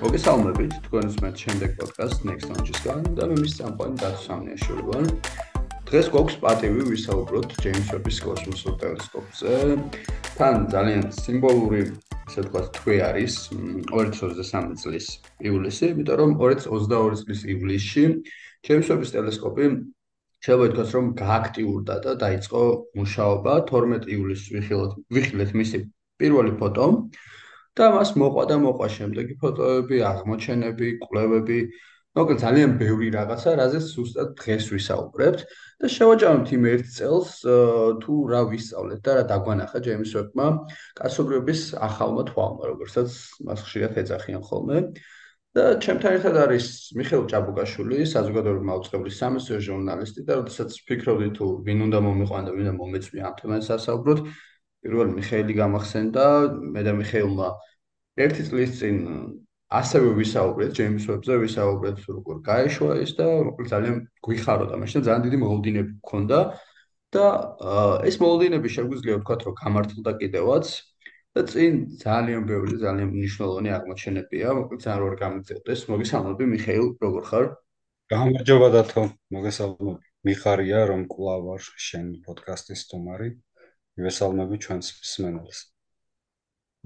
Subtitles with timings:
[0.00, 5.08] მოგესალმებით თქვენს მე შემდეგ პოდკასტ Next Launch-ისგან და მე მის სამყარო დათოსამნია ვარ.
[5.90, 9.52] დღეს გვაქვს პატივი ვისაუბროთ ჯეიმს ვების კოსმოსურ ტელესკოპზე.
[10.40, 11.82] თან ძალიან სიმბოლური,
[12.24, 13.34] ასე ვთქვათ, თვე არის
[13.92, 15.06] 2023 წლის
[15.44, 18.04] ივლისი, იმიტომ რომ 2022 წლის ივლისში
[18.64, 19.64] ჯეიმს ვების ტელესკოპი
[20.40, 22.62] შეიძლება ითქვას, რომ გააქტიურდა და დაიწყო
[22.96, 25.78] მუშაობა 12 ივლისს ვიხილოთ ვიხილეთ მისი
[26.16, 26.88] პირველი ფოტო.
[27.78, 31.60] და მას მოყვა და მოყვა შემდეგი ფოტოები, აღმოჩენები, კვლევები,
[32.18, 35.44] მოკლედ ძალიან ბევრი რაღაცა, რაზეც ზუსტად დღეს ვისაუბრებთ
[35.78, 37.30] და შევაჭამთ იმ ერთ წელს
[38.02, 40.46] თუ რა ვისწავლეთ და რა დაგვანახა ჯეიმს ვებმა
[40.98, 43.10] კაცობრიობის ახალმა თვალმა, როგორცაც
[43.46, 44.78] მას ხშირად ეძახიან ხოლმე.
[45.50, 51.78] და ჩემთან ერთად არის მიხეილ ჭაბუკაშვილი, საზოგადოებრივი მაუწყებლის სამეცნიერო ჟურნალისტი და როდესაც ფიქრობდი თუ ვინ
[51.90, 54.20] უნდა მომიყვან და ვინ უნდა მომეწვია ამ თემას ასაუბროთ,
[54.86, 56.24] პირველ მიხეილი გამახსენდა,
[56.74, 57.48] მე და მიხეილმა
[58.16, 58.96] ერთი წლის წინ
[59.70, 63.26] ასევე ვისაუბრეთ ჯეიმს ვებზე, ვისაუბრეთ როგორ გაეშვა ის და
[63.70, 66.38] ძალიან გვიხაროდა, მაშინ ძალიან დიდი მოლოდინები მქონდა
[67.14, 67.26] და
[68.10, 70.66] ეს მოლოდინები შეგვიძლია ვთქვათ, რომ გამართლდა კიდევაც
[71.38, 75.80] და წინ ძალიან ბევრი ძალიან მნიშვნელოვანი აღმოჩენებია, მოკლედ ძალიან როგორ გამიწევდეს.
[75.86, 77.46] მოგესალმები მიხეილ, როგორ ხარ?
[78.10, 80.02] გამარჯობა დათო, მოგესალმები.
[80.26, 83.28] მიხარია რომ კლავ ვარ შენ პოდკასტის სტუმარი.
[83.96, 85.58] მივესალმები ჩვენს მსმენელს.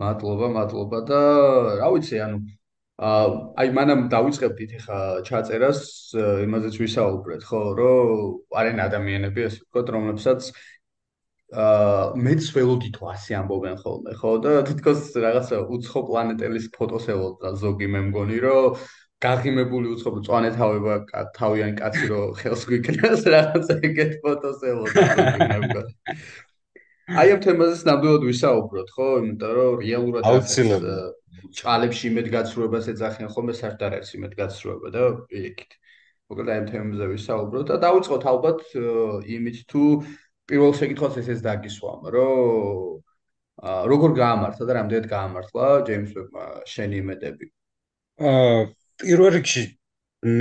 [0.02, 1.20] მადლობა, მადლობა და
[1.80, 2.38] რა ვიცი, ანუ
[3.02, 5.80] აი მანამ დავიწყებდით ხა ჩაწერას,
[6.46, 8.10] იმაზეც ვისაუბრეთ, ხო, რომ
[8.54, 10.50] არენ ადამიანები, ასე ვთქვათ, რომლებსაც
[11.54, 17.88] აა მეც ველოდით ასე ამბობენ ხოლმე, ხო, და თითქოს რაღაცა უცხო პლანეტელის ფოტოს ელოდა ზოგი
[17.94, 18.78] მე მგონი, რომ
[19.24, 20.94] გაღიმებული უცხო წვანე თავება
[21.38, 25.94] თავიანი კაცი რო ხელს გვიქნას რაღაცა ეგეთ ფოტოს მგონი.
[27.04, 29.06] აი ამ თემაზეც ნამდვილად ვისაუბროთ, ხო?
[29.20, 35.02] იმიტომ რომ რეალურად აუცილებლად ჭალებში იმედგაცრუებას ეძახიან ხოლმე სარტარებს იმედგაცრუება და
[35.44, 35.72] იქით.
[36.32, 38.60] მოკლედ აი ამ თემაზე ვისაუბროთ და დავიწყოთ ალბათ
[39.36, 39.82] იმით თუ
[40.48, 43.04] პირველ შეკითხვას ესეც დაგისვამ, რომ
[43.92, 47.46] როგორ გაამართლა და რამდენად გაამართლა ჯეიმს ვებმა შენი იმედები?
[48.24, 48.60] აა
[49.04, 49.64] პირველ რიგში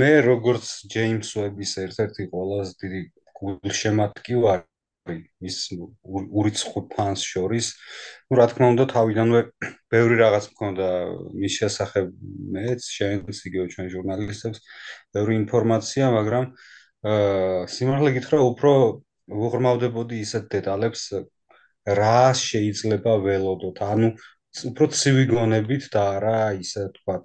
[0.00, 3.00] მე როგორც ჯეიმს ვების ერთ-ერთი ყველაზე დიდი
[3.38, 4.73] გულშემატკივარი
[5.04, 5.56] ის
[6.04, 7.66] ურიცხო ფანს შორის.
[8.30, 9.40] ну რა თქმა უნდა თავიდანვე
[9.92, 10.88] ბევრი რაღაც მქონდა
[11.40, 12.06] მის შესახებ
[12.56, 14.58] მეც შენს იგივე ჩვენ ჟურნალისტებს
[15.14, 16.44] ბევრი ინფორმაცია მაგრამ
[17.04, 18.72] აა სიმართლე გითხრა უფრო
[19.44, 21.02] უღრმავდებოდი ისეთ დეტალებს
[22.00, 23.76] რა შეიძლება ველოდოთ.
[23.92, 24.08] ანუ
[24.70, 27.24] უფრო ცივი გონებით და არა ისე თქვათ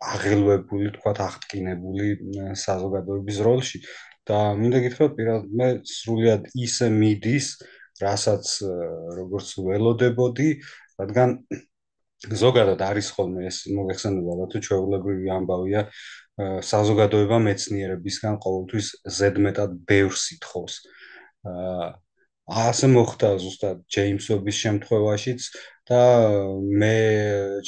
[0.00, 2.08] აღელვებული თქვათ აღტკინებული
[2.56, 3.80] საზოგადოების როლში
[4.28, 7.48] და მინდა გითხრათ პირად მე სრულიად ისე მიდის
[8.02, 8.52] რასაც
[9.18, 10.50] როგორც ველოდებოდი
[11.00, 11.36] რადგან
[12.42, 15.82] ზოგადად არის ხოლმე ეს მოგეხსენება რა თუ ჩვეულებრივი ამბავია
[16.68, 18.86] საზოგადოება მეცნიერებისგან ყოველთვის
[19.18, 20.76] ზედმეტად ბევრს ითხოვს
[21.50, 21.88] აა
[22.50, 25.42] ასე მოხდა ზუსტად ჯეიმსობის შემთხვევაშიც
[25.90, 26.00] და
[26.82, 26.96] მე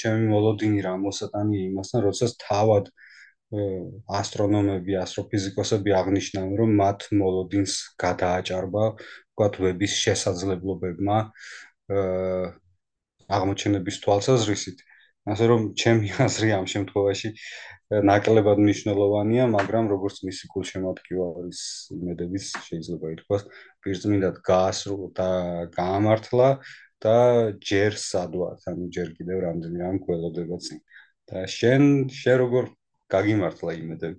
[0.00, 2.90] ჩემი მოლოდინი რა მოსატანი იმასთან როდესაც თავად
[3.52, 11.18] ასტრონომები, ასტროფიზიკოსები აღნიშნავენ, რომ მათ მოლოდინს გადააჭარბა, ვთქვათ, ვების შესაძლებლობებმა
[13.36, 14.78] აღმოჩენების თვალსაზრისით.
[15.22, 17.28] ასე რომ ჩემი აზრი ამ შემთხვევაში
[18.08, 21.60] ნაკლებად მნიშვნელოვანია, მაგრამ როგორც მისი გულშემატკივარის
[21.94, 23.42] იმედების შეიძლება ითქვას,
[23.84, 25.28] პირწმინდად გაასრულა და
[25.76, 26.48] გაამართლა
[27.04, 27.16] და
[27.70, 30.80] ჯერ სადვართ, ანუ ჯერ კიდევ რამდენი რამ გველოდება წინ.
[31.30, 32.64] და შენ შე როგორ
[33.14, 34.18] გაგიმართლა იმედები.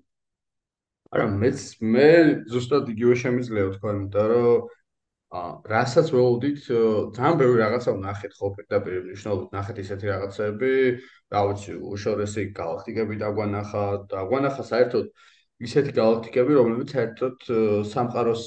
[1.14, 2.08] არა, მეც მე
[2.54, 4.72] ზუსტად იგივე შემიძლია ვთქვა, იმიტომ რომ
[5.34, 6.60] აა რასაც ველოდით,
[7.18, 10.74] ძალიან ბევრი რაღაცა ვნახეთ ხო პირდაპირ მნიშვნელობით ნახეთ ისეთი რაღაცები,
[11.34, 13.84] რა ვიცი, უშორესი galaktikები დაგვანახა,
[14.14, 15.06] დაგვანახა საერთოდ
[15.68, 17.50] ისეთი galaktikები, რომლებიც საერთოდ
[17.94, 18.44] სამყაროს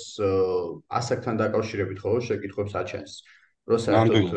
[1.00, 3.12] ასაკთან დაკავშირებით ხო შეკითხვებს აჩენს.
[3.66, 4.30] რო საერთოდ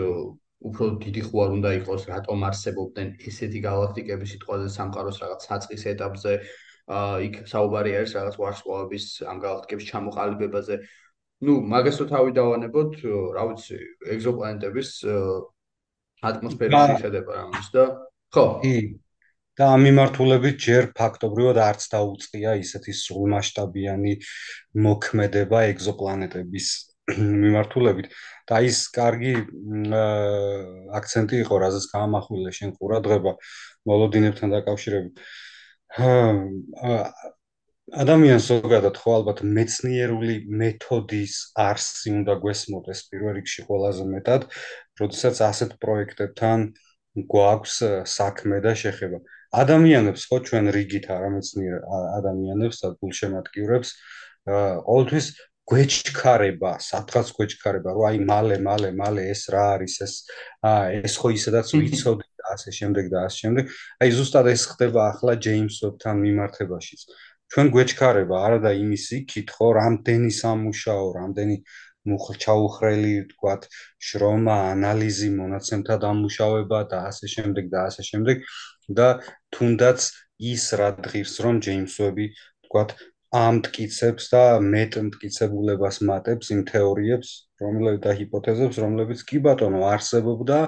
[0.59, 6.33] უფრო დიდი ხო არ უნდა იყოს, რატომ არსებობდნენ ესეთი galaktikები სიტყვაზე სამყაროს რაღაც საწყის ეტაპზე,
[6.89, 10.75] აა იქ საუბარი არის რაღაც ვარსკვლავების ამ galaktikების ჩამოყალიბებაზე.
[11.39, 12.91] ну, მაგას თუ თავი დავანებოთ,
[13.35, 13.77] რა ვიცი,
[14.15, 14.89] ეგზოპლანეტების
[16.19, 17.83] ატმოსფეროს შეხედება რამის და
[18.35, 18.45] ხო.
[19.59, 24.13] და ამ მიმართულებით ჯერ ფაქტობრივად არც დაუწყია ისეთი სრულმასშტაბიანი
[24.87, 26.67] მოქმედება ეგზოპლანეტების
[27.43, 28.07] მიმართულებით.
[28.49, 29.33] და ის კარგი
[30.99, 33.33] აქცენტი იყო, რაზეც გამახვილე შენ ყურადღება
[33.89, 35.13] მოლოდინებთან დაკავშირებით.
[37.89, 44.45] ადამიანს ზოგადად ხო ალბათ მეცნიერული მეთოდის არსი უნდა გვესმოდეს პირველ რიგში ყველაზე მეტად,
[45.01, 46.67] როდესაც ასეთ პროექტებთან
[47.33, 47.75] გვაქვს
[48.05, 49.19] საქმე და შეხება.
[49.49, 53.89] ადამიანებს ხო ჩვენ რიგით არამეცნიერ ადამიანებს და გულშემატკივრებს
[54.49, 55.25] ყოველთვის
[55.69, 60.13] გვეჩქარება, სადღაც გვეჩქარება, რომ აი მალე, მალე, მალე ეს რა არის ეს
[60.65, 63.65] აა ეს ხო ისედაც ვიცოდი და ასე შემდეგ და ასე შემდეგ.
[64.01, 67.01] აი ზუსტად ეს ხდება ახლა ჯეიმს ვებთან მიმართებაშიც.
[67.49, 71.55] ჩვენ გვეჩქარება არა და იმის იქით ხო, რამდენი სამუშაო, რამდენი
[72.09, 73.61] მუხლჩაუხრელი, თქვათ,
[74.09, 78.45] შრომა, ანალიზი, მონაცემთა დამუშავება და ასე შემდეგ და ასე შემდეგ
[78.99, 79.07] და
[79.53, 79.99] თუნდაც
[80.53, 82.27] ის რა დღის რომ ჯეიმს ვები,
[82.65, 82.95] თქვათ,
[83.29, 87.29] ამ მткиცებს და მეტ მткиცებულებას მატებს იმ თეორიებს,
[87.61, 90.59] რომლებიც და ჰიპოთეზებს, რომლებიც კი ბატონო არსებობდა,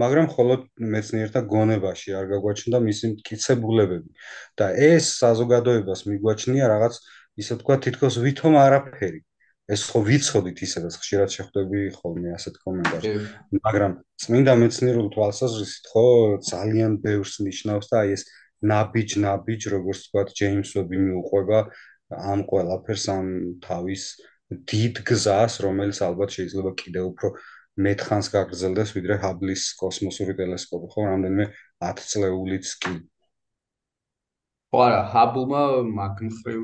[0.00, 0.60] მაგრამ მხოლოდ
[0.94, 4.10] მეცნიერთა გონებაში არ გაგვაჩნდა მისი მткиცებულებები.
[4.58, 6.94] და ეს საზოგადოებას მიგვაჩნია რაღაც
[7.36, 9.20] ისე თქვა თითქოს ვითომ არაფერი.
[9.64, 13.06] ეს ხო ვიცოდით ისედაც ხშირად შეხვდები ხოლმე ასეთ კომენტარს.
[13.64, 16.06] მაგრამ წმინდა მეცნიერულ თვალსაზრისით ხო
[16.52, 18.22] ძალიან ბევრს ნიშნავს და აი ეს
[18.70, 21.58] ნაბიჯ ნაბიჯ როგორც თქვა ჯეიმს ვები მიუყვება
[22.32, 23.26] ამ ყველაფერს ამ
[23.66, 24.02] თავის
[24.70, 27.28] დიდ გზას რომელიც ალბათ შეიძლება კიდევ უფრო
[27.84, 31.00] მეტ ხანს გაგრძელდეს ვიდრე ჰაბლის კოსმოსური ტელესკოპი ხო?
[31.10, 31.46] რამდენიმე
[31.82, 32.94] 10 წლეულიც კი.
[34.74, 35.62] ხო არა ჰაბლმა
[35.98, 36.60] მაგნხრივ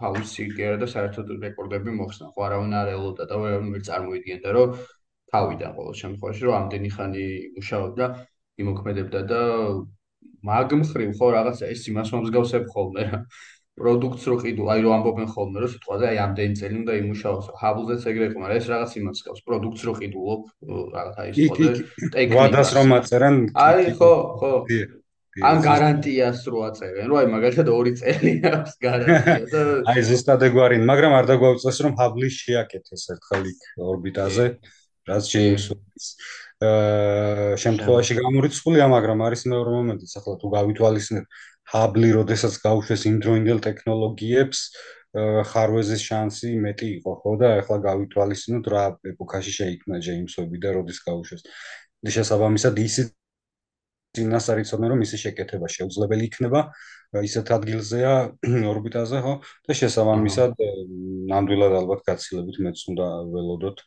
[0.00, 2.30] თავისი გერა და საერთოდ რეკორდები მოხსნა.
[2.34, 4.74] ხო არავინ არ ელოდა და ვერ წარმოიდგენდა რომ
[5.32, 7.24] თავიდან ყოველ შემთხვევაში რომ ამდენი ხანი
[7.58, 8.06] მუშაობდა
[8.62, 9.40] იმოქმედებდა და
[10.48, 13.18] მაგმხრივ ხო რაღაცა ეს იმას მომსგავსებ ხოლმე რა
[13.78, 17.46] პროდუქტს რო ყიდო, აი რო ამბობენ ხოლმე, რომ სიტყვაზე აი ამდენი წელი უნდა იმუშაოს.
[17.62, 20.42] ჰაბლზეც ეგრე იყო, მაგრამ ეს რაღაც იმას გავს, პროდუქტს რო ყიდულობ,
[20.98, 21.82] რაღაცა ის სიტყვაზე
[22.14, 22.38] ტექნიკა.
[22.38, 23.36] ვადას რომ აწერენ.
[23.54, 24.52] აი ხო, ხო.
[25.38, 29.62] ან გარანტიას რო აწერენ, რომ აი მაგალითად 2 წელი აქვს გარანტია და
[29.94, 34.46] აი ზუსტად ეგვარინ, მაგრამ არ დაგვაუწეს რომ ჰაბლი შეაკეთეს ერთხელ იქ ორბიტაზე,
[35.06, 35.54] რაც აა
[36.58, 41.26] შემთხვევაში გამორიცხულია, მაგრამ არის მეორე მომენტიც, ახლა თუ გავითვალისწინებ
[41.70, 44.60] ჰაბლი, როდესაც გაუშვეს იმდროინდელ ტექნოლოგიებს,
[45.50, 48.84] ხარვეზის შანსი მეტი იყო, ხო და ახლა გავითვალისწინოთ რა
[49.14, 51.42] ეპოქაში შეიქმნა ჯეიმს ვები და როდის გაუშვეს.
[51.98, 53.02] და შესაბამისად ისი
[54.18, 56.60] ძინას არიცოდნენ რომ ისი შეკეთება შეუძლებელი იქნება
[57.28, 58.12] ისეთ ადგილზეა
[58.72, 59.34] ორბიტაზე, ხო?
[59.66, 60.52] და შესაბამისად
[61.32, 63.78] ნამდვილად ალბათ გაცილებით მეც უნდა ველოდოთ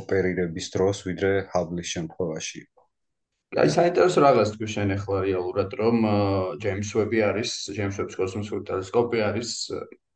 [0.00, 2.60] ოპერირების დროს ვიდრე ჰაბლის შემთხვევაში.
[3.54, 5.96] აი საინტერესო რაღაც თქვი შენ ახლა რეალურად რომ
[6.62, 9.50] ჯეიმს ვები არის ჯეიმს ვების კოსმოსური ტელესკოპი არის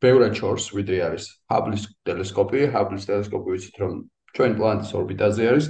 [0.03, 3.93] ბევრად ჩორს ვიდრე არის ჰაბლის ტელესკოპი ჰაბლის ტელესკოპი ვიცით რომ
[4.35, 5.67] ჩვენ პლანეტის ორბიტაზე არის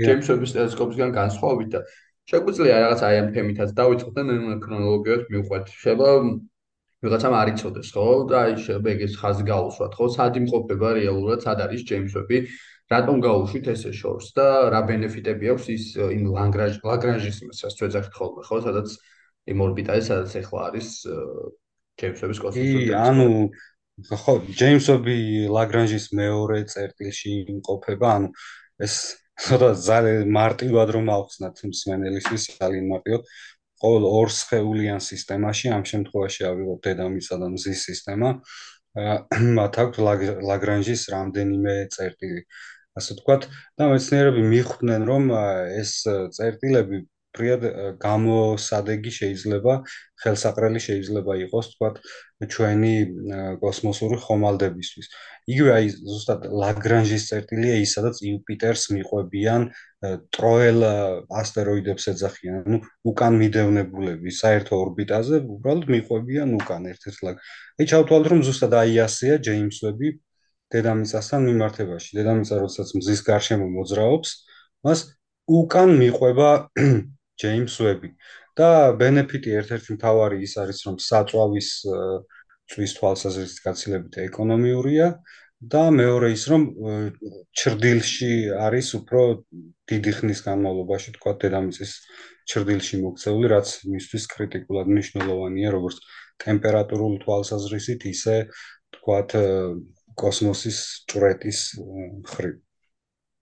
[0.00, 1.80] ჯეიმს ვების ტელესკოპისგან განსხვავებით და
[2.30, 5.64] შეგვიძლია რაღაც აი ამ თემითაც დავიწყოთ და ქრონოლოგიად მივყვეთ.
[5.76, 6.10] შეიძლება
[7.04, 8.04] ვიღაცამ არ იცოდეს ხო?
[8.30, 10.06] და აი შეიძლება ეგეც ხაზი გაუსვათ ხო?
[10.16, 12.38] სად იმყოფება რეალურად სად არის ჯეიმს ვები
[12.90, 18.14] რატომ გაუშვით ესე შორს და რა ბენეფიტები აქვს ის იმ ლაგრანჟ ლაგრანჟის იმას რაც შეძახით
[18.18, 18.56] ხოლმე ხო?
[18.66, 18.88] სადაც
[19.50, 20.88] იმ ორბიტაზე სადაც ახლა არის
[22.00, 23.28] ჯეიმსების კოსმოსური კი ანუ
[24.10, 25.16] ხო ჯეიმსები
[25.54, 28.28] ლაგრანჟის მეორე წერტილში იმყოფება ანუ
[28.86, 28.94] ეს
[29.40, 33.22] ცოტა ძალიან მარტივად რომ ავხსნათ მსმენელისთვის ძალიან მარტივად.
[33.80, 38.28] ყოველ ორ სხეულიან სისტემაში ამ შემთხვევაში ავიღოთ დედამიწა და მზის სისტემა
[39.58, 39.98] მათ აქვს
[40.50, 42.42] ლაგრანჟის რამდენიმე წერტილი
[42.98, 43.46] ასე ვთქვათ
[43.78, 45.32] და მეცნიერები მიხვდნენ რომ
[45.80, 45.92] ეს
[46.36, 47.06] წერტილები
[47.36, 47.64] პრიად
[48.02, 49.74] გამოსადეგი შეიძლება
[50.22, 52.00] ხელსაყრელი შეიძლება იყოს ვთქვათ
[52.54, 52.94] ჩვენი
[53.62, 55.06] კოსმოსური ხომალდებისთვის.
[55.52, 59.68] იგივე აი ზუსტად ლაგრანჟის წერტილია ის სადაც იუპიტერს მიყვებიან
[60.34, 60.80] ტროელ
[61.42, 62.78] ასტეროიდებს ეძახიან ანუ
[63.12, 67.36] უკან მიდევნებულები საერთო ორბიტაზე უბრალოდ მიყვებიან უკან ერთ-ერთ ლაგ
[67.80, 70.14] აი ჩავთვალოთ რომ ზუსტად აი ასეა ჯეიმს ვები
[70.74, 72.10] დედამიწასთან მიმართებაში.
[72.18, 74.30] დედამიწა როდესაც მზის გარშემო მოძრაობს,
[74.86, 75.00] მას
[75.50, 76.50] უკან მიყვება
[77.40, 78.10] ჯეიმს ვები.
[78.58, 81.68] და ბენეფიტი ერთ-ერთი მთავარი ის არის, რომ საწვავის
[82.70, 85.06] წვის თვალსაზრისით გაცილებით ეკონომიურია
[85.74, 86.62] და მეორე ის, რომ
[87.60, 88.32] ჩრდილში
[88.66, 89.22] არის უფრო
[89.92, 91.92] დიდი ხნის განმავლობაში, თქვა დედამიწის
[92.50, 95.98] ჩრდილში მოქცეული, რაც მისთვის კრიტიკულად მნიშვნელოვანია, როგორც
[96.44, 98.36] ტემპერატურული თვალსაზრისით, ისე
[98.96, 99.36] თქვათ
[100.20, 100.78] კოსმოსის
[101.10, 101.60] ჭრეთის
[102.32, 102.52] ხრი.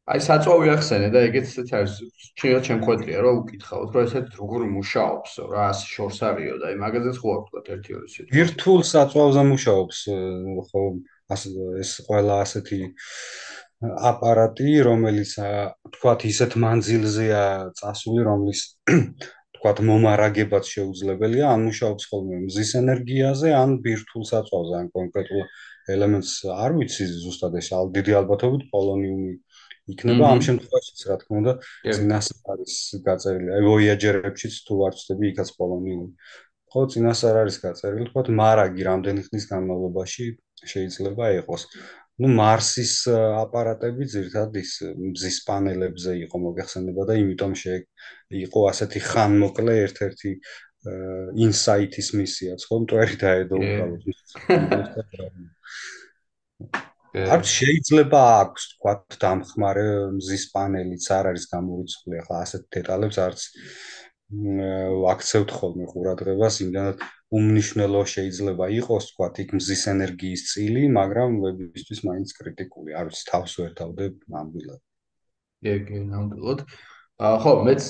[0.09, 1.95] აი საწვავი ახსენე და ეგეც ისეთ არის.
[2.41, 7.35] შეიძლება შემოხვედრია რომ უკითხავთ რომ ესეთ როგორ მუშაობს, რა შორს არისო და აი მაგაზეც ხო
[7.39, 8.33] ვთქვა ერთი ორი სიტყვა.
[8.39, 9.99] ვირტუალ საწვავზე მუშაობს
[10.69, 10.83] ხო
[11.85, 12.81] ეს ყველა ასეთი
[14.11, 15.33] აპარატი, რომელიც
[15.95, 17.45] თქვათ ისეთ მანძილზეა
[17.79, 18.61] წასული, რომლის
[19.59, 25.49] თქვათ მომარაგებაც შეუძლებელია, ან მუშაობს ხოლმე მზის ენერგიაზე, ან ვირტუალ საწვავზე, ან კონკრეტულად
[25.97, 29.33] ელემენტს არ ვიცი ზუსტად ეს დიდი ალბათობით პოლონიუმი
[29.93, 31.53] იქნება ამ შემთხვევაშიც რა თქმა უნდა
[31.99, 32.75] წინასწარ არის
[33.07, 36.11] გაწერილი აი ვოიაჯერებშიც თუ არ ვწდები იქაც პოლონიური.
[36.69, 40.27] ხო წინასწარ არის გაწერილი თქო მარაგი რამდენი ხნის განმავლობაში
[40.73, 41.63] შეიძლება იყოს.
[42.19, 47.75] ну მარსის აპარატები ძირთად ის მზის პანელებზე იყო მოგეხსენება და იმიტომ შე
[48.43, 50.33] იყო ასეთი ხანმოკლე ერთ-ერთი
[50.87, 52.77] ინსაიტის მისიაც ხო?
[52.85, 54.03] მტვერი დაედო უკავოდ
[57.19, 58.93] არ შეიძლება აქვს თქვა
[59.23, 59.87] დამხმარე
[60.19, 63.41] მზის პანელიც არ არის გამორიცხული ახლა ასეთ დეტალებს არც
[64.29, 67.05] აქცევთ ხოლმე ყურადღებას იმდანაც
[67.39, 73.53] უმნიშვნელო შეიძლება იყოს თქვა იქ მზის ენერგიის წილი მაგრამ ვებისთვის მაინც კრიტიკული არ ვიცი თავს
[73.61, 74.05] ვერთავდე
[74.37, 74.81] ნამდვილად.
[75.65, 76.61] კი კი ნამდვილად
[77.19, 77.85] ხო მეც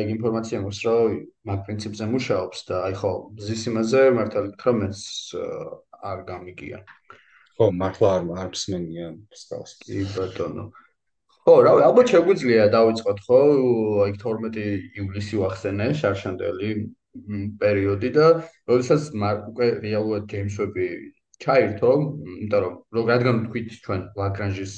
[0.00, 1.14] ეგ ინფორმაცია მაქვს რომ
[1.50, 5.00] მაგ პრინციპზე მუშაობს და აი ხო მზის იმაზე მართალი გითხრა მეც
[6.10, 6.78] არ გამიგია
[7.60, 9.72] ხო, მართლა არ არ მსმენია სტავს.
[9.84, 10.62] კი ბატონო.
[11.44, 13.40] ხო, რავი, ალბათ შეგვიძლია დავიწყოთ, ხო?
[14.04, 14.64] აი 12
[15.02, 16.70] ივლისი ვახსენე, შარშანდელი
[17.60, 18.26] პერიოდი და
[18.70, 19.10] როდესაც
[19.52, 20.86] უკვე რეალურად გეიმსვები
[21.44, 21.92] ჩაირთო,
[22.32, 24.74] იმიტომ რომ რო რადგან თქვით ჩვენ ლაგრანჟის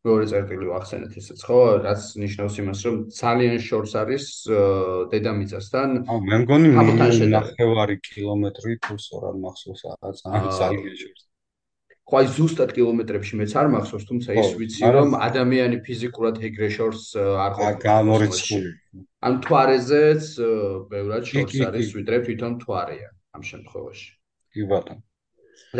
[0.00, 1.56] მეორე წერტილი ვახსენეთ ესეც, ხო?
[1.84, 4.24] რაც ნიშნავს იმას, რომ ძალიან შორს არის
[5.12, 5.88] დედამიწასთან.
[6.08, 11.22] აუ, მე მგონი მილიონი ნახევარი კილომეტრი თუ სწორად მახსოვს, რაღაც ძალიან შორს.
[12.08, 17.02] ხო აი ზუსტად კილომეტრებში მეც არ მახსოვს, თუმცა ის ვიცი რომ ადამიანი ფიზიკურად ეგრე შორს
[17.20, 17.84] არ ყოფილა.
[17.84, 18.70] გამორიცხული.
[19.20, 20.24] ან თვარეზეც
[20.90, 24.10] ბევრად შორს არის ვიდრე თვითონ თვარეა ამ შემთხვევაში.
[24.50, 25.04] კი ბატონო.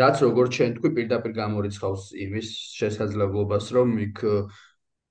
[0.01, 2.47] რაც როგორც ჩვენ თქვი პირდაპირ გამორიცხავს იმის
[2.79, 4.17] შესაძლებლობას რომ იქ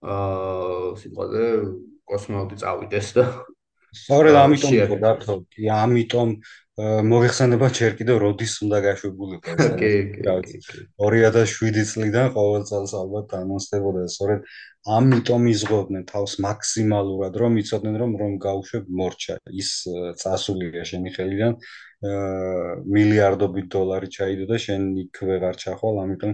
[0.00, 1.44] აა სიტყვაზე
[2.10, 3.24] კოსმონავტი წავიდეს და
[3.90, 5.34] სწორედ ამიტომ ხო დათო.
[5.50, 6.28] კი ამიტომ
[6.80, 10.22] მოიხსენება ჯერ კიდევ როდის უნდა გაშვებულიყო ეს კი კი
[11.02, 14.46] 2007 წლიდან ყოველ წელს ალბათ ანონსდებოდა სწორედ
[14.96, 19.70] ამიტომ იზღობდნენ თავს მაქსიმალურად რომ იცოდნენ რომ რომ გაუშვებ მორჩა ის
[20.22, 21.58] წასულია შენი ხელიდან
[22.00, 26.33] მილიარდობით დოლარი ჩაიდო და შენ იქ ვეღარ ჩახვალ ამიტომ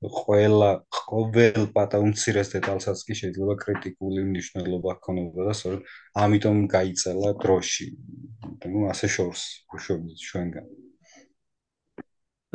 [0.00, 5.80] ყველა ყოველ პატაუმცირეს დეტალსაც კი შეიძლება კრიტიკული მნიშვნელობა ჰქონოდა და სწორედ
[6.16, 7.86] ამიტომ გაიწელა დროში.
[8.72, 9.42] ну ასე შორს
[9.76, 10.66] უშუალოდ ჩვენგან.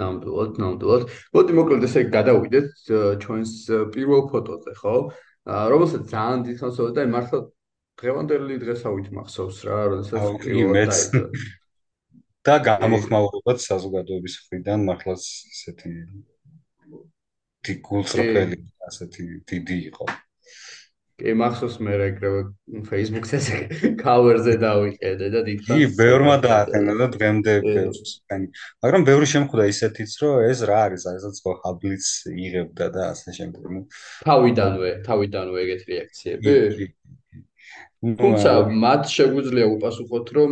[0.01, 1.03] ნამდვილად, ნამდვილად.
[1.37, 2.67] მოდი მოკლედ ესე გადავიდეთ
[3.21, 3.51] ჩვენს
[3.93, 4.95] პირველ ფოტოზე, ხო?
[5.45, 7.39] რომელსაც ძალიან დიდხანს ვედა და მართლა
[8.01, 11.21] დღევანდელი დღესავით მახსოვს რა, როდესაც პირველად დაიწყო.
[12.45, 15.21] და გამოხმაურებად საზოგადოების მხრიდან მართლაც
[15.51, 15.91] ესეთი
[17.89, 20.05] გულწრფელი ასეთი დიდი იყო.
[21.15, 22.41] კი, მახსოვს მე ეგრევე
[22.89, 23.39] Facebook-ზე
[24.03, 25.79] cover-ზე დავიყედე და დიდხანს.
[25.79, 28.47] კი, ბევრმა დააყენა და დღემდე ბევრს ხანი.
[28.83, 33.63] მაგრამ ბევრი შემხვდა ისეთიც, რომ ეს რა არის, ასაც ხო ჰაბლიც იღებდა და ასე შემდეგ.
[34.27, 36.91] თავიდანვე, თავიდანვე ეგეთ რეაქციები?
[38.05, 38.51] თუმცა
[38.85, 40.51] მათ შეგვიძლია უპასუხოთ, რომ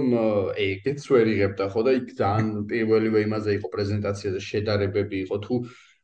[0.57, 5.55] ეგეც ვერ იღებდა ხო და იქ ძალიან პირველივე იმაზე იყო პრეზენტაციაზე შედარებები იყო თუ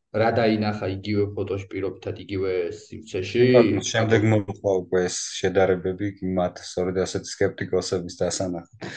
[0.09, 3.41] რა დაინახა იგივე ფოტოში პირობითად იგივე სივრცეში.
[3.93, 8.89] შემდეგ მოყვა უკვე ეს შედარებები მათ სწორედ ასეთ скеპტიკოსების დასანახად.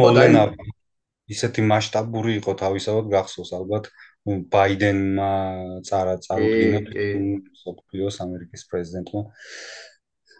[0.00, 0.42] მოდენა
[1.30, 3.84] ისეთი მასშტაბური იყო თავისავად გახსოვს ალბათ
[4.52, 5.32] ბაიდენმა
[5.88, 6.80] წარა წარუდგინა
[7.54, 9.22] მსოფლიოს ამერიკის პრეზიდენტმა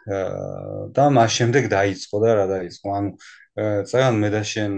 [0.07, 2.89] და მას შემდეგ დაიწყო და რა დაიწყო?
[2.99, 3.11] ანუ
[3.61, 4.73] ძალიან მე და შენ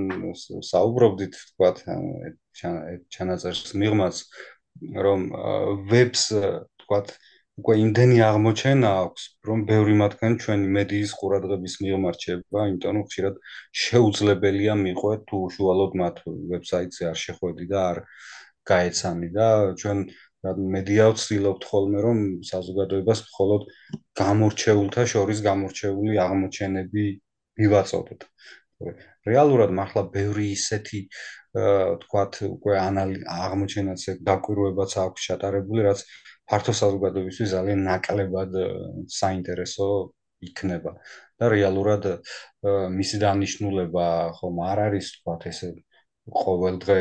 [0.66, 1.76] საუბრობდით თქვათ
[3.12, 4.16] ჩანაწერს მიღმაც
[5.06, 5.20] რომ
[5.92, 6.22] ვებს
[6.82, 7.12] თქვათ
[7.60, 13.34] უკვე იმდენი აღმოჩენა აქვს რომ ბევრი მათგანი ჩვენი მედიის ყურადღების მიღმარჩება იმიტომ რომ ხშირად
[13.84, 17.98] შეუძლებელია მიყვეთ თუ უშუალოდ მათ ვებსაიტზე არ შეხვედი და არ
[18.72, 19.48] გაეცანი და
[19.82, 19.98] ჩვენ
[20.42, 22.18] მედია ვცდილობთ ხოლმე რომ
[22.48, 23.62] საზოგადოებას მხოლოდ
[24.20, 27.04] გამორჩეულთა შორის გამორჩეული აღმოჩენები
[27.62, 28.26] მივაწოდოთ.
[29.30, 31.00] რეალურად მართლა ბევრი ისეთი
[32.02, 36.02] თქვათ უკვე აღმოჩენაც დაკვირვებაც აქვს ჩატარებული რაც
[36.50, 38.58] ფართო საზოგადოებისთვის ძალიან ნაკლებად
[39.20, 39.88] საინტერესო
[40.42, 40.92] იქნება.
[41.42, 42.04] და რეალურად
[42.98, 44.06] მისი დანიშნულება
[44.38, 45.70] ხომ არ არის თქვათ ესე
[46.42, 46.98] ყოველდღე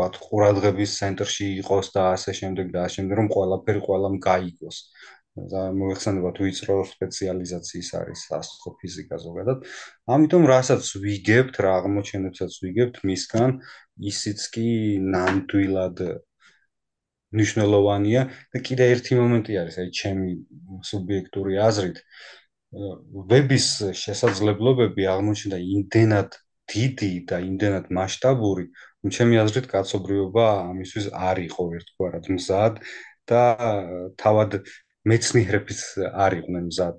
[0.00, 4.78] თქვათ ყურადღების ცენტრში იყოს და ასე შემდეგ და ასე შემდეგ რომ ყველაფერი ყველამ გაიგოს
[5.52, 9.58] და მოიხსენება თუ იწრო სპეციალიზაციის არის ასტროფიზიკა ზოგადად.
[10.14, 13.50] ამიტომ რასაც ვიგებთ, რა აღმოჩენებსაც ვიგებთ მისგან,
[14.10, 14.68] ისიც კი
[15.14, 15.96] ნამდვილად
[17.30, 20.30] ნიშნულოვანია და კიდე ერთი მომენტი არის, აი ჩემი
[20.90, 21.98] სუბიექტური აზრით,
[23.30, 23.66] ვების
[24.02, 26.30] შესაძლებლობები აღმოჩნდა იმდენად
[26.70, 28.66] დიდი და იმდენად მასშტაბური,
[29.08, 32.80] ჩემი აზრით კაცობრიობა ამისთვის არ იყო ერთგვარად მზად
[33.30, 33.42] და
[34.20, 34.60] თავად
[35.08, 35.80] მეცნიერებიც
[36.12, 36.96] არ იყვნენ მზად.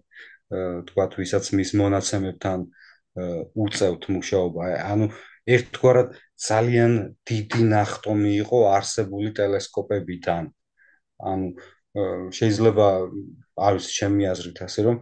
[0.87, 2.59] თქვათ ვისაც მის მონაცემებთან
[3.55, 4.61] უწევთ მუშაობა.
[4.91, 5.05] ანუ
[5.55, 6.17] ერთგვარად
[6.47, 6.91] ძალიან
[7.29, 10.49] დიდი ნახტომი იყო არსებული ტელესკოპებიდან.
[11.21, 11.47] ანუ
[12.37, 12.87] შეიძლება
[13.67, 14.97] არის ჩემი აზრით ასე რომ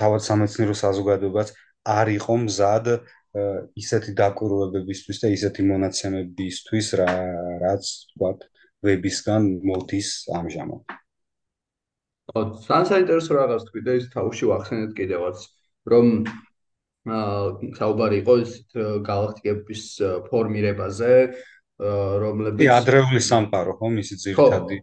[0.00, 1.48] თავად სამეცნიერო საზოგადოებაც
[1.84, 2.86] არ იყო მზად
[3.82, 7.12] ისეთი დაკვირვებებისთვის და ისეთი მონაცემებისთვის რა
[7.62, 8.48] რაც თქვათ
[8.86, 10.98] ვებისგან მოდის ამჟამად
[12.30, 15.38] ხო, ძალიან საინტერესო რაღაც თქვი და ის თავში ვახსენეთ კიდევაც,
[15.90, 16.06] რომ
[17.10, 18.52] აა საუბარი იყო ის
[19.08, 19.82] galaktikების
[20.28, 21.12] ფორმირებაზე,
[22.22, 24.76] რომლებიც კი, ადრეული სამყარო, ხო, მისი ძირითადი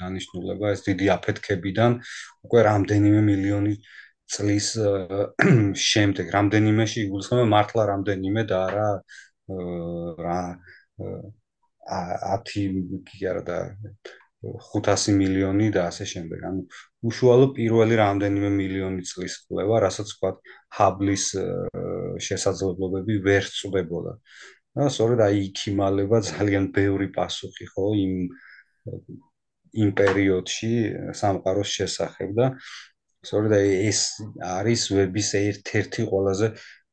[0.00, 1.98] დანიშნულება ეს დიდი აფეთქებიდან
[2.48, 3.74] უკვე რამდენიმე მილიონი
[4.34, 4.68] წლის
[5.90, 8.88] შემდეგ, რამდენიმეში იგულისხმება მართლა რამდენიმე და არა
[10.28, 10.40] რა
[11.88, 13.58] 10 კი არა და
[14.42, 16.44] 500 მილიონი და ასე შემდეგ.
[16.50, 16.60] ანუ
[17.10, 20.36] უშუალო პირველი რამდენიმე მილიონი წლის კვლევა, რასაც ვთქვათ,
[20.78, 21.24] ჰაბლის
[22.28, 24.14] შესაძლებლობები ვერ წვდებოდა.
[24.78, 28.12] და სწორედ აი იქ იმალება ძალიან ბევრი პასუხი ხო იმ
[29.82, 30.70] იმ პერიოდში
[31.20, 32.46] სამყაროს შესახებ და
[33.26, 34.00] სწორედ ეს
[34.44, 36.48] არის ვების ერთ-ერთი ყველაზე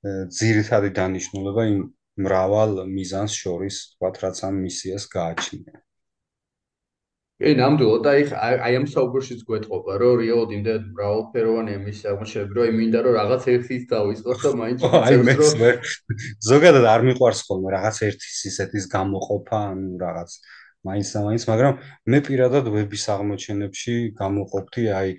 [0.05, 1.79] ძირითადი დანიშნულება იმ
[2.25, 5.81] მრავალ მიზანს შორის, ვთქვათ, რაც ამ მისიას გააჩნია.
[7.35, 12.63] კი, ნამდვილად და აი აი ამ საუბრშიც გვეთყობა, რომ რეალოდ იმდენ მრავალფეროვანი ემისია აღმოჩნდა, რომ
[12.63, 15.81] აი მინდა რომ რაღაც ერთის დავისყოს და მაინც ვიცეს რომ
[16.47, 20.31] ზოგადად არ მიყვარს ხოლმე რაღაც ერთის ისეთის გამოყოფა, ანუ რაღაც
[20.87, 21.73] მაინც და მაინც, მაგრამ
[22.13, 25.09] მე პირადად ვების აღმოჩენებში გამოყოფთი აი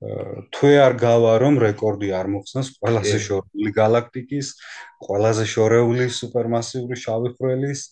[0.00, 4.54] თვე არ გავა რომ რეკორდი არ მოხსნას ყველაზე შორეული galaktikis,
[5.04, 7.82] ყველაზე შორეული supermassivური შავი ხვრელის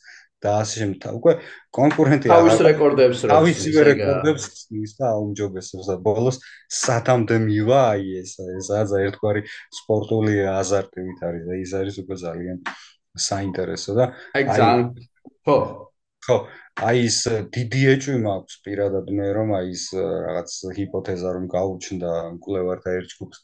[0.40, 1.10] და ასე შემდეგ.
[1.18, 1.32] უკვე
[1.74, 6.36] კონკურენტი აღარ თავის რეკორდებს რა თავისივე რეკორდებს ის და აუმჯობესებს და ბოლოს
[6.80, 9.42] სათამდე მივა აი ეს ესაა ერთგვარი
[9.82, 12.58] სპორტული აზარტივით არის და ის არის უკვე ძალიან
[13.18, 14.04] საინტერესო და
[14.38, 14.86] აი ძალიან
[15.44, 15.58] ხო
[16.28, 16.36] ხო
[16.88, 17.18] აი ეს
[17.56, 23.38] დიდი ეჭვი მაქვს პირადად მე რომ აი ეს რაღაც ჰიპოთეზა რომ გაუჩნდა მკვლევართა ერთ ჯგუფს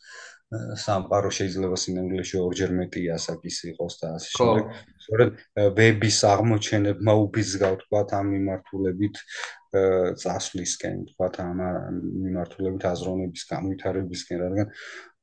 [0.54, 4.66] სამყარო შეიძლება სინანგლეში ორჯერ მეტი ასაკის იყოს და ასე შემდეგ.
[5.04, 5.30] სწორედ
[5.78, 9.16] ვების აღმოჩენებმა უბიძგავ თქვა ამ მიმართულებით
[10.22, 11.58] წასვლისკენ, თქვა ამ
[12.24, 14.68] მიმართულებით აზროვნების განვითარებისკენ, რადგან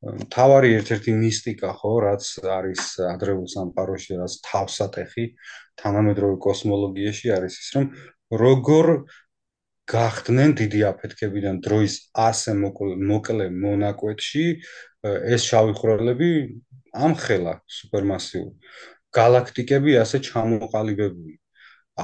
[0.01, 5.25] თავარი ერთ-ერთი მისტიკა ხო, რაც არის ადრეულ სამყაროში, რაც თავსატეხი
[5.81, 7.85] თანამედროვე კოსმოლოგიაში არის ის, რომ
[8.41, 8.87] როგორ
[9.91, 14.45] გახდნენ დიდი აფეთქებიდან დროის ასე მოკლე მონაკვეთში
[15.35, 16.29] ეს შავი ხვრელები
[17.07, 18.53] ამხელა სუპერმასიური
[19.17, 21.40] galaktikები ასე ჩამოყალიბებული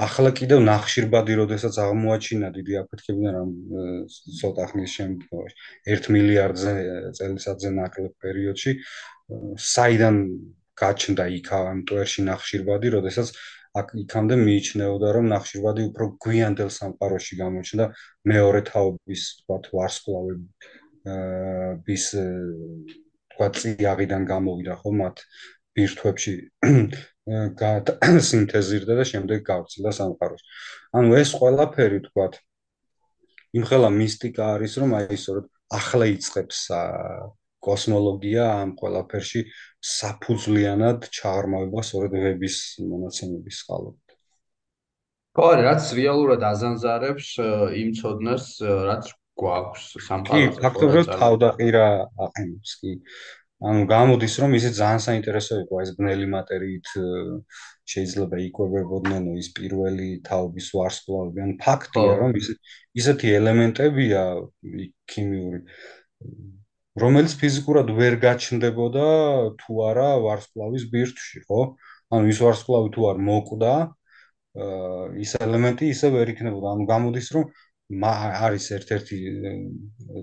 [0.06, 3.52] ახლა კიდევ ნახშირბადი როდესაც აღმოაჩინა დიდი აფეთქებიდან ამ
[4.40, 5.56] ცოტა ხნის შემდგომში
[5.96, 6.74] 1 მილიარდზე
[7.20, 8.74] წელიწადზე ნაკლებ პერიოდში
[9.74, 10.16] საიდან
[10.82, 13.28] გაჩნდა იქ ამ ტვერში ნახშირბადი როდესაც
[13.82, 17.86] აქ იქამდე მიიჩნეოდა რომ ნახშირბადი უფრო გვიანდელ სამყაროში გამოჩნდა
[18.32, 20.46] მეორე თაობის თქვა ვარსკვლავები
[21.90, 22.06] ვის
[23.34, 25.22] თქვა ციაღიდან გამოვიდა ხო მათ
[25.78, 26.34] ბირთვებში
[28.30, 30.44] სინთეზირდა და შემდეგ გავრცელდა სამყაროს.
[30.96, 32.28] ანუ ეს ყველაფერი თქვა
[33.58, 35.46] იმხელა მისტიკა არის რომ აი სწორედ
[35.78, 36.60] ახლა იწყებს
[37.68, 39.42] კოსმოლოგია ამ ყველაფერში
[39.84, 44.16] საფუძვლიანად ჩაღრმავება სწორედ ვების მონაცემების წყალობით.
[45.38, 47.28] ხო, რაც რეალურად აზანზარებს
[47.82, 48.46] იმ ცოდნას,
[48.90, 50.48] რაც გვაქვს სამყაროზე.
[50.54, 51.88] კი, ფაქტობრივად თავდაყირა
[52.26, 52.94] აყენებს კი.
[53.58, 56.91] ანუ გამოდის რომ ისე ძალიან საინტერესო იყო ეს ბნელი მატერიით
[57.93, 61.41] შეიძლება იკვებებოდნენ ის პირველი თაობის ვარსკვლავები.
[61.46, 62.52] ან ფაქტია რომ ის
[63.02, 64.24] ისეთი ელემენტებია
[65.10, 65.62] ქიმიური
[67.02, 69.06] რომელიც ფიზიკურად ვერ გაჩნდებოდა
[69.62, 71.62] თუ არა ვარსკვლავის ბირთვში, ხო?
[72.13, 73.74] ანუ ის ვარსკვლავი თუ არ მოკვდა,
[75.26, 76.74] ის ელემენტი ისე ვერ იქნებოდა.
[76.74, 77.46] ანუ გამოდის რომ
[77.88, 79.17] არის ერთ-ერთი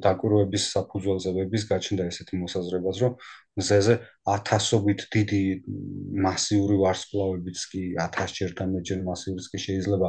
[0.04, 3.14] დაკვირვების საფუძველზე ვების გაჩნდა ესეთი მოსაზრებაც, რომ
[3.56, 3.94] მზეზე
[4.28, 5.40] ათასობით დიდი
[6.26, 10.08] მასიური ვარსკვლავებიც კი 1000 ჯერთან მეტჯერ მასიურიც კი შეიძლება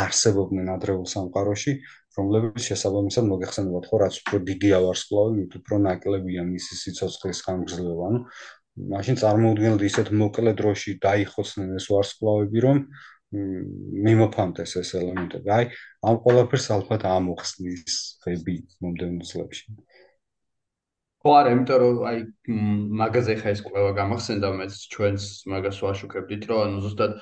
[0.00, 1.72] არსებობდნენ ადრეულ სამყაროში,
[2.16, 8.20] რომლებიც შესაბამისად მოგეხსენებათ, ხო, რაც უფრო დიდია ვარსკვლავი, უფრო ნაკლებია მისი სიცოცხლის ხანგრძლივობა, ანუ
[8.74, 12.78] მაშინ წარმოუდგენლად ისეთ მოკლე დროში დაიხოცნენ ეს ვარსკვლავები, რომ
[13.32, 15.50] მიმოფანტეს ეს ელემენტები.
[15.50, 15.64] აი,
[16.06, 19.74] ამ ყველაფერს ალბათ ამოხსნის ხები მომდევნო წლებში.
[21.24, 22.18] ხო არა, იმიტომ რომ აი
[23.00, 27.12] მაგაზე ხა ეს ყველა გამახსენდა მეც ჩვენს მაგას ვაშუქებდით, რომ ანუ ზუსტად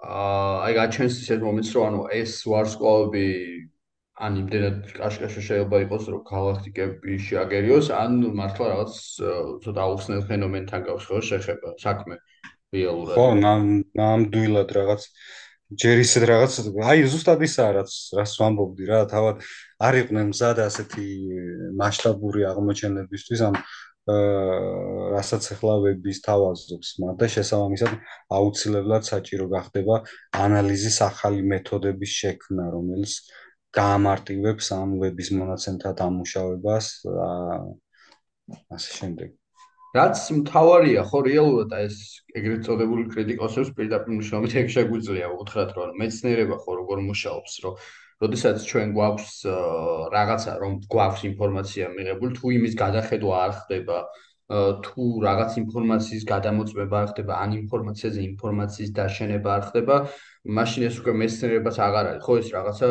[0.00, 3.26] აი გაჩენს ისეთ მომენტს, რომ ანუ ეს ვარსკვლავები
[4.20, 8.94] ან იმდენად კაშკაშა შეიძლება იყოს, რომ galaktikები შეაგერიოს, ან მართლა რაღაც
[9.66, 12.16] ცოტა აუხსნელ ფენომენთან გავს ხო შეხება საქმე
[12.74, 13.14] რეალურად.
[13.16, 13.26] ხო,
[14.00, 15.06] ნამდვილად რაღაც
[15.70, 19.44] ჯერ ისეთ რაღაც, აი ზუსტად ისაა რაც რას ვამბობდი რა, თავად
[19.86, 21.06] არ იყვნენ მზად ასეთი
[21.78, 23.54] მასშტაბური აღმოჩენებისთვის, ამ
[24.10, 27.92] რასაც ახლა ვების თავაზობს, მაგრამ შესაბამისად
[28.34, 30.00] აუცილებლად საჭირო გახდება
[30.34, 33.12] ანალიზის ახალი მეთოდების შექმნა, რომელიც
[33.70, 36.86] გაამარტივებს ამ ვების მონაცემთა დამუშავებას
[38.74, 39.39] ასე შემდეგ.
[39.96, 41.96] რაც მთავარია ხო რეალურად ეს
[42.38, 47.74] ეგრეთ წოდებული კრიტიკოსებს პირდაპირ მნიშვნელობით ეგ შეგვიძლია უთხრათ რომ მეცნიერება ხო როგორ მუშაობს რომ
[48.20, 49.34] როდესაც ჩვენ გვაქვს
[50.14, 53.98] რაღაცა რომ გვაქვს ინფორმაცია მიღებული თუ იმის გადახედვა არ ხდება
[54.50, 59.96] თუ რაღაც ინფორმაციის გადამოწმება არ ხდება ან ინფორმაციაზე ინფორმაციის დაშენება არ ხდება
[60.58, 62.22] მაშინ ეს უკვე მეცნიერებას აღარ არის.
[62.26, 62.88] ხო ეს რაღაცა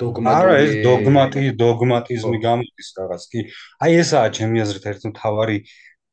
[0.00, 3.22] დოგმატი არა ეს დოგმატი დოგმატიზმი გამოდის რაღაც.
[3.32, 3.40] კი
[3.84, 5.56] აი ესაა ჩემი აზრით ერთი მთავარი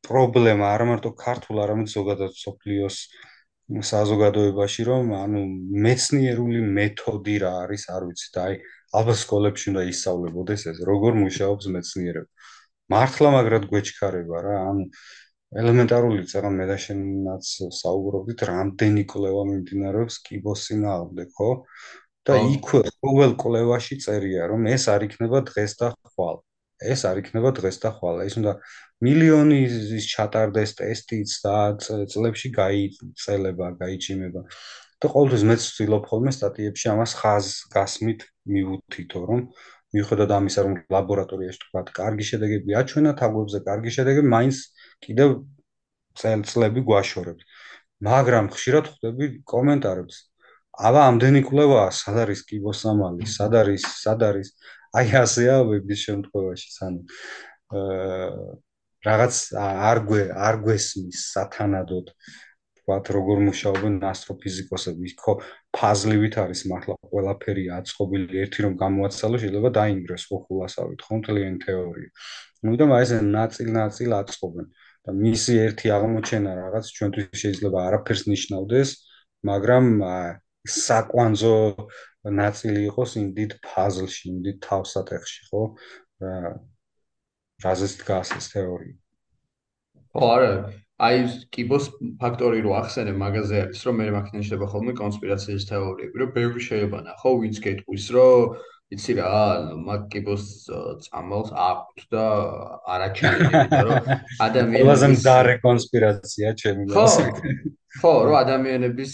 [0.08, 2.98] პრობლემა არა მარტო ქართულ არამედ ზოგადად სოფლიოს
[3.92, 5.42] საზოგადოებაში რომ ანუ
[5.86, 8.60] მეცნიერული მეთოდი რა არის არ ვიცი და აი
[9.00, 12.48] ალბათ სკოლებში უნდა ისწავლებოდეს ეს როგორ მუშაობს მეცნიერება
[12.96, 14.86] მართლა მაგრად გვეჩქარება რა ანუ
[15.62, 21.52] ელემენტარული წაღან მე და შენაც საუბრობდით რამდენი კვლევა მიმდინარეობს კიბოსინააღმდეგ ხო?
[22.28, 22.72] და იქ
[23.04, 26.40] ყოველ კვლევაში წერია რომ ეს არ იქნება დღეს და ხვალ
[26.82, 28.26] ეს არ იქნება დღეს და ხვალ.
[28.30, 28.54] ის უნდა
[29.06, 29.58] მილიონი
[29.98, 31.56] ის ჩატარდეს ტესტიც და
[32.12, 34.42] წლებში გაიწელება გაიჭიმება
[35.02, 38.22] და ყოველთვის მეც ვცდილობ ხოლმე სტატიებში ამას ხაზ გასმით
[38.54, 39.42] მივუთითო რომ
[39.94, 44.58] მიუხედავად ამისა რომ ლაბორატორიაში თქვა კარგი შედეგები აჩვენა თაგვებზე კარგი შედეგები მაინც
[45.06, 45.30] კიდევ
[46.22, 47.42] წელწლები გვაშორებთ.
[48.08, 50.18] მაგრამ ხშირად ხვდები კომენტარებს.
[50.88, 54.52] აბა ამდენი კვლევაა, სად არის კიბოსამალი, სად არის, სად არის?
[54.98, 57.02] აი ასეა ვების შემთხვევაში, ანუ
[57.78, 58.58] აა
[59.08, 62.12] რაღაც არ გვე არ გვესმის სათანადოდ
[62.88, 65.34] ვთქვათ, როგორ მუშაობენ ასტროფიზიკოსები, ხო,
[65.76, 72.10] ფაზლივით არის მართლა ყველაფერი აწყობილი, ერთი რომ გამოაცალო შეიძლება დაინგრეს ხო ხულასავით, ხო, მთლიანი თეორია.
[72.66, 74.66] ნუ და მაინც ნაწილ-ნაწილ აწყობენ
[75.08, 78.90] და მისი ერთი აღმოჩენა რაღაც ჩვენთვის შეიძლება არაფერს ნიშნავდეს,
[79.52, 79.86] მაგრამ
[80.68, 81.58] საკვანძო
[82.34, 85.63] ნაწილი იყოს იმ დიდ ფაზლში, იმ დიდ თავსატეხში, ხო?
[86.24, 86.36] რა
[87.63, 88.96] რაზეც დგას ეს თეორია?
[90.13, 90.52] ხო, არა,
[91.08, 91.18] აი
[91.54, 91.90] კიბოს
[92.22, 97.34] ფაქტორი რო ახსენე მაგაზე არის, რომ მე მაგნიშნება ხოლმე კონსპირაციის თეორიები, რომ ბევრი შეიძლება ნახო,
[97.42, 98.58] ვინც გეტყვის, რომ
[98.95, 99.32] იცი რა,
[99.84, 100.43] მაგ კიბოს
[101.04, 102.26] წამალს აქვთ და
[102.95, 104.12] არაჩაიდი, იმიტომ რომ
[104.47, 107.76] ადამიანები ყველაზე მძარე კონსპირაცია ჩემი გასაგები.
[107.97, 109.13] ხო, რომ ადამიანების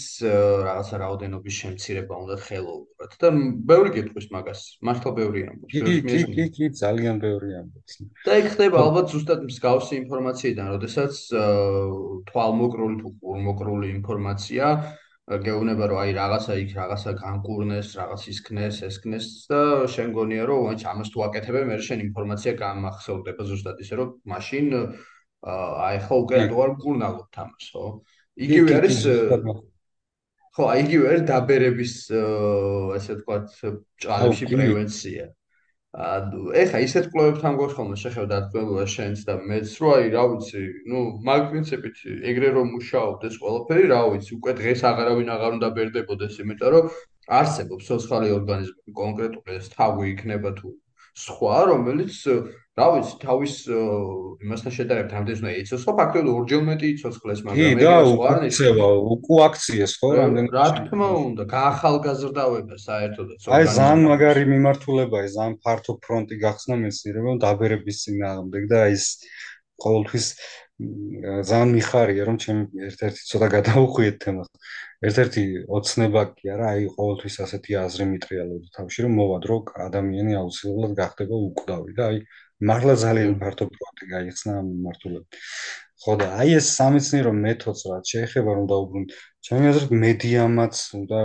[0.66, 3.28] რაღაცა რაოდენობის შემცირება უნდა ხელოვნურად და
[3.70, 5.72] ბევრი გეტყვის მაგას, მართლა ბევრი ამბობს.
[5.72, 7.92] კი, კი, კი, კი, ძალიან ბევრი ამბობს.
[8.28, 11.14] და იქ ხდება ალბათ ზუსტად მსგავსი ინფორმაციიდან, როდესაც
[12.28, 14.64] თვალმოკრული თუ ყურმოკრული ინფორმაცია
[15.24, 20.84] გეუბნება რომ აი რაღაცა იქ რაღაცა განკურნეს, რაღაც ისქნეს, ესქნეს და შენ გონია რომ აი
[20.92, 24.66] ამას თუ აკეთებენ, მე შენ ინფორმაცია გამახსოვდება ზუსტად ისე რომ მაშინ
[25.44, 27.84] აი ხო უკვე თუ არ მკურნალობთ ამას, ხო?
[28.44, 28.98] იგივე არის
[30.54, 31.94] ხო, აი იგივე არის დაბერების
[33.00, 33.48] ესე ვთქვათ
[34.04, 35.24] ჭალებში პრევენცია.
[35.94, 41.42] ეხა ისეთ კლუბებთან გოხალმე შეხედა დათბობა შენს და მეც რო აი რა ვიცი, ნუ მაგ
[41.54, 46.90] პრინციპით ეგრე რომ მუშაობდეს ყველაფერი, რა ვიცი, უკვე დღეს აღარავინ აღარ უნდა ბერდებოდეს, იმიტომ რომ
[47.38, 50.74] არსებობს სოციალური ორგანიზმები კონკრეტული ეს თავი იქნება თუ
[51.14, 52.18] სხვა, რომელიც
[52.74, 53.52] რა ვიცი, თავის
[54.42, 58.58] იმასთან შედარებით ამდენს უნდა იცოს, ხო, ფაქტობრივად ორჯერ მეტი იცოცხლეს, მაგრამ ეგ სხვა არ ნიშნავს.
[58.58, 63.40] კი, და უკუ აქციეს, ხო, რამდენი რა თქმა უნდა, გაახალგაზრდავება საერთოდაც.
[63.46, 69.04] აი, ზან მაგარი მიმართულებაა, ზან ფართო ფრონტი გახსნა მეცნიერებამ დაბერების წინააღმდეგ და ეს
[69.78, 70.26] ყოველთვის
[71.46, 74.48] ზან მიხარია, რომ ჩემ ერთ-ერთი ცოტა გადაუხვიეთ თემას.
[75.04, 79.56] ერთ-ერთი ოცნება კი არა, აი ყოველთვის ასეთი აზრი მიტრიალობდა თავში, რომ მოვა დრო
[79.86, 82.18] ადამიანი აუცილებლად გახდება უკვდავი და აი
[82.70, 85.38] მართლა ძალიან ფართო პროექტი გაიხსნა მიმართულებით.
[86.04, 89.12] ხო და აი ეს სამეცნიერო მეთოდს რაც შეეხება რომ დაუბრუნდეთ,
[89.46, 91.20] ჩემი აზრით მედიამაც უნდა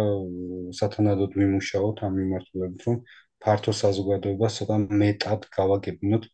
[0.79, 2.97] სათანადოდ მიმუშაოთ ამ მიმართულებით, რომ
[3.43, 6.29] ფართო საზოგადოებას ცოტა მეტად გავაგებინოთ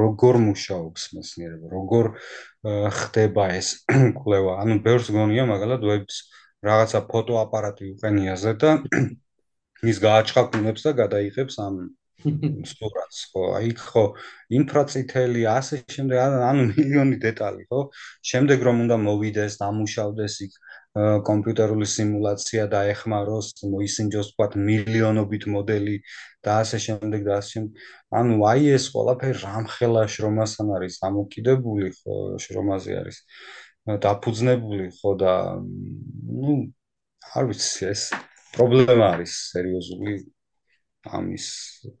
[0.00, 2.04] როგორ მუშაობს მეცნიერება, როგორ
[2.98, 3.68] ხდება ეს
[4.18, 4.56] კვლევა.
[4.62, 6.16] ანუ ბევრს გონია მაგალითად ვებს
[6.66, 8.70] რაღაცა ფოტოაპარატი უყენიაზე და
[9.90, 11.78] ის გააჩხაკუნებს და გადაიღებს ამ
[12.70, 13.42] სურათს ხო?
[13.58, 14.04] აი ხო
[14.58, 16.16] ინფრაწითელი ასე შემდეგ
[16.50, 17.80] ანუ მილიონი დეტალი ხო?
[18.30, 20.58] შემდეგ რომ უნდა მოვიდეს დამუშავდეს იქ
[20.96, 25.96] კომპიუტერული სიმულაცია დაეხმაროს, მოისინჯოს თქვა მილიონობით მოდელი
[26.46, 27.64] და ასე შემდეგ და ასე
[28.20, 33.18] ანუ აი ეს ყველაფერი რამხელა შრომასთან არის ამოკიდებული, ხო, შრომაზე არის
[34.06, 35.10] დაფუძნებული, ხო?
[35.20, 36.54] და ну,
[37.36, 38.02] არ ვიცი, ეს
[38.56, 40.16] პრობლემა არის სერიოზული
[41.18, 41.46] ამის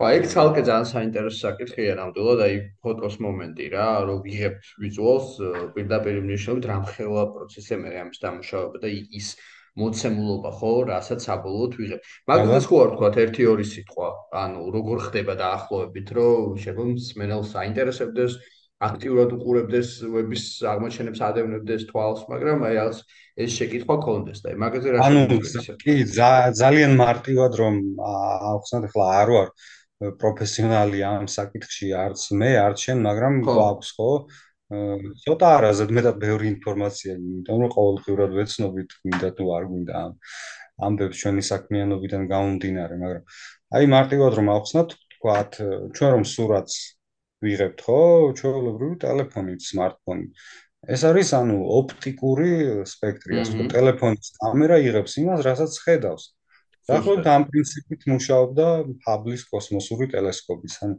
[0.06, 5.28] აი ცალკე ძალიან საინტერესო საკითხია ნამდვილად აი ფოტოს მომენტი რა რომ ვიღებ ვიზუალს
[5.76, 8.90] პირდაპირ მნიშვნელობით რამხელა პროცესია მე ამის დამუშავება და
[9.20, 9.28] ის
[9.76, 12.00] მოცემულობა ხო რასაც საბოლოოდ ვიღებ.
[12.30, 14.08] მაგას ხო არ თქვა 1-2 სიტყვა
[14.42, 18.38] ანუ როგორ ხდება დაახლოებით რომ შეგვიძლია მსმენელს საინტერესებდეს
[18.84, 22.98] აქტიურად უყურებდეს ვების აღმოჩენებს ადევნებდეს თვალს, მაგრამ აი ეს
[23.40, 25.94] ეს შეკითხვა კონდეს და მაგაზე რა შეგვიძლია კი
[26.60, 27.78] ძალიან მარტივად რომ
[28.52, 29.48] ახსნათ ახლა არ ვარ
[30.20, 34.10] პროფესიონალი ამ საკითხში არც მე არც შენ, მაგრამ გვაქვს ხო?
[35.24, 40.12] ცოტა არაზე მეტად ბევრი ინფორმაცია, იმიტომ რომ ყოველდღურად ვეცნობით, მინდა თუ არ გვინდა ამ
[40.86, 43.24] ამბებს ჩვენი საქმიანობიდან გამომდინარე, მაგრამ
[43.78, 45.50] აი მარტივად რომ ახსნათ, თქვათ
[45.96, 46.76] ჩვენ რომ სურათს
[47.46, 48.00] ვიღებთ ხო
[48.40, 50.24] ჩვეულებრივი ტელეფონით, smartphone.
[50.86, 52.50] ეს არის ანუ ოპტიკური
[52.86, 56.24] სპექტრი, ასე რომ ტელეფონის კამერა იღებს იმას, რასაც ხედავს.
[56.86, 58.66] დაახლოებით ამ პრინციპით მუშაობდა
[59.06, 60.74] ჰაბლის კოსმოსური ტელესკოპიც.
[60.86, 60.96] ანუ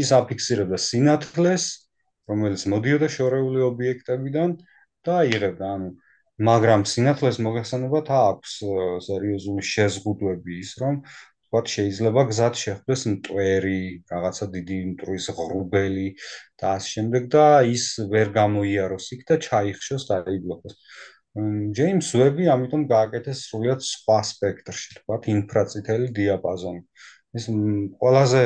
[0.00, 1.64] ის აფიქსირებდა სინათლეს,
[2.30, 4.54] რომელიც მოდიოდა შორეული ობიექტებიდან
[5.04, 5.90] და იღებდა, ანუ
[6.48, 8.52] მაგრამ სინათლეს მოგახსენებათ აქვს
[9.06, 11.02] სერიოზული შეზღუდვები ის, რომ
[11.54, 16.08] ვთქვათ, შეიძლება გზად შეხვდეს მტვერი, რაღაცა დიდი მტვრის ღრუბელი
[16.58, 20.74] და ამ შემდეგ და ის ვერ გამოიაროს იქ და ჩაიხშოს და აიბლოკოს.
[21.78, 26.82] ჯეიმს ვები ამიტომ გააკეთეს სრულიად სხვა სპექტრში, ვთქვათ, ინფრაწითელი დიაპაზონი.
[27.38, 27.44] ეს
[28.02, 28.42] ყველაზე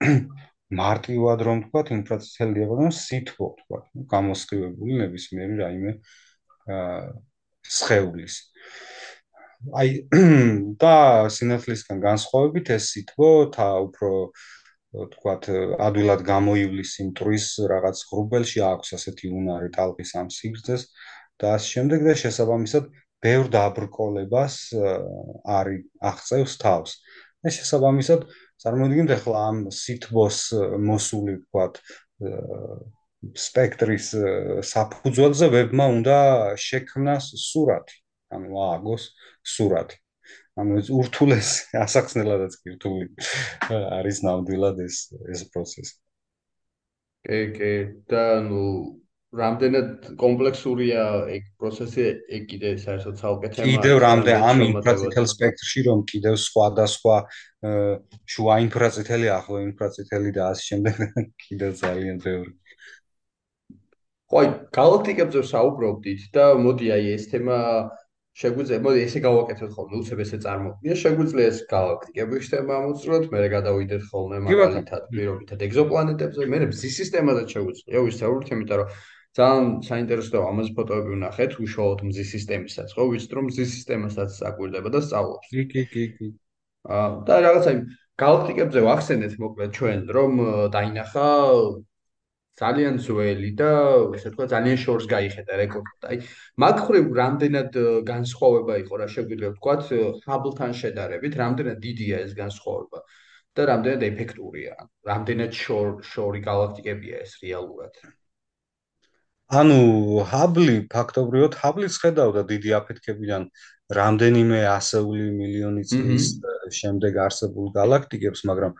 [0.82, 5.92] მარტივად რომ ვთქვათ, ინფრაწითელი დიაპაზონი სითბო, ვთქვათ, გამოსხივებული ნებისმიერი რაიმე
[6.68, 7.12] აა
[7.62, 8.34] სხეულის.
[9.70, 9.90] აი
[10.82, 10.96] და
[11.30, 14.10] სინათლისგან განსხვავებით ეს სითბო თა უფრო
[15.12, 15.48] თქვათ
[15.86, 20.84] ადვილად გამოივლის იმ ტრის რაღაც ღრუბელში აქვს ასეთი უნარი ტალღის ამ სიგრძეს
[21.40, 22.90] და ამ შემდეგ და შესაბამისად
[23.22, 24.56] ბევრ დაბრკოლებას
[25.46, 26.92] არის აღწევს თავს.
[27.42, 28.20] და შესაბამისად
[28.62, 30.38] წარმოიდგინეთ ახლა ამ სითბოს
[30.78, 31.80] მოსული თქვათ
[33.46, 34.06] სპექტრის
[34.68, 36.18] საფუძველზე ვებმა უნდა
[36.66, 38.01] შექმნას სურათი.
[38.36, 39.04] ანუ ააგოს
[39.54, 39.98] სურათი.
[40.60, 41.50] ანუ ეს ურთულეს
[41.84, 43.06] ასახსნელადაც კი რთული
[43.98, 44.98] არის ნამდვილად ეს
[45.32, 45.94] ეს პროცესი.
[47.22, 47.72] კი, კი,
[48.10, 48.64] და ნუ
[49.32, 52.04] რამდენად კომპლექსურია ეგ პროცესი,
[52.36, 53.70] ეგ კიდე საერთოდ ცალკე თემაა.
[53.70, 57.16] კიდევ რამდენ ამ ინფრაწითელ სპექტრში რომ კიდევ სხვადასხვა
[58.34, 61.00] შუა ინფრაწითელი, ახლო ინფრაწითელი და ასე შემდეგ
[61.46, 62.52] კიდევ ძალიან ბევრი.
[64.32, 64.42] ხო,
[64.76, 67.56] გალაქტიკებზე საუბრობდით და მოდი აი ეს თემა
[68.40, 74.06] შეგვიძლია მოდი ესე გავაკეთოთ ხოლმე უცებ ესე წარმოვიდგინე შეგვიძლია ეს გალაქტიკები ხდება ამოწროთ მე გადავიდეთ
[74.12, 78.94] ხოლმე მაგალითად პირობითად ეგზოპლანეტებზე მე მზის სისტემაზეც შეგვიძლია ვისაუბროთ იმიტომ რომ
[79.36, 85.00] ძალიან საინტერესოა ამაზე ფოტოები ვნახეთ უშუალოდ მზის სისტემისაც ხო ვიცით რომ მზის სისტემასაც აკვირდება და
[85.06, 85.52] სწავლობს.
[85.52, 86.28] კი კი კი კი.
[86.88, 87.80] აა და რაღაცა იმ
[88.22, 90.32] გალაქტიკებზე ვახსენეთ მოკლედ ჩვენ რომ
[90.76, 91.28] დაინახა
[92.62, 93.70] ძალიან ძველი და
[94.18, 95.92] ესე თქვა ძალიან შორს გაიხედა რეკორდი.
[96.10, 96.16] აი,
[96.64, 97.70] მაგხრივ რამდენად
[98.12, 99.74] განსხვავება იყო რა შეგვიძლია ვთქვა
[100.26, 102.98] ჰაბლთან შედარებით, რამდენად დიდია ეს განსხვავება
[103.56, 104.74] და რამდენად ეფექტურია.
[105.10, 105.52] რამდენად
[106.12, 107.94] შორი გალაქტიკებია ეს რეალურად.
[109.52, 109.80] ანუ
[110.32, 113.42] ჰაბლი ფაქტობრივად ჰაბლიც ხედავდა დიდი აფეთქებიდან
[113.98, 116.28] რამდენიმე ასეული მილიონი წლის
[116.78, 118.72] შემდეგ არსებულ გალაქტიკებს, მაგრამ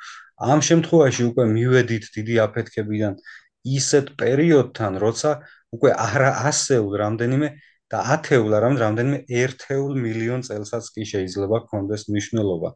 [0.52, 3.18] ამ შემთხვევაში უკვე მივედით დიდი აფეთქებიდან
[3.64, 5.30] ისეთ პერიოდთან, როცა
[5.76, 7.48] უკვე არა ასეულ რამდენიმე
[7.92, 12.70] და ათეულ არამედ რამდენიმე ერთეულ მილიონ წელსაც კი შეიძლება ჰქონდეს მნიშვნელობა.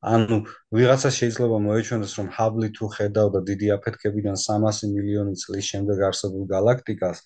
[0.00, 0.36] ანუ
[0.72, 7.18] ვიღაცა შეიძლება მოეჩვენოს, რომ ჰაბლი თუ ხედავდა დიდი აფეთქებიდან 300 მილიონი წლის შემდეგ არსებულ galaktikas,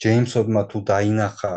[0.00, 1.54] ჯეიმსობმა თუ დაინახა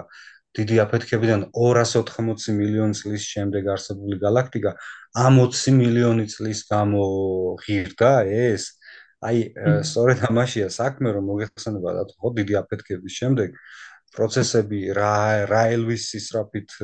[0.57, 4.73] დიდი აფეთქებიდან 280 მილიონი წლის შემდეგ არსებული galaktika
[5.15, 7.03] 20 მილიონი წლის გამო
[7.63, 8.73] ღირდა ეს,
[9.25, 9.39] აი
[9.89, 13.57] სწორედ ამაშია საქმე რომ მოგეხსენებათ ხო დიდი აფეთქების შემდეგ
[14.17, 15.13] პროცესები რა
[15.51, 16.77] რა ელვის ისრაფით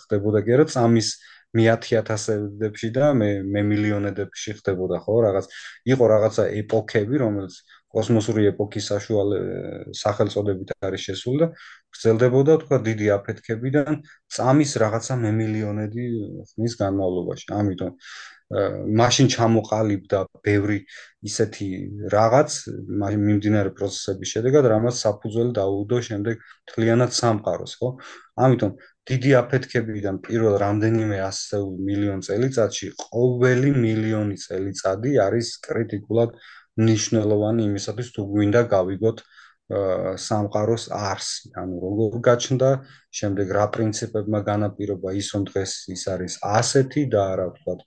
[0.00, 1.08] ხდებოდა არა წამის
[1.54, 5.46] მეათიათასებში და მე მე მილიონედებში ხდებოდა ხო რაღაც
[5.94, 7.60] იყო რაღაცა ეპოქები რომელიც
[7.94, 9.38] კოსმოსური ეპოქის საშუალე
[9.94, 11.48] სახელწოდებით არის შესული და
[11.94, 14.00] გრძელდებოდა თქვა დიდი აფეთქებიდან
[14.34, 16.06] წამის რაღაცა მე მილიონედი
[16.50, 17.46] ხნის განმავლობაში.
[17.60, 17.92] ამიტომ
[18.52, 20.78] მაშინ ჩამოყალიბდა ბევრი
[21.24, 21.68] ისეთი
[22.12, 22.56] რაღაც
[23.00, 27.88] მიმდინარე პროცესების შედეგად, რამაც საფუძველი დაუდო შემდეგ თლიანად სამყაროს, ხო?
[28.44, 28.72] ამიტომ
[29.08, 36.36] დიდი აფეთქებიდან პირველ რამდენიმე ასეულ მილიონ წელიწადში ყოველი მილიონი წელიწადი არის კრიტიკულად
[36.84, 39.24] ნიშნულოვანი იმისათვის თუ გვინდა გავიგოთ
[40.20, 42.70] სამყაროს არსი, ანუ როგორ გაჩნდა,
[43.18, 47.80] შემდეგ რა პრინციპებმა განაპირობა ის რომ დღეს ის არის ასეთი და რა ვთქვათ,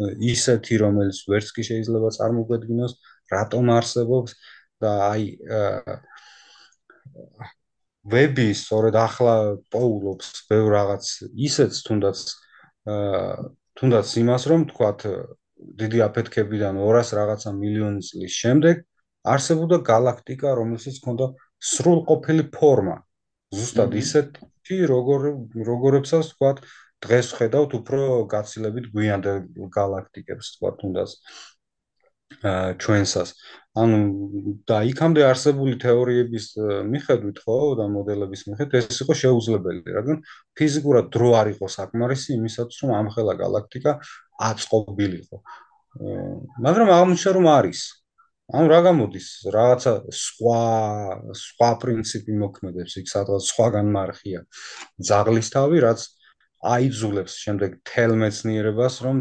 [0.00, 2.94] ისეთი, რომელიც ვერც კი შეიძლება წარმოგვედგინოს,
[3.32, 4.36] რატომ არსებობს
[4.82, 5.26] და აი
[8.04, 9.34] ვები სწორედ ახლა
[9.72, 11.04] პოულობს ბევრ რაღაც
[11.48, 12.18] ისეთს თუნდაც
[13.80, 15.06] თუნდაც იმას რომ ვთქვათ
[15.80, 18.82] დიდი აფეთქებიდან 200 რაღაცა მილიონი წლის შემდეგ
[19.24, 21.26] არსებობდა galaktika, რომელსაც ჰქონდა
[21.64, 22.96] სრულყოფილი ფორმა.
[23.54, 25.20] ზუსტად ისეთი, როგორ
[25.68, 26.50] როგორებსაც თქვა
[27.04, 28.00] დღეს ხედავთ უფრო
[28.32, 29.38] გაცილებით გვიანდელ
[29.76, 31.10] galaktikებს, თქვა თუნდაც
[32.82, 33.30] ჩვენსას.
[33.74, 33.98] ანუ
[34.68, 36.46] და იქამდე არსებული თეორიების
[36.92, 40.18] მიხედვით ხო და მოდელების მიხედვით ეს იყო შეუძლებელი, რადგან
[40.58, 43.98] ფიზიკურად დრო არ იყო საკმარისი იმისათვის, რომ ამხელა galaktika
[44.50, 45.36] აწყობილიყო.
[46.66, 47.80] მაგრამ აღმოჩნდა რომ არის.
[48.52, 50.62] ანუ რა გამოდის რაღაცა სხვა
[51.32, 54.42] სხვა პრინციპი მოქმედებს იქ სადღაც სხვაგან მარხია
[55.00, 56.04] ზაღლის თავი რაც
[56.74, 59.16] აიძულებს შემდეგ თელ მეცნიერებას რომ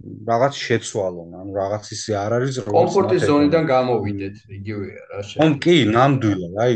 [0.00, 5.42] რაღაც შეცვალონ ანუ რაღაც ისე არ არის რომ კომფორტის ზონიდან გამოვიდეთ იგივეა რა შეიძლება.
[5.44, 6.72] ანუ კი ნამდვილად აი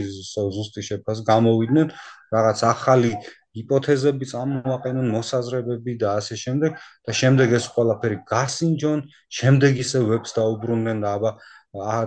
[0.56, 1.88] ზუსტი შეფას გამოვიდნენ
[2.36, 3.12] რაღაც ახალი
[3.54, 6.72] ჰიპოთეზები წამოაყენონ მოსაზრებები და ასე შემდეგ
[7.06, 9.00] და შემდეგ ეს ყველაფერი გასინჯონ
[9.38, 11.30] შემდეგ ისე ვებს დაუბრუნდნენ და აბა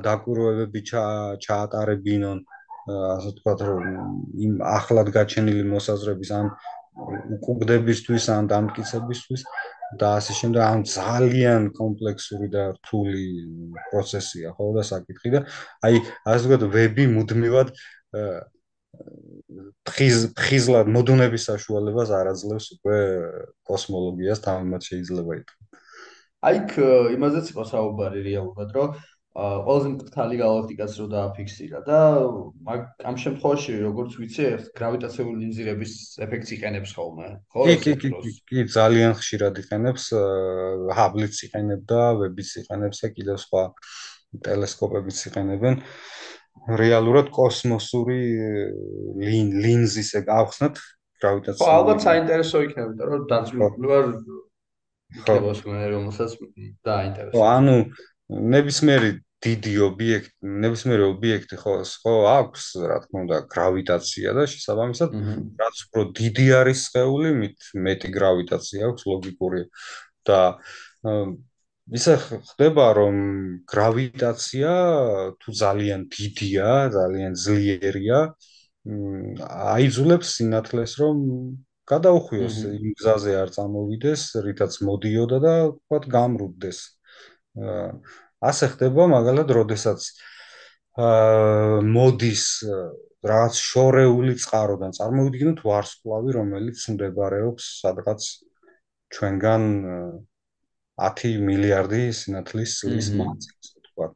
[0.08, 0.82] დაკვირვებები
[1.44, 2.40] ჩაატარებინონ
[2.88, 3.86] ასე ვთქვათ რომ
[4.48, 6.52] იმ ახლად გაჩენილი მოსაზრების ან
[7.38, 9.44] უკუგდებისთვის ან დამტკიცებისთვის
[10.00, 13.26] და ასე შემდეგ ამ ძალიან კომპლექსური და რთული
[13.90, 15.40] პროცესია ხო და საკითხი და
[15.88, 17.72] აი ასე ვთქვათ ვები მუდმივად
[19.88, 23.00] ფხიზ ფხიზლად მოდუნების საშუალებას არაძლევს უკვე
[23.70, 25.68] კოსმოლოგიას თამამად შეიძლება ითქვას
[26.48, 26.58] აი
[27.18, 28.98] იმაზეც იყო საუბარი რეალურად რომ
[29.38, 31.98] ყველაზე მკრთალი galaktikას რო დააფიქსირა და
[33.06, 34.46] ამ შემთხვევაში როგორც ვიცი
[34.80, 35.94] გრავიტაციული ინზირების
[36.26, 37.68] ეფექტს იყენებს ხოლმე ხო?
[37.70, 40.06] კი კი კი კი ძალიან ხშირად იყენებს
[40.98, 43.64] ჰაბლიც იყენებდა ვებიც იყენებს და კიდევ სხვა
[44.42, 45.76] ტელესკოპებიც იყენებენ.
[46.82, 48.20] რეალურად კოსმოსური
[49.22, 50.82] ლინზის ეგ ახსნათ
[51.22, 54.06] გრავიტაციული ხო ალბათ საინტერესო იქნება რომ დაწვილი ვარ
[55.22, 55.78] ხო ხო.
[55.94, 56.32] რომელსაც
[56.82, 57.38] დაინტერესებს.
[57.38, 57.78] ხო ანუ
[58.28, 59.12] ნებისმიერი
[59.46, 65.14] დიდი ობიექტი, ნებისმიერი ობიექტი ხო, ხო აქვს, რა თქმა უნდა, გრავიტაცია და შესაბამისად,
[65.62, 69.62] რაც უფრო დიდი არის სხეული, მით მეტი გრავიტაცია აქვს ლოგიკური.
[70.28, 70.42] და
[71.96, 73.16] ისე ხდება, რომ
[73.64, 74.72] გრავიტაცია
[75.40, 78.20] თუ ძალიან დიდია, ძალიან ძლიერია,
[79.72, 81.16] აიძულებს სინათლეს, რომ
[81.88, 86.80] გადაუხვიოს იმ გზაზე არ წამოვიდეს, რითაც მოდიოდა და თქვა გამრუდდეს.
[87.56, 87.88] აა
[88.46, 90.10] ასე ხდება მაგალითად როდესაც
[90.98, 92.44] აა მოდის
[93.28, 98.22] რაღაც შორეული წყაროდან წარმოვიდგინოთ ვარსკვლავი რომელიც მდებარეობს სადღაც
[99.14, 99.64] ჩვენგან
[101.02, 104.08] 10 მილიარდი სინათლის წლის მანძილზე თქვა.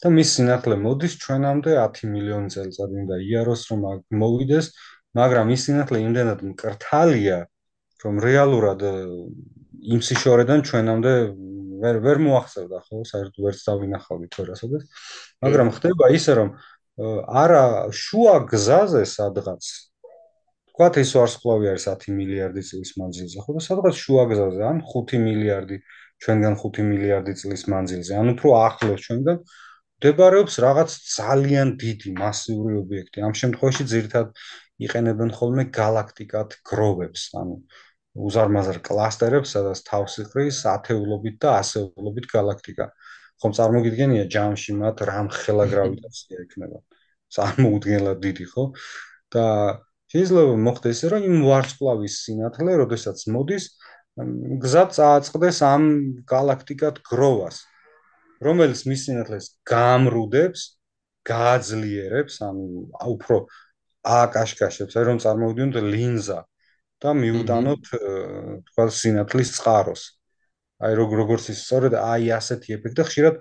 [0.00, 3.80] და მის სინათლე მოდის ჩვენამდე 10 მილიონი წელიწადი უნდა იაროს რომ
[4.22, 4.66] მოვიდეს
[5.20, 7.38] მაგრამ ის სინათლე იმდენად მკრთალია
[8.04, 8.80] რომ რეალურად
[9.94, 11.14] იმ სიშორედან ჩვენამდე
[11.82, 13.02] ვერ ვერ მოახსოვდა ხო?
[13.10, 14.84] საერთოდ ვერც დავინახავდი თორასოდეს
[15.44, 16.50] მაგრამ ხდება ისე რომ
[17.44, 17.64] არა
[18.02, 19.70] შუა გზაზე სადღაც
[20.70, 23.50] თქვათ ეს ვარსკვლავი არის 10 მილიარდი წლის მანძილზე ხო?
[23.56, 25.76] და სადღაც შუა გზაზე ან 5 მილიარდი
[26.20, 29.38] ჩვენგან 5 მილიარდი წლის მანძილზე ან უფრო ახლოს ჩვენგან
[30.00, 33.20] მდებარეობს რაღაც ძალიან დიდი მასიური ობიექტი.
[33.20, 34.30] ამ შემთხვევაში ძირითადად
[34.86, 37.56] იყენებენ ხოლმე galaktikat growebs ანუ
[38.18, 42.90] უზარმაზარ კლასტერებს, სადაც თავს იყრის ათეულობით და ასეულობით galaktika.
[43.40, 46.82] ხომ წარმოგიდგენია ჯამში მათ რამხელა გრავიტაცია ექნება.
[47.30, 48.64] წარმოუდგენლად დიდი, ხო?
[49.30, 49.44] და
[50.10, 53.64] შეიძლება მოხდეს, რომ იმ ვარსკვლავის სინათლე, როდესაც მოდის,
[54.64, 55.84] გზა წააწყდეს ამ
[56.26, 57.62] galaktikat growas,
[58.42, 60.60] რომელიც მის სინათლეს გამრუდებს,
[61.30, 62.66] გააძლიერებს, ანუ
[63.14, 63.46] უფრო
[64.02, 66.40] აკაშკაშებს, რომ წარმოვიდგინოთ ლინზა.
[67.00, 67.92] და მიუტანოთ
[68.70, 70.02] თქვა სინათლის წყაროს.
[70.80, 73.34] აი როგორც ის სწორედ აი ასეთი ეფექტი ხშირად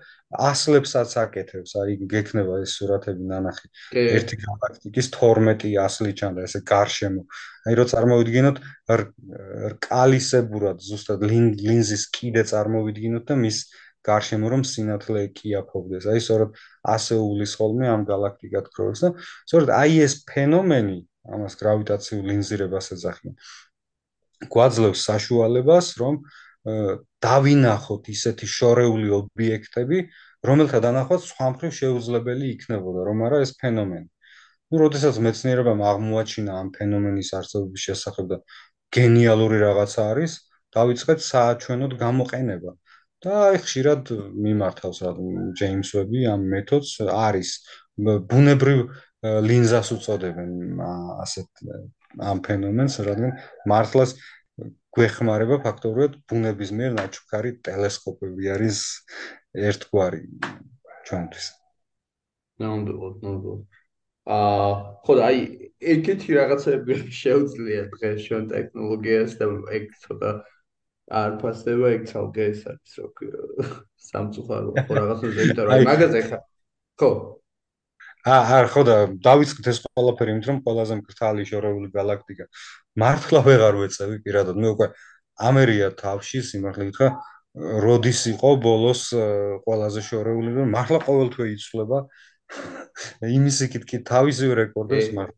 [0.47, 3.67] ასლებსაც აკეთებს, აი გექნება ეს სურათები ნანახი.
[3.95, 7.23] ერთი galaktikis 12 ასლი ჩანდა ესე გარშემო.
[7.63, 8.57] აი რო წარმოვიდგინოთ
[9.71, 13.57] რკალისებურად ზუსტად ლინზის კიდე წარმოვიდგინოთ და მის
[14.03, 16.11] გარშემო რომ სინათლე ეკიაფობდეს.
[16.11, 19.09] აი სწორედ ასე უulis ხოლმე ამ galaktikat ქროებს და
[19.47, 23.35] სწორედ აი ეს ფენომენი ამას გრავიტაციულ ლინზირებას ეძახიან.
[24.53, 26.21] გვაძლევს საშუალებას, რომ
[27.25, 29.99] დავინახოთ ისეთი შორეული ობიექტები,
[30.47, 34.09] რომელთა დანახვაც სხვა მხრივ შეუძლებელი იქნებოდა, რომ არა ეს ფენომენი.
[34.69, 38.37] ну, როდესაც მეცნიერებამ აღმოაჩინა ამ ფენომენის არსებობის შესახებ და
[38.93, 40.31] გენიალური რაღაცა არის,
[40.77, 42.71] დაიწყეთ სააჩვენოდ გამოყენება.
[43.23, 44.11] და აი ხშირად
[44.43, 45.11] მიმართავს რა
[45.59, 47.49] ჯეიმს ვები ამ მეთოდს არის
[48.31, 48.83] ბუნებრივ
[49.23, 50.79] ლინზას უწოდებენ
[51.23, 51.63] ასეთ
[52.23, 53.33] ამ ფენომენს, რადგან
[53.67, 54.15] მართლაც
[54.95, 58.79] გვეხმარება ფაქტობრივად ბუნების მიერ ნაჩუქარი ტელესკოპები არის
[59.67, 60.23] ერთგვარი
[61.09, 61.45] ჩვენთვის.
[62.63, 63.61] ნამდვილად, ნამდვილად.
[64.29, 64.71] აა,
[65.05, 65.37] ხო და აი
[65.79, 69.45] ეგეთი რაღაცები შეუძლია დღეს ჩვენ ტექნოლოგიას და
[69.77, 70.31] ეგ ცოტა
[71.09, 73.07] არ ფასდება ეგ თალკე ეს არის რო
[74.09, 76.39] სამწუხარო ხო რაღაცაზე იმიტომ რომ მაგაზე ხა
[77.01, 77.09] ხო
[78.27, 82.45] აა ხო და დავიწყეთ ეს ყველაფერი იმით რომ ყველაზე მკრთალი შორეული galaktika
[82.99, 84.55] მართლა ვეღარ ვეწევი პირადად.
[84.59, 84.87] მე უკვე
[85.39, 87.09] ამერია თავში სიმართლე გითხრა
[87.85, 89.01] როდის იყო ბოლოს
[89.63, 91.99] ყველაზე შორეული რომ მართლა ყოველთვე იცვლება.
[93.23, 95.37] იმის იქით კი თავისი რეკორდებს მართლა.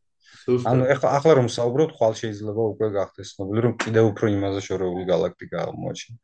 [0.65, 5.03] ანუ ახლა ახლა რომ საუბრობთ ხვალ შეიძლება უკვე გახდეს ცნობილი რომ კიდევ უფრო იმაზე შორეული
[5.05, 6.17] galaktika აღმოაჩინა.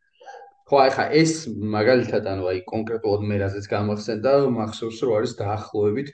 [0.68, 6.08] ხო აი ხა ეს მაგალითად ანუ აი კონკრეტულად მე რაზეც გამახსენდა მახსოვს რომ არის დაახლოებით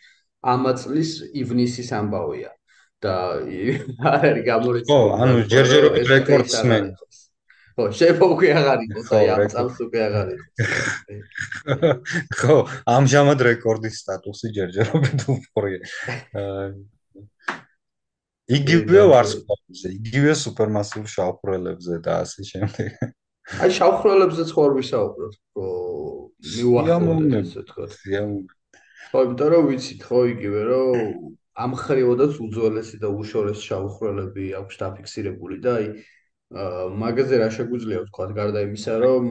[0.43, 2.51] ამა წლის ივნისის ამბავია.
[3.03, 3.15] და
[3.99, 6.77] არ არის გამორიცხული ხო ანუ ჯერჯერობით რეკორდს მე
[7.75, 10.57] ხო შეიძლება უკვე აღარ იყოს აი ამ წელს უკვე აღარ იყოს
[12.39, 12.57] ხო
[12.95, 15.81] ამჟამად რეკორდის სტატუსი ჯერჯერობით უფორია.
[18.59, 22.89] იგივე ვარსკვლავზე იგივე სუპერმასიურ შავხრელებზე და ასე შემდეგ.
[23.63, 25.67] აი შავხრელებზე ხო არ ვისაუბროთ ხო
[26.53, 27.83] მიუახლოვდეთ ესე თქო
[29.13, 30.97] ხო, იმიტომ რომ ვიცით ხო იგივე რომ
[31.53, 35.85] ამ ხრივოდაც უძველესი და უშორეს შავხრელები აქვს დაფიქსირებული და აი
[37.03, 39.29] მაგაზე რა შეგვიძლია ვთქვა გარდა იმისა რომ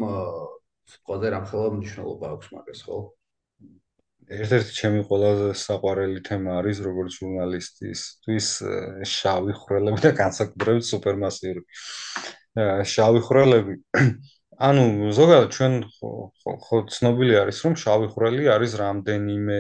[0.93, 2.99] სიტყვაზე რამხელა მნიშვნელობა აქვს მაგას ხო?
[4.39, 8.49] ერთ-ერთი ჩემი ყველაზე საყვარელი თემა არის როგორც ჟურნალისტისთვის
[9.13, 11.63] შავი ხრელები და განსაკუთრებით სუპერმასიური
[12.95, 13.75] შავი ხრელები
[14.63, 14.85] ანუ
[15.19, 19.59] ზოგადად ჩვენ ხო ცნობილი არის რომ შავი ხვრელი არის რამდენიმე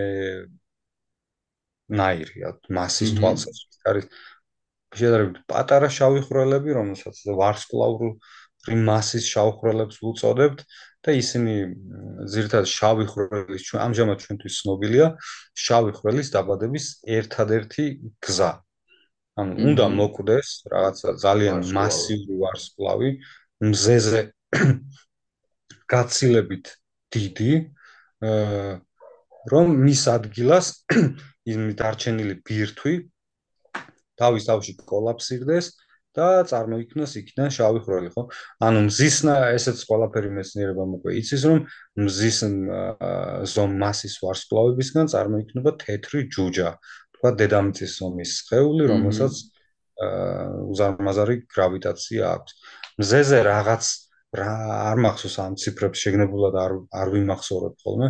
[2.01, 4.07] ნაირი მასის თვალსაჩინო არის
[5.01, 10.61] შეიძლება პატარა შავი ხვრელები რომელსაც ვარსკვლავური მასის შავ ხვრელებს უწოდებთ
[11.03, 11.55] და ისინი
[12.31, 15.09] ზირთად შავი ხვრელის ჩვენ ამჟამად ჩვენთვის ცნობილია
[15.65, 16.87] შავი ხვრელის დაბადების
[17.19, 17.87] ერთადერთი
[18.23, 18.53] გზა.
[19.43, 23.11] ანუ უნდა მოკვდეს რაღაცა ძალიან მასიური ვარსკვლავი
[23.73, 24.23] მზეზე
[25.93, 26.73] გაცილებით
[27.17, 27.53] დიდი
[29.53, 30.67] რომ მის ადგილას
[31.53, 32.95] იმ დარჩენილი ბირთვი
[34.23, 35.73] თავის თავში კოლაფსირდეს
[36.13, 38.23] და წარმოიქმნას იქიდან შავი ხროლი, ხო?
[38.61, 39.17] ანუ მზის
[39.57, 41.63] ესეც ყველაფერი მეცნიერებამ უკვე იცის, რომ
[42.05, 42.39] მზის
[43.53, 46.71] ზომ მასის ვარსკვლავებისგან წარმოიქმნება თეთრი ჯუჯა,
[47.17, 49.41] თქვა დედამიწის ზომის სხეული, რომელსაც
[50.73, 52.53] უზარმაზარი გრავიტაცია აქვს.
[53.01, 53.85] მზეზე რაღაც
[54.33, 54.53] რა
[54.93, 58.09] არ მახსოვს ამ ციფრებს შეგნებულად არ არ ვიმახსოვრებ ხოლმე.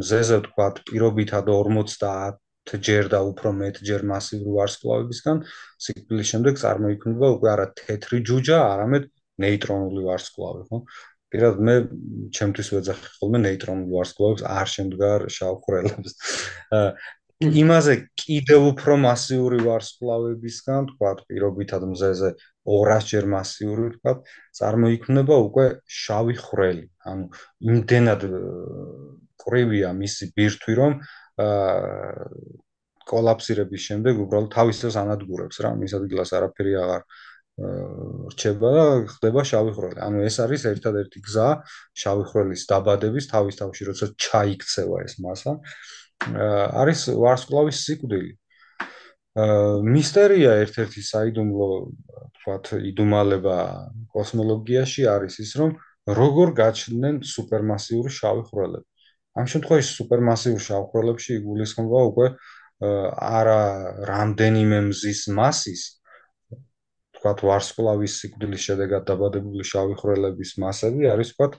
[0.00, 2.40] მზეზე თქვა პირობითად 50
[2.86, 5.36] ჯერ და უფრო მეტ ჯერ მასიური ვარსკვლავებისგან.
[5.84, 9.08] სიკვდილის შემდეგ წარმოიქმნება უკვე არა თეთრი ჯუჯა არამედ
[9.40, 10.78] ნეიტრონული ვარსკვლავი ხო?
[11.30, 11.74] პირად მე
[12.36, 16.14] ჩემთვის ვეძახი ხოლმე ნეიტრონული ვარსკვლავებს არ შემდგარ შავ ხრელებს
[17.40, 22.30] იმაზე კიდევ უფრო მასიური ვარსკვლავებისგან, თქვა პირობითად მზეზე
[22.68, 24.12] 200-ჯერ მასიური, თქვა,
[24.58, 25.66] წარმოიქმნება უკვე
[26.00, 26.84] შავი ხვრელი.
[27.10, 27.24] ანუ
[27.72, 28.26] იმდენად
[29.40, 30.92] ყრივია მისი ბირთვი, რომ
[31.40, 32.26] აა
[33.10, 37.02] კოლაფსირების შემდეგ უბრალოდ თავისას ანადგურებს რა, მის ადგილას არაფერი აღარ
[37.60, 39.98] რჩება და ხდება შავი ხვრელი.
[40.06, 41.48] ანუ ეს არის ერთადერთი გზა
[42.02, 45.58] შავი ხვრელის დაბადების თავის თავში, როცა ჩაიქცევა ეს massa.
[46.80, 48.30] არის ვარსკვლავის სიკვდილი.
[49.38, 51.68] მისტერია ერთ-ერთი საიდუმლო,
[52.40, 53.56] თქვათ, იდუმალება
[54.10, 55.76] კოსმოლოგიაში არის ის, რომ
[56.10, 58.86] როგორ გაჩნდნენ სუპერმასიური შავი ხვრელები.
[59.38, 62.26] ამ შემთხვევაში სუპერმასიურ შავ ხვრელებში იგულისხმება უკვე
[62.80, 63.60] არა
[64.10, 65.82] რამდენიმე მზის მასის
[67.20, 71.58] თქვათ ვარსკვლავის სიკვდილის შედეგად დაბადებული შავი ხვრელების მასები არის თქვათ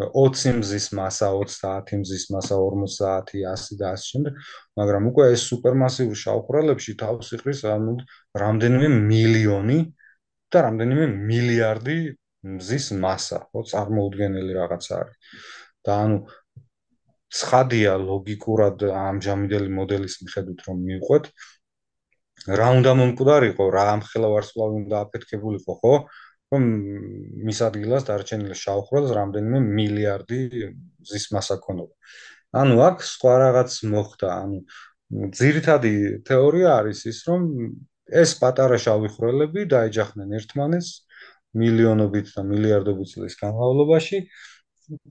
[0.00, 4.40] 20 მზის მასა, 30 მზის მასა, 50, 100 და ასე შემდეგ,
[4.80, 7.94] მაგრამ უკვე ეს სუპერმასიური შავხრელებში თავს იყრის ანუ
[8.42, 9.78] რამდენიმე მილიონი
[10.50, 11.98] და რამდენიმე მილიარდი
[12.56, 15.16] მზის მასა, ხო, წარმოუდგენელი რაღაცა არის.
[15.80, 16.16] და ანუ
[17.32, 21.28] ცხადია ლოგიკურად ამჟამინდელი მოდელის მიხედვით რომ მიყვეთ
[22.60, 25.94] რა უნდა მომკვდარიყო, რა ამხელა ვარსკვლავი უნდა აფეთქებულიყო, ხო?
[26.50, 26.64] რომ
[27.46, 30.40] მის ადგილას დარჩენილ შავხრელს რამდენიმე მილიარდი
[31.10, 31.94] ზის მასა ქონოდა.
[32.60, 34.58] ანუ აქ სხვა რაღაც მოხდა, ანუ
[35.38, 35.92] ძირითადი
[36.26, 37.42] თეორია არის ის, რომ
[38.22, 40.90] ეს პატარა შავხრელები დაეჯახნენ ერთმანეთს
[41.60, 44.18] მილიონობით და მილიარდობით წლის განმავლობაში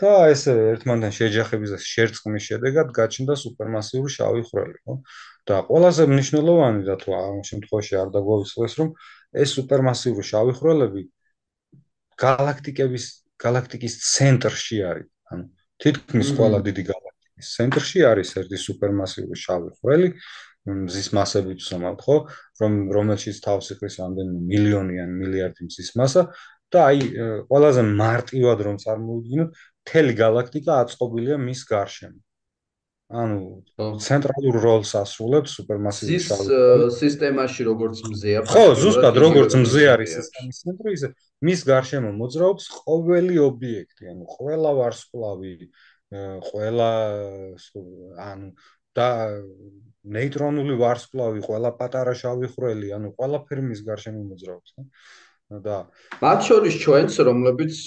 [0.03, 4.95] და ეს ერთმანეთთან შეჯახების და შერწყმის შედეგად გაჩნდა სუპერმასიური შავი ხვრელი, ხო?
[5.47, 8.89] და ყველაზე მნიშვნელოვანი და თუ ამ შემთხვევაში არ დაგვაუწყდეს, რომ
[9.43, 11.03] ეს სუპერმასიური შავი ხვრელები
[12.19, 13.05] galaktikების
[13.39, 15.09] galaktikis ცენტრში არის.
[15.31, 15.45] ანუ
[15.79, 20.09] თითქმის ყველა დიდი galaktikis ცენტრში არის ერთი სუპერმასიური შავი ხვრელი,
[20.69, 22.17] მზის მასებით ვსამალთ, ხო?
[22.61, 26.23] რომ რომელშიც თავს იყრის ამდენი მილიონი ან მილიარდი მზის მასა
[26.69, 26.99] და აი
[27.49, 29.49] ყველაზე მარტივად რომ წარმოვიდგინოთ,
[29.83, 32.19] მთელი galaktika აწყობილია მის გარშემო.
[33.09, 33.65] ანუ
[34.05, 40.93] ცენტრალურ როლს ასრულებს სუპერმასიური შავი სისტემაში როგორც მზეა ხო ზუსტად როგორც მზე არის სისტემის ცენტრი
[40.93, 41.09] ისე
[41.47, 45.53] მის გარშემო მოძრაობს ყოველი ობიექტი ანუ ყველა ვარსკვლავი
[46.49, 46.89] ყველა
[48.25, 48.51] ანუ
[48.99, 49.07] და
[50.17, 54.87] ნეიტრონული ვარსკვლავი ყველა პატარა შავი ხვრელი ანუ ყველაფერი მის გარშემო მოძრაობს ხო
[55.49, 55.77] და
[56.21, 57.77] მათ შორის ჩვენც რომლებიც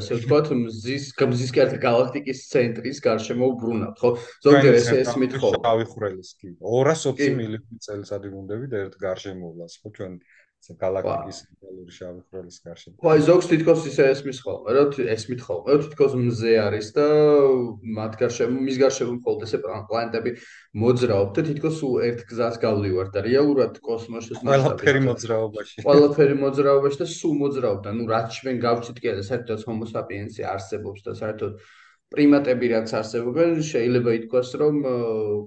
[0.00, 4.10] ესე ვთქვათ მზის მზის კერტ galaktikis ცენტრის გარშემო ვბრუნავთ ხო?
[4.46, 10.16] ზოგჯერ ესე ესმით ხო გავიხრელის კი 220 მილიონი წელიწადი გუნდები და ერთ გარშემოვლას ხო ჩვენ
[10.74, 12.94] galaktikis ცენტრალური შავი ხროლის გარშემო.
[12.98, 17.06] ხო, აი ზოგს თითქოს ისე ესმის ხოლმე, რომ ესმით ხოლმე, რომ თითქოს მზე არის და
[17.98, 20.30] მათ გარშემო, მის გარშემო მხოლოდ ესე პლანეტები
[20.82, 21.78] მოძრაობ და თითქოს
[22.10, 25.76] ერთ გზას გავლივართ და რეალურად კოსმოსის ყველაფერი მოძრაობაში.
[25.86, 27.88] ყველაფერი მოძრაობაში და სულ მოძრაობდა.
[27.94, 31.52] ნუ რაც ჩვენ გავჩით კი და საერთოდ homo sapiens-ი არსებობს და საერთოდ
[32.14, 34.76] პრიმატები რაც არსებობენ, შეიძლება ითქვას, რომ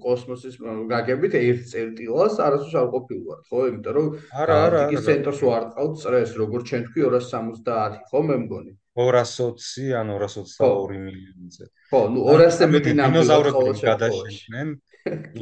[0.04, 0.58] კოსმოსის
[0.90, 3.62] გაგებით ერთ წერტილას არასდროს არ ყოფილვართ, ხო?
[3.70, 4.06] იმიტომ რომ
[4.42, 8.72] არა, არა, ის ცენტრს ვარტყავთ წრეს, როგორც ჩვენ თქვი 270, ხო, მე მგონი.
[9.00, 11.64] 220 ან 222 მილიონზე.
[11.88, 13.46] ხო, ნუ 200-ზე მეტი ნამდვილად
[13.80, 14.68] გადაშენდნენ.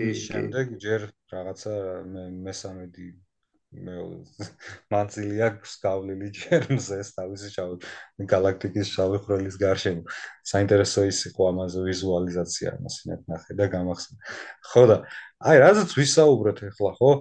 [0.08, 1.00] ის შემდეგ ჯერ
[1.34, 1.72] რაღაცა
[2.46, 3.27] მესამედი მე
[3.68, 10.08] მანძილი აქვს გავლილი ჯერმზეს თავისი შავი galaktikis შავი ხროლის გარშემო.
[10.52, 14.18] საინტერესო ის იყო ამაზე ვიზუალიზაცია მასინათ ნახე და გამახსენე.
[14.72, 14.96] ხო და
[15.44, 17.12] აი რაზეც ვისაუბრეთ ახლა ხო?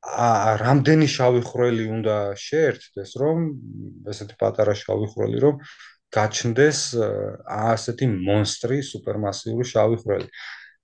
[0.00, 3.38] ა რამდენი შავი ხრელი უნდა შეერთდეს რომ
[4.08, 5.60] ესეთი პატარა შავი ხრელი რომ
[6.08, 6.80] გაჩნდეს
[7.44, 10.28] ასეთი მონსტრი სუპერმასიური შავი ხრელი.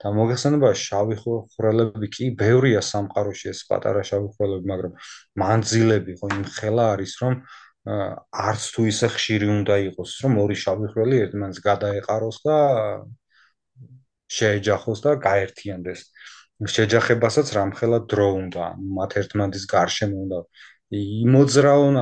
[0.02, 4.96] და მოგეხსენება შავი ხვრელები კი ბევრია სამყაროში ეს პატარა შავი ხვრელები მაგრამ
[5.42, 7.38] მანძილები ხო იმ ხელა არის რომ
[8.46, 12.56] არც თუ ისე ხშირი უნდა იყოს რომ ორი შავი ხვრელი ერთმანეთს გადაეყაროს და
[14.36, 16.00] შეეჯახოს და გაერთიანდეს.
[16.56, 18.64] შეჯახებასაც რამხელა დრო უნდა
[18.96, 20.38] მათ ერთმანეთის გარშემო უნდა
[20.96, 21.96] იმოძრაონ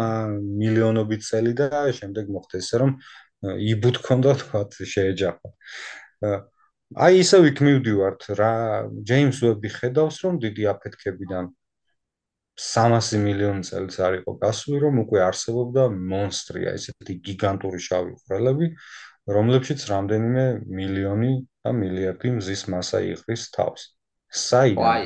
[0.62, 1.68] მილიონობით წელი და
[1.98, 2.92] შემდეგ მოხდეს ესე რომ
[3.72, 4.60] იბუთქონდა თქვა
[4.94, 5.48] შეეჯახო
[6.94, 8.52] აი ისე ვიქ მივდივართ რა
[9.08, 11.48] ჯეიმს უები ხედავს რომ დიდი აფეთქებიდან
[12.64, 18.68] 300 მილიონი წელს არ იყო გასული რომ უკვე არსებობდა მონსტრია ესეთი გიგანტური შავი ხვრელები
[19.36, 20.44] რომლებშიც რამდენიმე
[20.78, 21.32] მილიონი
[21.64, 23.82] და მილიარდი მზის მასა იყრის თავს.
[24.34, 24.84] საიდან?
[24.92, 25.04] აი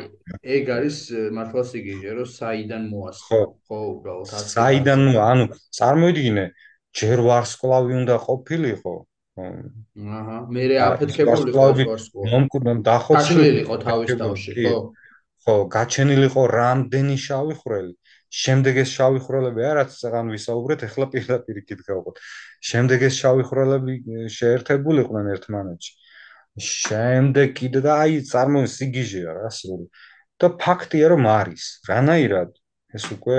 [0.59, 0.99] ეგ არის
[1.37, 3.41] მართლა სიგიჟე რომ საიდან მოასწრო?
[3.69, 3.81] ხო.
[3.93, 5.45] უბრალოდ საიდან ანუ
[5.79, 6.45] წარმოიდგინე
[7.01, 8.95] ჯერ ვარსკვლავი უნდა ყოფილიყო
[9.39, 12.31] აჰა, მე აფეთქებული ყავს ვარსკვლავი.
[12.33, 14.79] მომკვდან დახოცილიყო თავის თავში, ხო?
[15.45, 17.95] ხო, გაჩენილიყო რამდენი შავი ხვრელი.
[18.29, 21.59] შემდეგ ეს შავი ხვრელები არაც წაღან ვისაუბრეთ, ეხლა პირდაპირ
[21.89, 22.17] გავყოთ.
[22.71, 23.95] შემდეგ ეს შავი ხვრელები
[24.39, 25.93] შეერთებულიყვნენ ერთმანეთში.
[26.59, 29.83] შემდეგ კიდე და აი წარმოიდგინე სიგიჟეა რა სულ.
[30.39, 31.65] და ფაქტია რომ არის.
[31.89, 32.51] რანაირად
[32.95, 33.39] ეს უკვე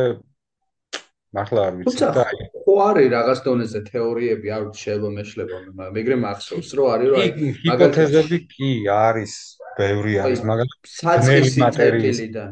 [1.36, 2.06] მართლა არ ვიცი.
[2.18, 2.24] და
[2.66, 5.58] ხო არის რაღაც დონეზე თეორიები არ შეიძლება მეშლება
[5.98, 9.34] მეგრე მახსოვს რომ არის რომ აი ჰიპოთეზები კი არის
[9.78, 12.50] ბევრი არის მაგრამ საწყის მატერიალიდან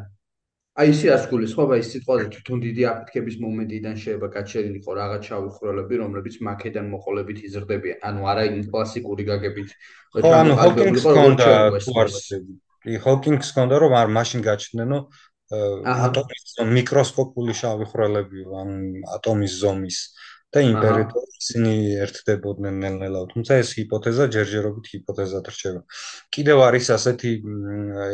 [0.77, 5.95] აი ისე ასკულის ხო აი სიტყვაზე თვითონ დიდი აფეთქების მომენტიდან შეიძლება გაჩერილიყო რაღაც ჩავი ხროლები
[6.01, 7.97] რომლებიც მაკედან მოყოლებით იზრდებიან.
[8.05, 9.69] ანუ არა იმ კლასიკური გაგებით
[10.21, 11.49] ხო ანუ ჰოკინგს კონდა
[11.81, 12.37] თუ არ ვიცი
[12.85, 14.99] კი ჰოკინგს კონდა რომ არ მაშინ გაჩნდნენო
[15.51, 18.71] ატომის მიკროსკოპული შავი ხვრელები ან
[19.17, 19.99] ატომის ზომის
[20.51, 21.73] და იმპერატორი ისინი
[22.03, 23.21] ერთდებოდნენ ნელ-ნელა.
[23.31, 25.81] თუმცა ეს ჰიპოთეზა ჯერჯერობით ჰიპოთეზად რჩება.
[26.35, 27.31] კიდევ არის ასეთი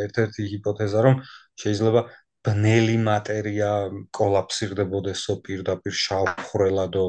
[0.04, 1.14] ერთ-ერთი ჰიპოთეზა, რომ
[1.62, 2.02] შეიძლება
[2.44, 3.70] ბნელი მატერია
[4.18, 7.06] კოლაფსირდებოდესო პირდაპირ შავ ხვრელადო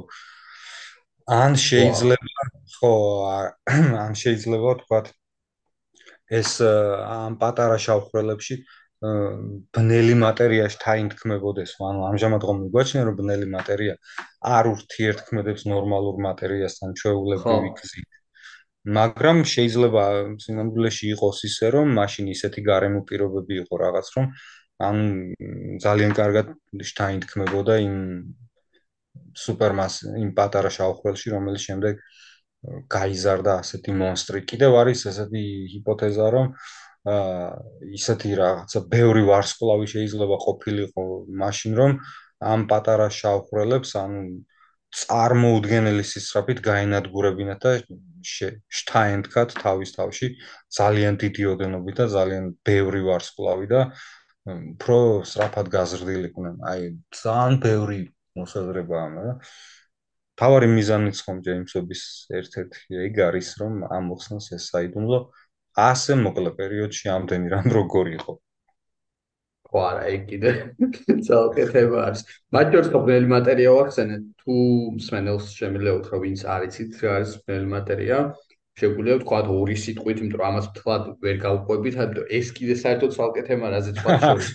[1.36, 2.48] ან შეიძლება
[2.78, 2.94] ხო
[4.06, 5.00] ან შეიძლება თქვა
[6.40, 8.56] ეს ამ პატარა შავ ხვრელებში
[9.76, 13.96] ბნელი მატერიაში თაინთქმებოდეს, ანუ ამჟამად რომ მიგვაჩნია რომ ბნელი მატერია
[14.58, 18.10] არ ურთიერთქმედებს ნორმალურ მატერიასთან ჩვეულებრივი გზით.
[18.98, 20.04] მაგრამ შეიძლება
[20.46, 24.26] სინამდვილეში იყოს ისე რომ მაშინ ისეთი გარემო პირობები იყო რაღაც რომ
[24.88, 24.98] ან
[25.86, 26.54] ძალიან კარგად
[27.00, 27.98] თაინთქმებოდა იმ
[29.46, 29.94] სუპერმას
[30.24, 31.96] იმ პატარა შავხვრელში რომელიც შემდეგ
[32.90, 34.40] გაიზარდა ასეთი მონსტრი.
[34.50, 35.44] კიდევ არის ესეთი
[35.74, 41.06] ჰიპოთეზა რომ აა ისეთი რაღაცა ბევრი ვარსკვლავი შეიძლება ყოფილიყო
[41.42, 41.92] მაშინ რომ
[42.54, 44.24] ამ პატარა შავხრელებს ანუ
[44.96, 47.72] წარმოუდგენელი სისწრაფით გაენადგურებინათ და
[48.80, 50.30] შტაინდკათ თავის თავში
[50.78, 53.82] ძალიან დიდი ოდენობით და ძალიან ბევრი ვარსკვლავი და
[54.46, 54.98] უფრო
[55.30, 56.56] სწრაფად გაზრდილიყვნენ.
[56.72, 56.82] აი
[57.22, 58.00] ძალიან ბევრი
[58.40, 59.38] მოსაზრებაა, მაგრამ
[60.40, 62.02] თავარი მიზანიც ხომ ჯეიმსობის
[62.40, 65.20] ერთ-ერთი ეგ არის რომ ამ მოხსნას ეს საიდუმლო
[65.76, 68.34] ასე მოკლე პერიოდში ამდენი რამ როგორ იყო?
[69.76, 70.52] ხო არა ეგ კიდე
[71.28, 72.22] ძალკეთება არის.
[72.56, 74.18] მათ შორის პრობლემი მატერია ვახსენე.
[74.40, 74.56] თუ
[74.98, 78.20] მსმენელს შემიძლია უთხრა ვინც არიცით რა არის პრობლემი მატერია
[78.80, 83.68] შეგვიძლია ვთქვა ორი სიტყვით იმიტომ რომ ამას თქვა ვერ გავყვებით ანუ ეს კიდე საერთოდ ძალკეთება
[83.76, 84.50] რაზე თქვა შორის.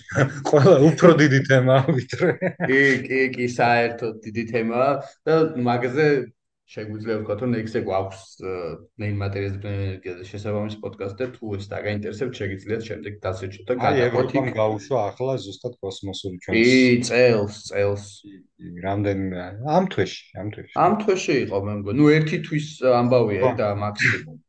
[0.49, 2.29] ყველა უფრო დიდი თემაა ვიდრე.
[2.69, 4.91] კი კი კი საერთოდ დიდი თემაა
[5.25, 5.35] და
[5.69, 6.07] მაგაზე
[6.71, 8.21] შეგვიძლია ვთქვა, რომ ნექსტე გვაქვს
[9.01, 14.35] ნეინ მატერიალს ენერგიაზე შესაბამის პოდკასტი და თუ ეს დაგაინტერესებთ, შეგიძლიათ შემდეგ დასეჩოთ და გადაყვეთ.
[14.41, 16.55] აი, გაუშვა ახლა ზუსტად კოსმოსური ჩვენს.
[16.55, 16.79] კი,
[17.11, 18.05] წელს, წელს.
[18.87, 20.73] რამდენიმე ამ თვეში, ამ თვეში.
[20.79, 21.97] ამ თვეში იყო მე მგონი.
[21.99, 24.39] ნუ ერთი თვის ამბავია და მაქსიმუმ.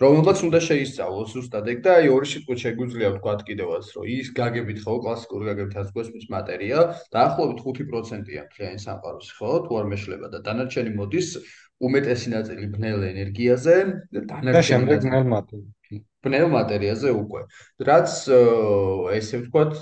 [0.00, 4.78] რომელმაც უნდა შეისწავლოს ზუსტად ეგ და აი ორი სიტყვით შეგვიძლია ვთქვათ კიდევაც რომ ის გაგებით
[4.84, 6.84] ხო კლასიკური გაგებით ას კოსმის მატერია
[7.16, 11.28] დაახლოებით 5%-ია მთლიანი სამყაროს ხო თუ არ მეშლება და დანარჩენი მოდის
[11.84, 13.76] უმეტესი ნაწილი ბნელ ენერგიაზე
[14.16, 15.28] და დანარჩენი შემდეგ ბნელ
[15.90, 17.40] მატერიაზე პნევმატერიაზე უკვე.
[17.80, 18.10] რაც
[19.16, 19.74] ესე ვთქვათ,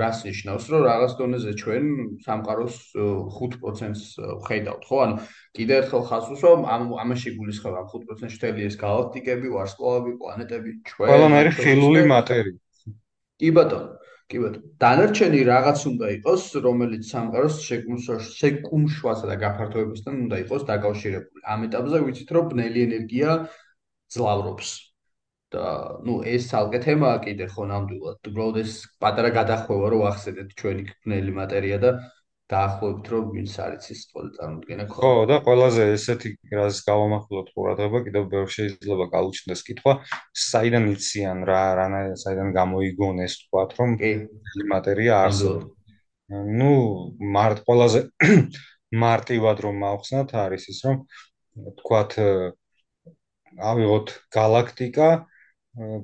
[0.00, 1.84] რას ნიშნავს, რომ რაღაც დონეზე ჩვენ
[2.26, 4.02] სამყაროს 5%-ს
[4.48, 4.96] ხედავთ, ხო?
[5.04, 5.14] ანუ
[5.54, 11.08] კიდევ ერთხელ ხაზს უსვამ, ამ ამაში გულისხმობ ამ 5%-ში თელი ეს galaktikები, ვარსკვლავები, პლანეტები, ჩვენ.
[11.14, 12.58] ყველანაირი ხილული მატერია.
[13.38, 13.90] კი ბატონო.
[14.28, 14.66] კი ბატონო.
[14.82, 17.56] დანარჩენი რაღაც უნდა იყოს, რომელიც სამყაროს
[18.34, 21.38] შეკუმშვასა და გაფართოებასთან უნდა იყოს დაკავშირებული.
[21.46, 23.30] ამ ეტაპზე ვიცით, რომ ბნელი ენერგია
[24.10, 24.93] ძლავრობს.
[25.53, 25.65] და
[26.05, 28.17] ну ეს ცალკე თემაა კიდე ხო ნამდვილად.
[28.29, 31.91] უბრალოდ ეს პატარა გადახვევა რო ახსენეთ ჩვენი კნელი მატერია და
[32.49, 38.23] დაახლოებით რომ ვინც არის ის ყველა წარმოქმნა ხო და ყველაზე ესეთი რას გავამახვილოთ ყურადღება კიდევ
[38.33, 39.93] ბევრ შეიძლება გაუჩნდეს კითხვა
[40.49, 45.69] საიდან იციან რა რანა საიდან გამოიგონ ეს თქვა რომ კნელი მატერია არსებობს.
[46.59, 46.71] ну
[47.37, 48.01] მართ ყველაზე
[49.05, 50.97] მარტივად რომ მავხსნათ არის ის რომ
[51.81, 52.11] თქვათ
[53.69, 55.09] ავიღოთ galaktika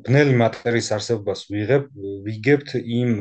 [0.07, 1.85] ბნელი მატერიის არსებობას ვიღებ
[2.27, 3.12] ვიგებთ იმ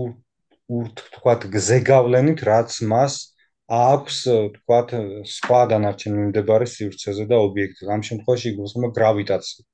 [0.00, 3.14] ურთ თქვათ გზეგავლენით რაც მას
[3.76, 4.18] აქვს
[4.58, 4.92] თქვათ
[5.36, 7.90] სხვა დანარჩენ მიმდებარე სივრცეზე და ობიექტზე.
[7.90, 9.66] ამ შემთხვევაში გულისხმობა გრავიტაცია.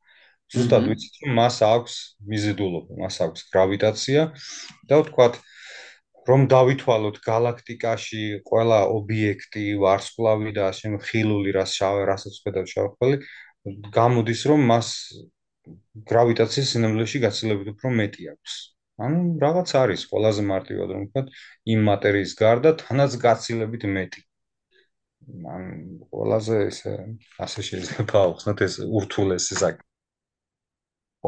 [0.53, 1.95] ზუსტად ვიცით რომ მას აქვს
[2.33, 4.25] მიზიდულობა მას აქვს გრავიტაცია
[4.91, 5.39] და თქვათ
[6.29, 13.17] რომ დავითვალოთ galaktikაში ყველა ობიექტი ვარსკვლავი და ასე ხილული რას შავ რასაც ხედავ შავხელი
[13.97, 14.89] გამოდის რომ მას
[16.13, 18.55] გრავიტაციის სინამდვილეში გაცილებით უფრო მეტი აქვს.
[19.07, 21.31] ანუ რაღაც არის ყველაზე მარტივად რომ ვთქვათ,
[21.75, 24.21] იმ მატერიის გარდა თანაც გაცილებით მეტი.
[25.55, 25.65] ან
[26.11, 26.93] ყველაზე ესე
[27.47, 29.89] ასე შეიძლება ავხსნათ ეს ურთულესი საკითხი.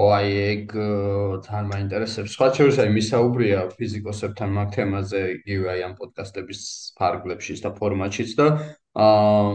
[0.05, 0.73] ой, ეგ
[1.47, 2.35] თან მაინტერესებს.
[2.35, 6.61] სხვა შორის აი მისაუბრია ფიზიკოსებთან მაგ თემაზე, იგივე აი ამ პოდკასტების
[6.99, 8.47] ფარგლებშიც და ფორმატშიც და
[8.95, 9.55] აა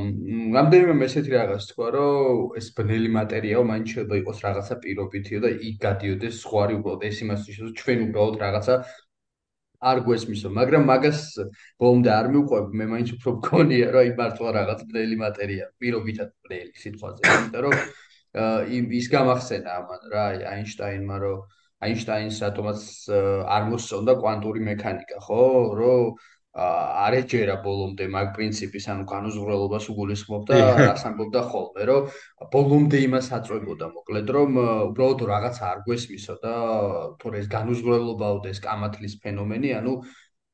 [0.56, 5.78] რამდენიმე მესეთი რაღაც თქვა, რომ ეს ბნელი მატერიაო მაინც შეიძლება იყოს რაღაცა პირობითიო და იქ
[5.86, 8.76] გადიოდეს სხვა რი უბრალოდ ეს იმას ნიშნავს, რომ ჩვენ უბრალოდ რაღაცა
[9.90, 11.20] არ გვესმისო, მაგრამ მაგას
[11.80, 16.74] ბოლომდე არ მიუყვებ, მე მაინც უფრო მგონია, რომ აი მართლა რაღაც ბნელი მატერია, პირობითად ბნელი
[16.84, 17.76] სიტყვაზე, იმიტომ რომ
[18.30, 21.40] იმ ის გამახსენა ამან რა აინშტაინმა რომ
[21.82, 22.82] აინშტაინს რატომაც
[23.56, 25.46] არ მოსწონდა კვანტური მექანიკა ხო
[25.80, 26.04] რომ
[26.58, 32.08] არ ეჯერა ბოლომდე მაგ პრინციპის, ანუ განუზღვრელობას უგულისხმობდა, რას ამბობდა ხოლმე, რომ
[32.56, 34.58] ბოლომდე იმას აწვებოდა, მოკლედ, რომ
[34.90, 36.54] უბრალოდ რაღაცა არ გვესმისო და
[37.22, 39.94] თუ ეს განუზღვრელობაო და ეს კამათლის ფენომენი, ანუ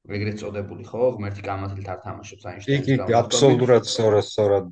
[0.05, 3.07] ეგრეთ წოდებული ხო, ღმერთი კამათლით არ თამაშობს აინშტაინის გამო.
[3.09, 4.69] კი, აბსოლუტურად სწორად, სწორად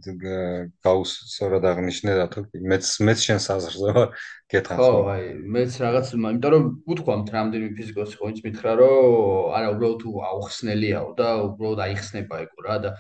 [0.86, 4.08] გაუს, სწორად აღნიშნე და თუ მეც მეც შენს აზრზე ვარ,
[4.54, 4.78] გეთახა.
[4.78, 5.26] ხო, აი,
[5.58, 6.64] მეც რაღაც, იმიტომ რომ
[6.94, 12.60] უთქვამთ რამდენი ფიზიკოსი ხო, ვინც მითხრა, რომ არა, უბრალოდ თუ აუხსნელიაო და უბრალოდ აიხსნება ეგო
[12.70, 12.92] რა და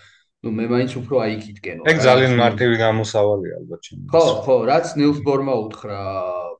[0.43, 1.87] ну მე მაინც უფრო აიქითკენო.
[1.87, 4.11] ეგ ძალიან მარტივი გამოსავალია ალბათ ჩემთვის.
[4.11, 5.99] ხო, ხო, რაც ნილს ბორმა უთხრა,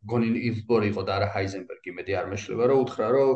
[0.08, 3.30] გონი ნილს ბორი იყო და არა ჰაიზენბერგი, მედი არ მეშლება, რომ უთხრა, რომ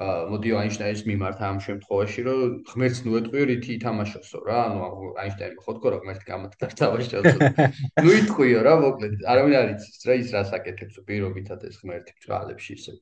[0.00, 4.60] მოდიო აინშტაინის მიმართ ამ შემთხვევაში რომ ღმერთს ნუ ეტყვიო რითი ითამაშოსო რა.
[4.72, 7.50] ანუ აინშტაინი ხო თქო რომ ღმერთი გამოთ და თამაშოსო
[8.04, 9.20] ნუ იტყვიო რა მოკლედ.
[9.28, 12.92] არავინ არ იცის რა ის რას აკეთებს პირობითად ეს ღმერთი ბჭყალებში ისე.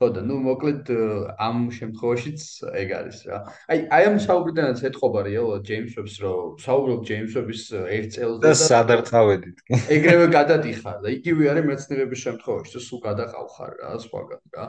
[0.00, 0.88] ხო და ნუ მოკლედ
[1.44, 2.40] ამ შემთხვევაშიც
[2.72, 3.38] ეგ არის რა.
[3.68, 7.64] აი აი ამ საუბრიდანაც ეთყობა რეალურად ჯეიმს ვებს რომ საუბრობ ჯეიმს ვების
[8.00, 9.60] ერთ წელზე და სადარ წავედით
[9.92, 14.64] ეგრევე გადადიხარ და იგივე არის მეცნიერების შემთხვევაში თუ სულ გადაყავხარ რა სხვაგან რა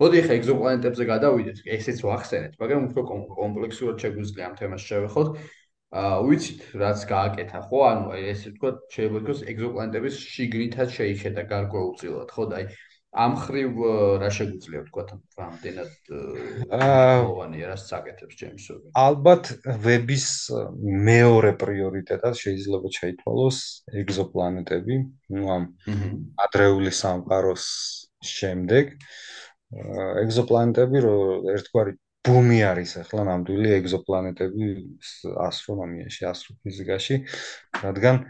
[0.00, 1.58] მოდი ხა ეგზოპლანეტებზე გადავიდეთ.
[1.76, 3.02] ესეც ვახსენეთ, მაგრამ უფრო
[3.40, 5.28] კომპლექსურად შეგვიძლია ამ თემას შევეხოთ.
[5.90, 7.78] აა ვიცით, რაც გააკეთა, ხო?
[7.90, 12.44] ანუ ესე ვთქვა, შეიძლება ვთქვას ეგზოპლანეტების შიგნითაც შეიხედა გარკვეულწილად, ხო?
[12.46, 12.66] და აი
[13.10, 13.72] ამ ხრივ
[14.22, 15.02] რა შეგვიძლია ვთქვა,
[15.34, 15.92] რამდენად
[16.78, 18.92] აა რას წაკეთებს ჯეიმსოვი?
[18.94, 19.50] ალბათ
[19.82, 20.26] ვების
[21.10, 23.58] მეორე პრიორიტეტად შეიძლება შეითვალოს
[23.98, 25.00] ეგზოპლანეტები,
[25.34, 25.64] ну ამ
[26.46, 27.66] ადრეული სამყაროს
[28.22, 28.94] შემდეგ.
[29.70, 31.16] ეგზოპლანეტები რო
[31.54, 31.92] ერთგვარი
[32.26, 34.70] ბუმი არის ახლა ნამდვილი ეგზოპლანეტები
[35.46, 37.16] ასტრონომიაში, ასტროფიზიკაში,
[37.84, 38.20] რადგან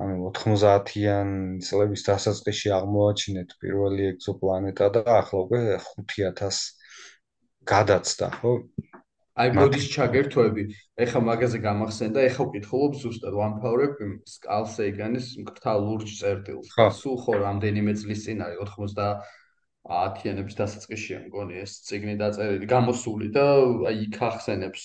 [0.00, 1.32] ანუ 90-იან
[1.64, 6.60] წლების დასაწყისში აღმოაჩინეთ პირველი ეგზოპლანეტა და ახლა უკვე 5000
[7.72, 8.52] გადაცდა, ხო?
[9.40, 10.62] აი მოდის ჩაგერთვები.
[11.04, 16.72] ეხა მაგაზე გამახსენდა, ეხა ვკითხულობ ზუსტად ვანფავრებ სკალსეიგანის მკრთალ ლურჯ წერტილს.
[17.00, 19.22] სულ ხო რამდენიმე წლის წინ არის 90
[19.88, 23.44] ათიანების დასაწყისში მგონი ეს ციგნი დაწერილი გამოსული და
[23.90, 24.82] აი იქ ახსენებს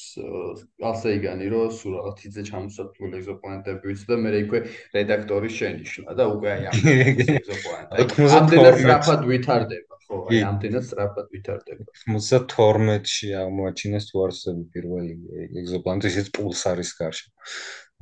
[0.89, 4.61] ალსეიგანი რომ სულ რაღაც თიძე ჩამოსათვლილი ეგზოპლანეტები ვიცი და მე იქვე
[4.95, 6.79] რედაქტორი შენიშნა და უკვე აი ამ
[7.41, 11.85] ეგზოპლანეტები ამდენად სწრაფად ვითარდება ხო აი ამდენად სწრაფად ვითარდება.
[12.05, 15.13] 92-ში აღმოაჩინეს თუ არსები პირველი
[15.61, 17.33] ეგზოპლანეტი ისიც პულსარის გარშემო.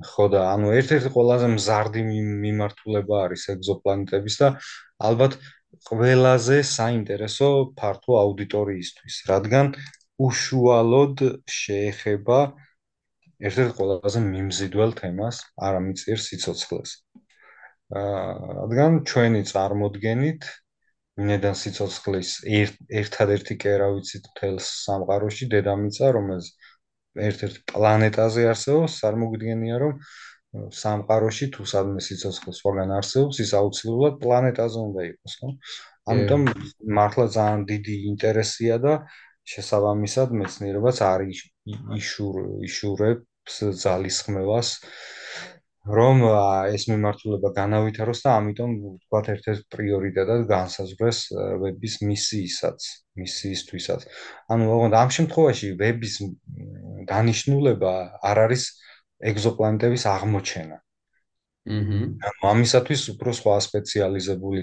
[0.09, 2.01] ხო და ანუ ერთ-ერთი ყველაზე მზარდი
[2.43, 4.49] მიმართულება არის ეგზოპლანეტების და
[5.09, 5.37] ალბათ
[5.87, 7.49] ყველაზე საინტერესო
[7.79, 9.73] ფართო აუდიტორიისთვის, რადგან
[10.27, 11.23] უშუალოდ
[11.59, 12.39] შეეხება
[13.43, 16.91] ერთ-ერთ ყველაზე მიმზიდველ თემას, არამიწიერ სიცოცხლეს.
[17.93, 20.45] აა, რადგან ჩვენი წარმოდგენით
[21.21, 26.47] მინედან სიცოცხლის ერთ-ერთი კერავიცით მთელს სამყაროში დედამიწა, რომელიც
[27.27, 29.99] ერთ-ერთ პლანეტაზე არსებობს, წარმოგვიდგენია, რომ
[30.53, 35.49] სამყაროში თუ სადმე სიცოცხლე სხვაგან არსებობს, ის აუცილებლად პლანეტაზე უნდა იყოს, ხო?
[36.13, 36.41] ამიტომ
[36.99, 38.93] მართლა ძალიან დიდი ინტერესია და
[39.53, 41.39] შესაბამისად მეცნიერებაც არის
[41.99, 42.35] იშურ
[42.67, 44.69] იშურებს ძალისხმევას
[45.83, 46.21] რომ
[46.71, 51.19] ეს მიმართულება განავითაროს და ამიტომ ვთქვათ ერთ-ერთ პრიორიტეტად განსაზღვრეს
[51.63, 52.79] ვების მისიისაც,
[53.19, 54.05] მისიისთვისაც.
[54.47, 56.13] ანუ ოღონდ ამ შემთხვევაში ვების
[57.11, 57.93] დანიშნულება
[58.31, 58.63] არ არის
[59.31, 60.77] ეგზოპლანეტების აღმოჩენა.
[61.63, 61.99] აჰა.
[62.43, 64.61] ამისათვის უფრო სხვა სპეციალიზებული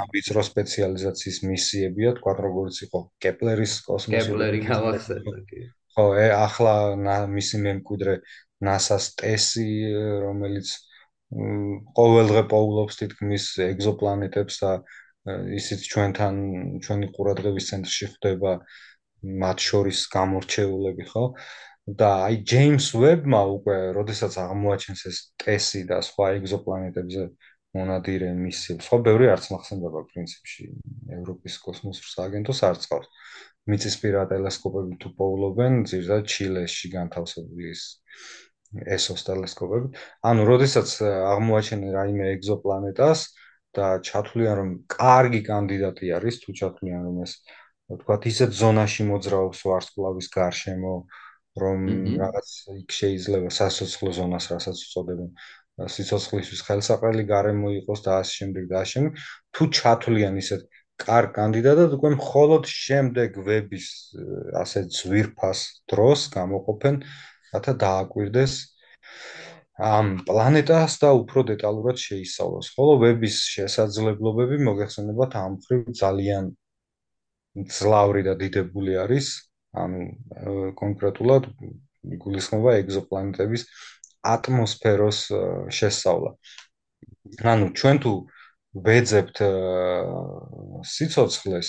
[0.00, 5.68] ამბიცრო სპეციალიზაციის მისიებია, თქვა როგორც იყო კეპლერის კოსმოსური კეპლერი გალაქსია.
[5.92, 6.04] ხო,
[6.38, 6.74] ახლა
[7.28, 8.14] მისი მემკვიდრე
[8.64, 9.68] NASA-ს ტესი,
[10.24, 10.68] რომელიც
[11.98, 14.72] ყოველდღე პოულობს თითქმის ეგზოპლანეტებს და
[15.28, 16.34] ისიც ჩვენთან
[16.84, 18.52] ჩვენი ყურადღების ცენტრში ხდება
[19.44, 21.24] მათ შორის გამორჩეულები, ხო?
[21.96, 27.22] და აი ჯეიმს ვებმა უკვე როდესაც აღმოაჩენს ეს ტესი და სხვა ეგზოპლანეტებზე
[27.76, 30.64] მონადირე მისიებს ხო ბევრი არც მახსენდება პრინციპში
[31.18, 33.08] ევროპის კოსმოსურ სააგენტოს არც ყავს.
[33.68, 37.82] მიწისპირა ტელესკოპები თუ პოულობენ ზირდა ჩილეში განთავსებული ის
[38.96, 39.88] ესოს ტელესკოპები.
[40.28, 43.20] ანუ როდესაც აღმოაჩენენ რაიმე ეგზოპლანეტას
[43.76, 47.32] და ჩათვლიან რომ კარგი კანდიდატი არის თუ ჩათვლიან რომ ეს
[48.00, 50.94] თქვათ ისეთ ზონაში მოძრაობს ვარსკვლავის გარშემო
[51.62, 51.80] რომ
[52.22, 52.48] რაღაც
[52.80, 55.30] იქ შეიძლება სასოცხლო ზონას რასაც უწოდებენ
[55.94, 59.26] სიცოცხლისთვის ხელსაყრელი გარემო იყოს და ასე შემდეგ და ასე შემდეგ.
[59.54, 60.62] თუ ჩათვლიან ისეთ
[60.98, 63.86] კარ კანდიდატად უკვე მხოლოდ შემდეგ ვების
[64.62, 65.60] ასე ძვირფას
[65.92, 66.98] დროს გამოყოფენ
[67.54, 68.54] რათა დააკვირდეს
[69.78, 72.66] ამ პლანეტას და უფრო დეტალურად შეისწავლოს.
[72.74, 76.50] ხოლო ვების შესაძლებლობები მოგეხსენებათ ამ ხრივ ძალიან
[77.78, 79.47] ძლავრი და დიდებული არის
[79.84, 81.48] ანუ კონკრეტულად
[82.24, 83.66] გულისხმობა ეგზოპლანეტების
[84.34, 85.20] ატმოსფეროს
[85.78, 86.30] შესწავლა.
[87.52, 88.12] ანუ ჩვენ თუ
[88.88, 89.36] ვეძებთ
[90.92, 91.68] სიცოცხლეს,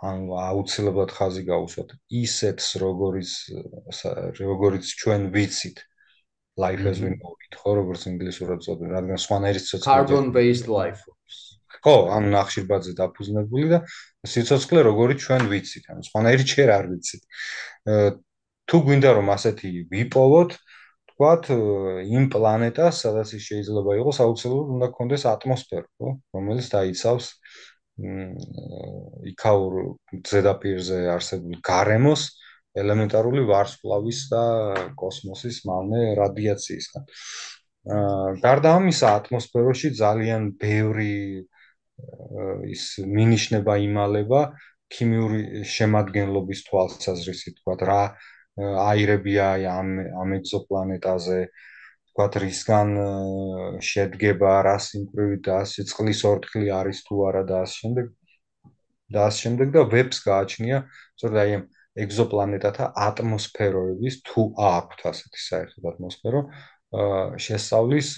[0.00, 3.30] ანუ აუცილებლად ხაზი გავუსვათ ისეთს, როგორიც
[4.40, 5.82] როგორიც ჩვენ ვიცით
[6.56, 11.04] life as we know it, ხო, როგორც ინგლისურად წოდება, რადგან სვანერის სიცოცხლე carbon based life
[11.04, 11.49] forms.
[11.78, 13.78] ხო, ანუ ნახშირბაძე დაფუძნებული და
[14.26, 17.22] სიცოცხლე როგორიც ჩვენ ვიცით, ანუ სვანერი ჩერ არ ვიცით.
[18.70, 20.50] თუ გვინდა რომ ასეთი ვიპოვოთ,
[21.14, 21.44] თქვათ
[22.16, 27.26] იმ პლანეტას, სადაც ის შეიძლება იყოს, აუცილებლად უნდა გქონდეს ატმოსფერო, ხო, რომელიც დაიცავს
[29.32, 29.74] იქაურ
[30.30, 32.22] ზედაპირზე არსებულ გარემოს
[32.80, 34.42] ელემენტარული ვარსკვლავის და
[35.00, 37.04] კოსმოსის მავნე რადიაციისგან.
[37.90, 41.12] აა გარდა ამისა, ატმოსფეროში ძალიან ბევრი
[42.74, 42.84] ის
[43.16, 44.42] მინიშნება იმალება
[44.90, 48.02] ქიმიური შემადგენლობის თვალსაზრისით, თქვათ რა
[48.60, 49.90] აირებია ამ
[50.22, 52.88] ამ ეგზოპლანეტაზე ვთქვათ რისგან
[53.90, 58.10] შედგება რა სიმკვრივი და სიცხლის ორთქლი არის თუ არა და ამ შემდეგ
[59.14, 61.64] და ამ შემდეგ და ვებს გააჩნია სწორედ აი ამ
[62.04, 66.42] ეგზოპლანეტათა ატმოსფეროების თუ აქვთ ასეთი საერთოდ ატმოსფერო
[67.46, 68.08] შესავლის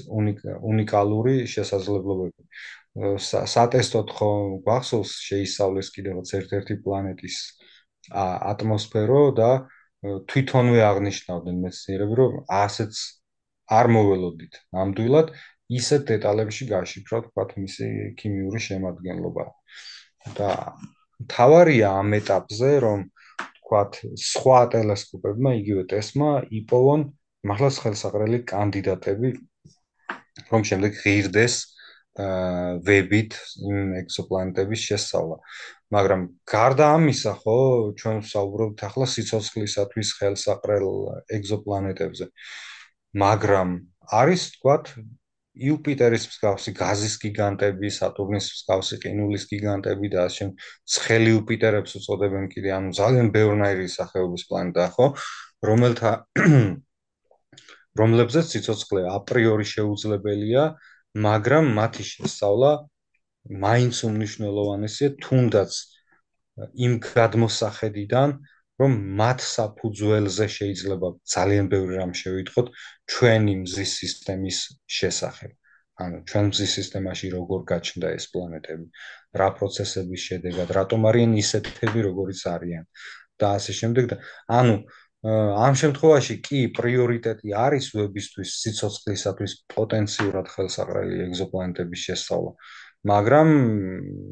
[0.72, 2.49] უნიკალური შესაძლებლობები
[2.93, 4.30] სატესტოდ ხო
[4.66, 7.36] გვახსოვს შეისწავლეს კიდევაც ერთ-ერთი პლანეტის
[8.12, 9.51] ატმოსფერო და
[10.03, 13.01] თვითონვე აღნიშნავდნენ მეცნიერები, რომ ასეც
[13.72, 15.32] არ მოველოდით ნამდვილად
[15.72, 17.88] ისეთ დეტალებში გაშიფროთ, თქვათ, მისი
[18.20, 19.45] ქიმიური შემადგენლობა.
[20.38, 20.51] და
[21.32, 23.01] თავარია ამ ეტაპზე, რომ
[23.59, 26.30] თქვათ, სხვა ტელესკოპებმა იგივე ტესმა
[26.61, 27.01] იპოვონ
[27.49, 29.30] მართლაც ხელსაყრელი კანდიდატები,
[30.53, 31.72] რომ შემდეგ ღირდეს
[32.19, 35.37] ვებით იმ ექსოპლანეტების შესწავლა.
[35.93, 37.57] მაგრამ გარდა ამისა, ხო,
[38.01, 40.87] ჩვენ ვსაუბრობთ ახლა სიცოცხლისათვის ხელსაყრელ
[41.37, 42.27] ეგზოპლანეტებზე.
[43.17, 43.69] მაგრამ
[44.13, 44.85] არის, თქვათ,
[45.53, 50.49] იუპიტერის მსგავსი გაზის გიგანტები, სატურნის მსგავსი ყინულის გიგანტები და ასე
[50.89, 55.07] ცხელი იუპიტერებს უწოდებენ კიდე, ანუ ძალიან ბევრნაირი სახეობის პლანეტა, ხო,
[55.69, 56.13] რომელთა
[58.01, 60.65] რომლებზეც სიცოცხლე აპრიორი შეუძლებელია,
[61.15, 62.71] მაგრამ მათი შესწავლა
[63.65, 65.73] მაინც უმნიშვნელოვანესია თუნდაც
[66.87, 68.37] იმ გადმოსახედიდან
[68.81, 72.71] რომ მათ საფუძველზე შეიძლება ძალიან ბევრი რამ შევიტყოთ
[73.15, 74.59] ჩვენი მზის სისტემის
[74.99, 75.53] შესახებ.
[76.03, 78.87] ანუ ჩვენ მზის სისტემაში როგორ გაჩნდა ეს პლანეტები,
[79.41, 82.85] რა პროცესების შედეგად, რატომ არიან ისეთები, როგორიც არიან
[83.39, 84.17] და ასე შემდეგ და
[84.61, 84.77] ანუ
[85.23, 92.53] ამ შემთხვევაში კი პრიორიტეტი არის ვებისთვის სიცოცხლისათვის პოტენციურად ხელსაყრელი ეგზოპლანეტების შესწავლა.
[93.11, 93.49] მაგრამ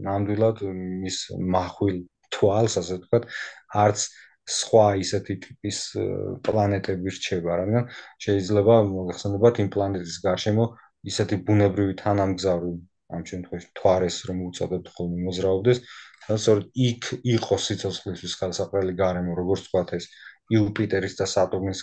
[0.06, 0.58] ნამდვილად
[1.04, 1.18] მის
[1.54, 1.96] מחვილ
[2.34, 3.24] თვალს, ასე ვთქვათ,
[3.84, 3.98] არც
[4.50, 5.78] სხვა ისეთი ტიპის
[6.46, 7.84] პლანეტები რჩება, რადგან
[8.26, 10.64] შეიძლება მოგეხსენებათ იმ პლანეტის გარშემო
[11.10, 12.72] ისეთი ბუნებრივი თანამგზავრი
[13.14, 15.78] ამ შემთხვევაში თვარეს რომ უწოდებთ ხოლმე მოძრაობდეს,
[16.26, 20.06] და სწორედ იქ იყოს სიცოცხლის ხელსაყრელი გარემო, როგორც ვთქვათ ეს
[20.56, 21.82] იუპიტერის და სატურნის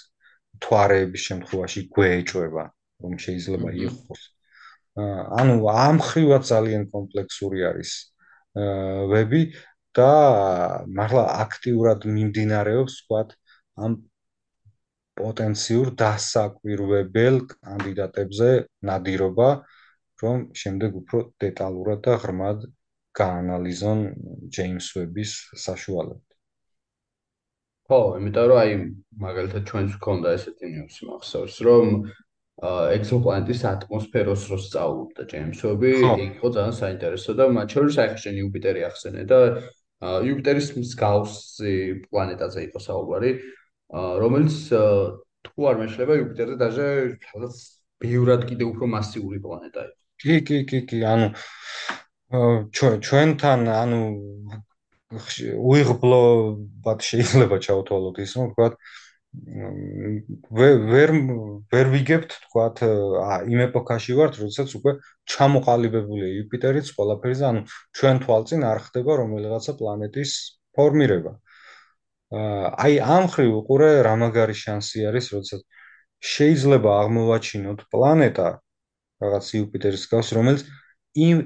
[0.63, 2.65] თვარეების შემთხვევაში გვეეჭვება,
[3.03, 4.22] რომ შეიძლება იყოს.
[5.41, 7.91] ანუ ამ ხრივად ძალიან კომპლექსური არის
[9.13, 9.41] ვები
[9.97, 10.11] და
[10.99, 13.36] მართლა აქტიურად მიმდინარეობს ვთქვათ
[13.86, 13.97] ამ
[15.18, 18.49] პოტენციურ დასაკვირვებელ კანდიდატებზე
[18.89, 19.49] ნადირობა,
[20.24, 22.65] რომ შემდეგ უფრო დეტალურად და ღრმად
[23.18, 24.01] გაანალიზონ
[24.53, 25.34] ჯეიმს ვების
[25.65, 26.26] საშუალება.
[27.88, 28.72] ხო, იმიტომ რომ აი
[29.24, 31.86] მაგალითად ჩვენს გქონდა ესეთი ნიუსი მახსოვს, რომ
[32.98, 35.92] ექსოპლანეტის ატმოსფეროს რო სწავლობდა ჯეიმს ვები,
[36.28, 39.40] იყო ძალიან საინტერესო და მათ შორის აი ხშენ იუპიტერი ახსენე და
[40.28, 41.76] იუპიტერის მსგავსი
[42.10, 43.32] პლანეტაზე იყო საუბარი,
[43.94, 44.58] რომელიც
[45.48, 46.88] თუ არ მეშლება იუპიტერზე დაჟე
[47.30, 47.56] სადაც
[48.04, 49.98] ბევრად კიდე უფრო მასიური პლანეტა იყო.
[50.18, 51.28] კი, კი, კი, კი, ანუ
[52.74, 54.02] ჩვენ ჩვენთან ანუ
[55.08, 58.68] უიღბლობად შეიძლება ჩავთვალოთ ის, რომ თქვა
[60.58, 61.12] ვერ
[61.72, 62.66] ვერ ვიგებთ თქვა
[63.53, 64.93] იმ ეპოქაში ვართ, როდესაც უკვე
[65.34, 67.62] ჩამოყალიბებულია იუპიტერიც ყველაფერზე, ანუ
[67.95, 70.32] ჩვენ თვალწინ არ ხდება რომელიღაცა პლანეტის
[70.76, 71.34] ფორმირება.
[72.84, 75.62] აი ამ ხრივ უყურე რა მაგარი შანსი არის, როდესაც
[76.20, 78.49] შეიძლება აღმოვაჩინოთ პლანეტა
[79.24, 80.62] რაღაც იუპიტერის გავს, რომელიც
[81.16, 81.38] იმ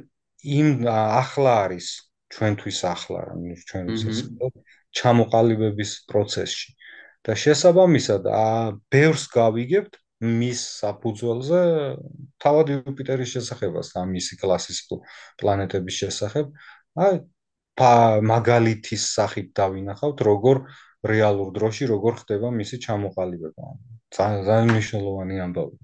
[0.41, 1.87] იმ ახლა არის
[2.31, 4.61] ჩვენთვის ახლა რა მინუს ჩვენ ვიცით
[4.99, 6.69] ჩამოყალიბების პროცესში
[7.27, 8.45] და შესაბამისად ა
[8.93, 11.59] ბევრს გავიგებთ მის საფუძველზე
[12.43, 14.79] თავად იუპიტერის შესახებას და მისი კლასის
[15.41, 16.51] პლანეტების შესახებ
[17.05, 17.21] აი
[18.31, 20.61] მაგალითის სახით დავინახავთ როგორ
[21.11, 23.65] რეალურ დროში როგორ ხდება მისი ჩამოყალიბება.
[24.13, 25.77] ძალიან მნიშვნელოვანი ამბავი.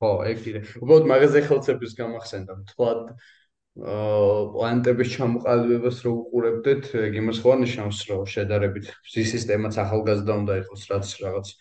[0.00, 0.60] ხო, ეგ კიდე.
[0.80, 2.52] უბრალოდ მაგაზე ხელცების გამახსენდა.
[2.72, 3.41] თქვათ აა
[3.72, 10.82] პლანეტების ჩამოყალიბებას რო უყურებდეთ, ეგ იმას ხო ნიშნავს, რომ შედარებით მზის სისტემაც ახალგაზრდა უნდა იყოს,
[10.92, 11.52] რაც რაღაც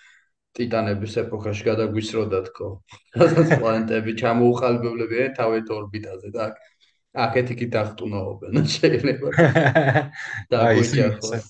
[0.59, 2.67] ტიტანების ეპოქაში გადაგვისროდა თქო.
[3.21, 6.51] რასაც პლანეტები ჩამოუყალიბებლებიან თავით ორბიტაზე და
[7.15, 9.29] აქეთ იქით დახტუნაობენ, შეიძლება.
[10.51, 11.47] და გოჭახოს.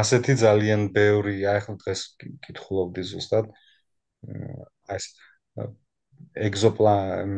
[0.00, 2.00] ასეთი ძალიან ბევრი, აი ხო დღეს
[2.48, 3.52] კითხულობდი ზუსტად.
[4.88, 5.06] აი ეს
[6.48, 7.32] ეგზოპლან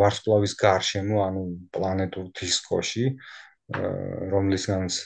[0.00, 1.42] ვარსკვლავის გარშემო, ანუ
[1.74, 3.06] პლანეტურ დისკოში,
[4.32, 4.96] რომლისგანაც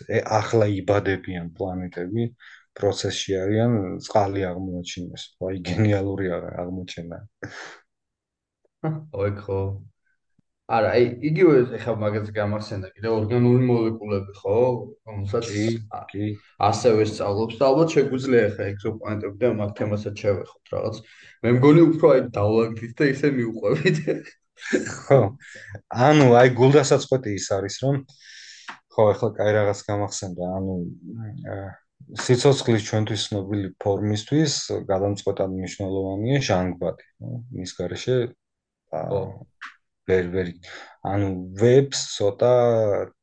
[0.41, 2.29] ახლა იბადებიან პლანეტები,
[2.77, 5.23] პროცესში არიან წყალი აღმოაჩინოს.
[5.49, 7.19] აი გენიალური აღმოჩენა.
[8.91, 9.61] აი ხო.
[10.67, 14.55] არა, აი იგივე ეხა მაგაზე გამახსენდა კიდე ორგანული მოლეკულები, ხო?
[15.07, 15.51] რომელსაც
[16.11, 16.25] კი,
[16.69, 20.99] ასევე სწავლობს და ალბათ შეგვიძლია ეხა ეგზოპლანეტები და მაგ თემასაც შევეხოთ რაღაც.
[21.47, 23.97] მე მგონი უფრო აი დავლაგდით და ისე მიუყვებით.
[25.07, 25.21] ხო.
[26.09, 28.03] ანუ აი გულდასაწყვეტი ის არის, რომ
[28.91, 30.75] ხო, ეხლა კაი რაღაც გამახსენდა, ანუ
[32.27, 34.53] სიცოცხლის ჩვენთვის ცნობილი ფორმისთვის
[34.91, 37.31] გადამწყვეტად მნიშვნელოვანია ჟანგბადი, ხო?
[37.55, 38.17] მის გარეშე
[38.91, 39.23] ხო
[40.07, 40.49] ვერ ვერ
[41.07, 41.29] ანუ
[41.61, 42.53] ვებს ცოტა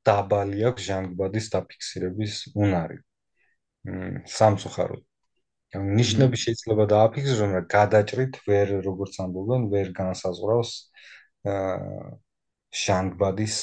[0.07, 2.97] დაბალი აქვს ჟანგბადის დაფიქსირების უნარი.
[3.83, 5.03] მ სამწუხაროდ.
[5.73, 10.71] ანუ ნიშნები შეიძლება დააფიქსიროს, მაგრამ გადაჭრით ვერ როგორც ამბობენ, ვერ განსაზღვრავს
[11.49, 12.11] აა
[12.73, 13.55] ჟანგბადის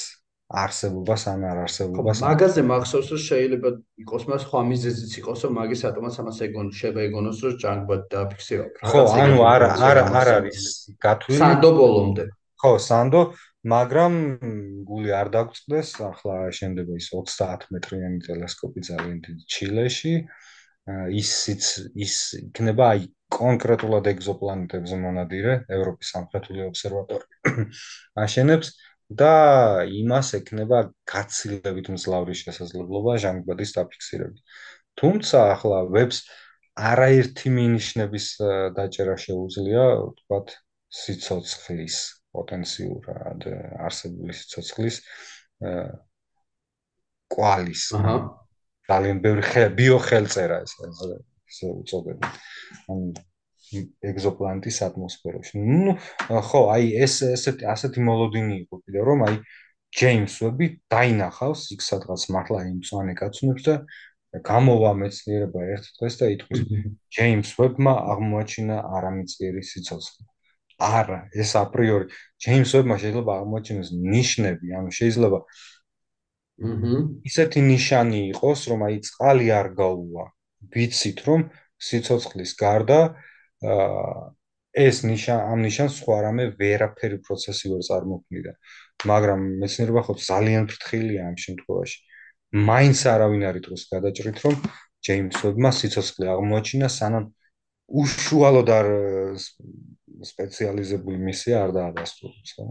[0.51, 2.19] არსებობას ან არ არსებობას.
[2.27, 3.69] მაგაზე მახსოვს რომ შეიძლება
[4.03, 8.71] იყოს მას სხვა მიზეზიც იყოს, რომ მაგის ატომაც ამას ეგონოს, შეიძლება ეგონოს, რომ ჟანგბადი დააფიქსიროს.
[8.91, 10.61] ხო, ანუ არა არა არ არის
[11.05, 11.39] გათვლილი.
[11.39, 12.25] სანდო ბოლომდე.
[12.61, 13.21] ხო, სანდო,
[13.73, 14.13] მაგრამ
[14.85, 20.13] გული არ დაგწყდეს, ახლა შემდება ის 30 მეტრიანი ტელესკოპი ძალიან დიდი ჩილეში.
[21.21, 21.65] ისიც
[22.05, 23.01] ის იქნება აი
[23.33, 27.27] კონკრეტულად ეგზოპლანეტებზე მონადირე, ევროპის სამხრეთული ობსერვატორი
[28.25, 28.71] აშენებს
[29.21, 29.33] და
[30.01, 30.79] იმას ექნება
[31.13, 34.41] გაცილებით მძლავრი შესაძლებლობა ჟანგბადის დაფიქსირებით.
[35.01, 36.23] თუმცა ახლა ვებს
[36.91, 38.25] არაერთი მინიშნების
[38.77, 40.57] დაჭერა შეუძლია, ვთქვათ,
[41.01, 41.97] სიცოცხლის
[42.35, 43.47] პოტენციურად
[43.87, 45.01] არსებული სიცოცხლის
[47.31, 47.83] კვალის.
[48.89, 52.31] ძალიან ბევრი ხე ბიოხელწერა ეს ესე უწოდებენ.
[52.91, 53.11] ანუ
[54.03, 55.59] ეგზოპლანეტის ატმოსფეროში.
[55.59, 55.95] ნუ
[56.47, 59.35] ხო აი ეს ესეთი ასეთი მოლოდინი იყო კიდე რომ აი
[59.99, 63.75] ჯეიმს ვები დაინახავს იქ სადღაც მართლა იმ წვანე კაცნებს და
[64.51, 66.59] გამოვა მეცნიერება ერთ დღეს და იტყვის.
[67.15, 70.30] ჯეიმს ვებმა აღმოაჩინა არამიწიერი სიცოცხლე
[70.87, 72.07] არა, ეს აპრიორი
[72.43, 76.93] ჯეიმს ვებმა შეიძლება აღმოჩინოს ნიშნები, ანუ შეიძლება აჰა,
[77.29, 80.25] ისეთი ნიშანი იყოს, რომ აი წყალი არ გაუვა.
[80.73, 81.41] ვიცით, რომ
[81.81, 82.99] სიცოცხლის გარდა
[83.65, 84.21] აა
[84.71, 88.53] ეს ნიშან ამ ნიშანს სხვა რამე ვერაფერი პროცესი ვერ წარმოქმნიდა.
[89.11, 91.97] მაგრამ მეცნიერება ხო ძალიან ფრთხილია ამ შემთხვევაში.
[92.69, 94.55] მაინც არავინ არ იტყვის გადაჭრით, რომ
[95.05, 97.25] ჯეიმს ვებმა სიცოცხლე აღმოაჩინა, სანამ
[98.01, 98.87] უშუალოდ არ
[100.27, 102.65] სპეციალიზებული მისია არ დაადასტურებს, ხო?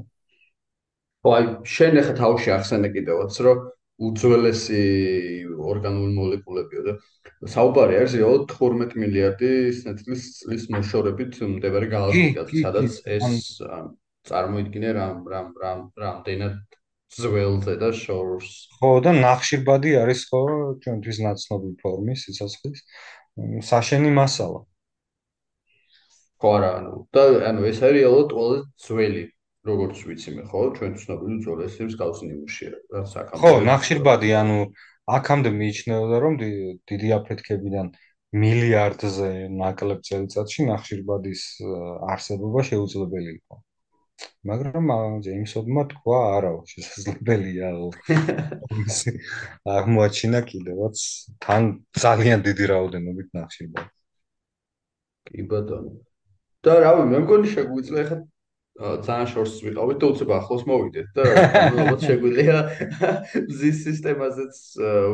[1.24, 3.68] ხო, აი, შენ ახლა თავში ახსენე კიდევაც, რომ
[4.01, 4.82] უძველესი
[5.61, 6.94] ორგანული მოლეკულებიო და
[7.53, 13.61] საუბარი არის რეალურად 12 მილიარდი სინათლის წლის მოშორებით მდებარე გალაქტიკაზე, სადაც ეს
[14.30, 16.57] წარმოიდგინე რამ რამ რამ რამდენად
[17.11, 18.51] ძველზე და შორს.
[18.80, 20.42] ხო, და ნახშირბადი არის ხო
[20.84, 22.84] ჩვენთვის ნაცნობი ფორმის სიცოცხლის
[23.68, 24.61] საშენი მასალა.
[26.41, 29.24] ხო არა ანუ და ანუ ეს არის რეალურად ყველაზე ძველი
[29.70, 34.59] როგორც ვიცი მე ხო ჩვენ ცნობილი ძველესი მსგავსი ნიმუშია რა საკამო ხო ნახშირბადი ანუ
[35.16, 36.38] აქამდე მიიჩნეოდა რომ
[36.91, 37.91] დიდი აფეთქებიდან
[38.41, 39.28] მილიარდზე
[39.61, 41.43] ნაკლებ წელიწადში ნახშირბადის
[42.14, 43.57] არსებობა შეუძლებელი იყო.
[44.51, 44.91] მაგრამ
[45.24, 47.70] ჯეიმსონმა თქვა არა შესაძლებელია
[49.76, 51.03] აღმოაჩინა კიდევაც
[51.47, 51.66] თან
[52.05, 53.91] ძალიან დიდი რაოდენობით ნახშირბადი.
[55.30, 55.93] კი ბატონო
[56.66, 58.18] და რავი, მე მგონი შეგვიძლია ხა
[58.80, 61.24] ძალიან შორს ვიყავით და უცებ ახლოს მოვიდეთ და
[61.74, 62.56] ალბათ შეგვიძლია
[63.44, 64.61] მზის სისტემაზეც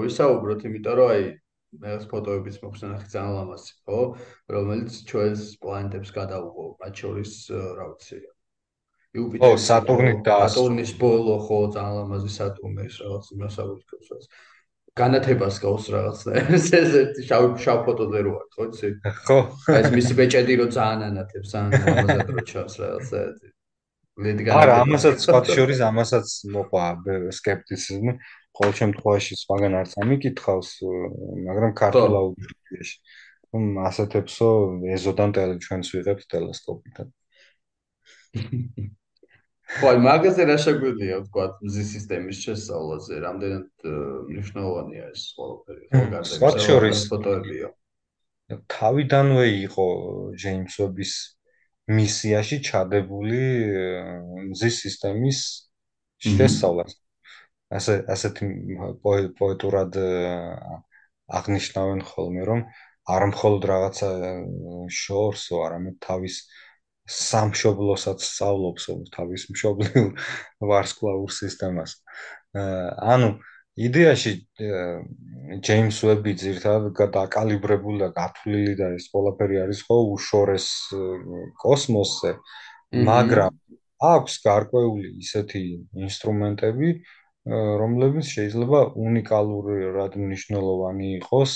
[0.04, 1.24] ვისაუბროთ, იმიტომ რომ აი
[1.82, 4.00] მე ეს ფოტოებიც მოხსნა ხი ძალიან ლამაზი, ხო?
[4.54, 8.20] რომელიც ჩვენს პლანეტებს გადაუღო, მათ შორის რა ვიცი.
[9.16, 14.30] იუპიტერი, ო სატურნი და სატურნის ბოლო, ხო, ძალიან ლამაზი სატურნის რაღაც იმასაუბრებს.
[14.96, 16.70] განათებას გავს რაღაცა ეს
[17.02, 18.88] ერთი შავ შავ ფოტოზე რო არის ხო იცი
[19.26, 19.38] ხო
[19.74, 23.20] აი ეს მისი ბეჭედი რო ძალიან ანათებს ან ამასაც რო ჩავს რაღაცა
[24.24, 26.26] ლედი განა არა ამასაც სხვა შორის ამასაც
[26.56, 26.84] მოყვა
[27.38, 28.12] სკეპტიციზმი
[28.56, 30.70] ყოველ შემთხვევაში სხვაგან არც ამიკითხავს,
[31.46, 32.96] მაგრამ ქართულ აუდიტორიაში.
[33.54, 34.48] რომ ასეთებსო
[34.96, 37.08] ეზოდან ტელე ჩვენს ვიღებთ ტელესკოპიდან.
[39.66, 43.88] ხო, მაგაზე რა შეგვიძლია ვთქვა მზის სისტემის შესწავლაზე, რამდენად
[44.30, 47.70] მნიშვნელოვანია ეს ყველაფერი, ხო, გარდა ის ფოტოებიო.
[48.70, 49.86] თავიდანვე იყო
[50.38, 51.12] ჯეიმს ვების
[51.90, 53.42] მისიაში ჩადებული
[54.54, 55.40] მზის სისტემის
[56.22, 56.94] შესწავლას.
[57.76, 58.46] ასე ასეთი
[59.02, 59.98] პოეტურად
[61.38, 62.60] აღნიშნავენ ხოლმე, რომ
[63.06, 64.10] არ მხოლოდ რაღაცა
[64.90, 66.36] შორსო, არამედ თავის
[67.06, 70.08] სამშობლოსაც სწავლობს თავის მშობლიურ
[70.70, 72.00] ვარსკვლავურ სისტემას.
[72.56, 73.36] ანუ
[73.76, 74.32] იდეაში
[75.66, 80.68] ჯეიმს ვები ძირთადად დაკალიბრებული და გათვლილი და ეს ყველაფერი არის ხო უშორეს
[81.62, 82.32] კოსმოსზე,
[83.10, 83.60] მაგრამ
[84.06, 85.62] აქვს გარკვეული ისეთი
[86.08, 86.90] ინსტრუმენტები,
[87.80, 91.54] რომლებიც შეიძლება უნიკალურად მნიშვნელოვანი იყოს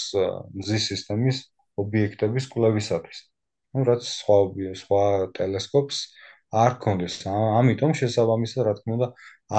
[0.61, 1.43] მზის სისტემის
[1.81, 3.30] ობიექტების კვლევისათვის.
[3.75, 4.39] Ну რაც სხვა
[4.83, 5.03] სხვა
[5.39, 5.99] ტელესკოპს
[6.65, 9.09] არ ქონდეს ამიტომ შესაბამისად რა თქმა უნდა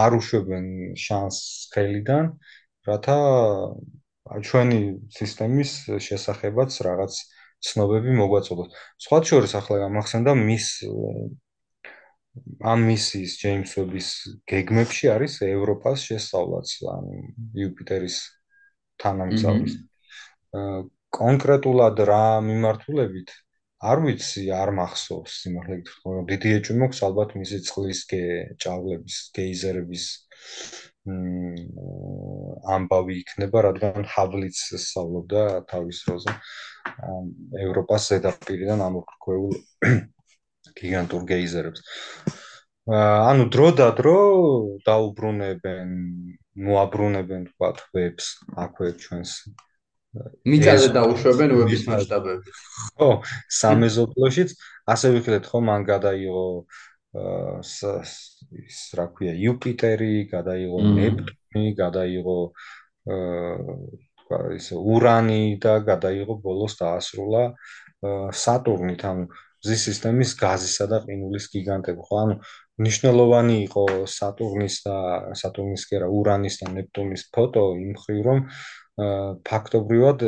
[0.04, 0.66] არ უშვებენ
[1.06, 2.32] შანსს ხელიდან
[2.90, 3.20] რათა
[4.48, 4.82] ჩვენი
[5.20, 5.72] სისტემის
[6.08, 7.22] შესახებაც რაღაც
[7.70, 10.68] ცნობები მოგვაწოდოს სხვა შორის ახლა გამახსენდა მის
[12.72, 14.10] ამ მისიის ჯეიმს ვების
[14.52, 17.18] გეგმებში არის ევროპას შესწავლაც ანუ
[17.64, 18.18] იუპიტერის
[19.04, 19.74] თანამგზავრის.
[21.18, 23.34] კონკრეტულად რა მიმართულებით
[23.82, 28.02] არ ვიცი, არ მახსოვს სიმართლე გითხრა, რომ დიდი ეჭვი მაქვს ალბათ მისი წყლის
[28.62, 30.06] ჭავლების, გეიზერების
[32.76, 36.36] ამბავი იქნება, რადგან ჰაბლიც სწავლობდა თავის დროზე
[37.66, 39.58] ევროპას ზედაპირიდან ამოქრქეულ
[40.78, 41.82] გიგანტურ გეიზერებს.
[42.92, 44.18] ანუ დრო და დრო
[44.86, 45.90] დაუბრუნებენ,
[46.70, 48.26] მოაბრუნებენ თქვა ვებს
[48.62, 49.32] აქვე ჩვენს
[50.12, 52.56] მიწაზე დაუშვებენ ვების მასშტაბები.
[53.00, 53.10] ხო,
[53.62, 54.50] სამეზობლოშიც
[54.92, 56.48] ასე ვიხილეთ ხო, მან გადაიღო
[57.12, 62.38] ის რა ქვია, იუპიტერი, გადაიღო ნეპტუნი, გადაიღო
[63.12, 67.44] აა ის ურანი და გადაიღო ბოლოს დაასრულა
[68.44, 69.26] სატურნი, თან
[69.62, 72.22] მზის სისტემის გაზისა და ყინულის გიგანტები, ხო?
[72.24, 72.36] ანუ
[72.82, 74.96] ნიშნულოვანი იყო სატურნის და
[75.38, 78.40] სატურნის კი არა, ურანის და ნეპტუნის ფოტო იმ ხრივ, რომ
[79.00, 80.26] ფაქტობრივად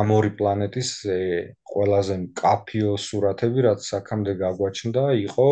[0.00, 0.90] ამ ორი პლანეტის
[1.72, 5.48] ყველაზე კაფიო სურათები, რაც აქამდე გაგვაჩნდა, იყო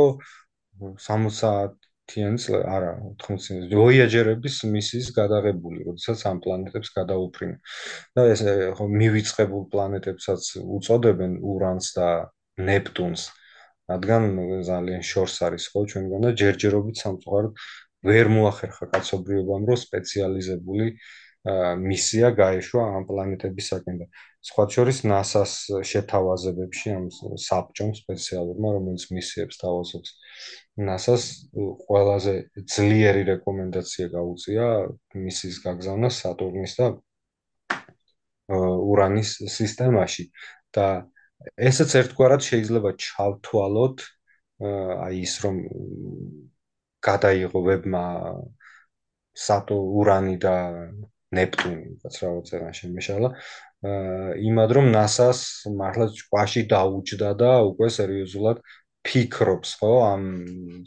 [1.07, 7.57] 60-იან წლ, არა, 80-იან ვოიაჯერების მისიის გადაღებული, როდესაც ამ პლანეტებს გადაუფრინე.
[8.17, 8.41] და ეს
[8.77, 10.43] ხო მივიწყებულ პლანეტებსაც
[10.79, 12.09] უწოდებენ ურანს და
[12.57, 13.23] ნეპტუნს.
[13.87, 14.23] რადგან
[14.67, 17.55] ძალიან შორს არის ხო ჩვენგან და ჯერჯერობით სამწუხაროდ
[18.09, 20.87] ვერ მოახერხა კაცობრიობამ, რომ სპეციალიზებული
[21.47, 24.07] მისია გაეშვა ამ პლანეტებისაკენ და
[24.49, 25.53] სხვა შორის NASA-ს
[25.91, 27.05] შეთავაზებებში ამ
[27.39, 30.11] საბჭომ სპეციალურმა, რომელიც მისიებს თავაზობს
[30.91, 31.25] NASA-ს
[31.87, 32.35] ყველაზე
[32.75, 34.67] ძლიერი რეკომენდაცია გაუწია
[35.27, 36.89] მისიის გაგზავნა სატურნის და
[38.91, 40.31] ურანის სისტემაში.
[40.77, 41.09] და
[41.57, 44.03] ესეც ერთგვარად შეიძლება ჩავთვალოთ
[45.07, 45.57] აი ის რომ
[47.09, 48.05] გადაიღო ვებმა
[49.47, 50.55] სატო ურანი და
[51.37, 53.29] ნეპტუნი, რაც რაღაცა შემეშალა.
[53.87, 55.41] აა იმად რომ NASA-ს
[55.81, 58.63] მართლა ჭკვაში დაუჯდა და უკვე სერიოზულად
[59.07, 60.23] ფიქრობს, ხო, ამ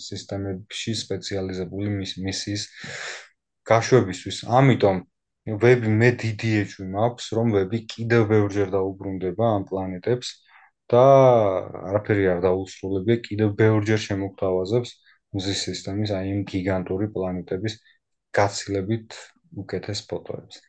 [0.07, 1.88] სისტემებში სპეციალიზებული
[2.26, 2.63] მისიის
[3.70, 4.38] გაშვებისთვის.
[4.59, 4.97] ამიტომ
[5.63, 10.28] ვები მე დიდი ეჭვი მაქვს, რომ ვები კიდევ ბევრჯერ დაუბრუნდება ამ პლანეტებს
[10.91, 11.03] და
[11.89, 14.91] არაფერი არ დაუსრულებია, კიდევ ბევრჯერ შემოგთავაზებს
[15.38, 17.76] მზის სისტემის აი იმ გიგანტური პლანეტების
[18.40, 19.18] გაცილებით
[19.64, 20.62] უკეთეს ფოტოებს.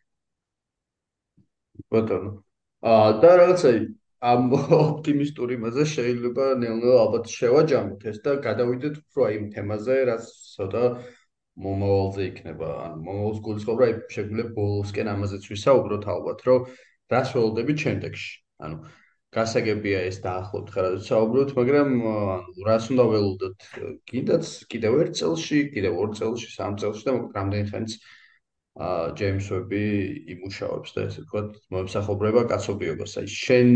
[1.93, 2.31] ბატონო.
[2.91, 3.71] აა და რაღაცა
[4.21, 10.25] ამ ოპტიმისტური მასე შეიძლება ნელ-ნელა ალბათ შევაჯამოთ ეს და გადავიდეთ უფრო აი იმ თემაზე, რაც
[10.57, 10.85] ცოტა
[11.65, 12.69] მომავალზე იქნება.
[12.85, 16.69] ანუ მომავალს გულისხმობ, რა შეგვიძლია ბოლოსკენ ამაზეც ვისაუბროთ ალბათ, რომ
[17.13, 18.31] რას ველოდებით შემდეგში.
[18.65, 18.77] ანუ
[19.35, 23.67] გასაგებია ეს დაახლოებით ხარ საუბრობთ, მაგრამ ანუ რას უნდა ველოდოთ?
[24.11, 27.95] კიდაც კიდევ ერთ წელში, კიდევ ორ წელში, სამ წელში და რამდენი ხანს
[28.81, 29.83] აა ჯეიმს ვები
[30.35, 33.13] იმუშავებს და ესე ვთქვათ, მოემსახურება კაცობრიობას.
[33.21, 33.71] აი შენ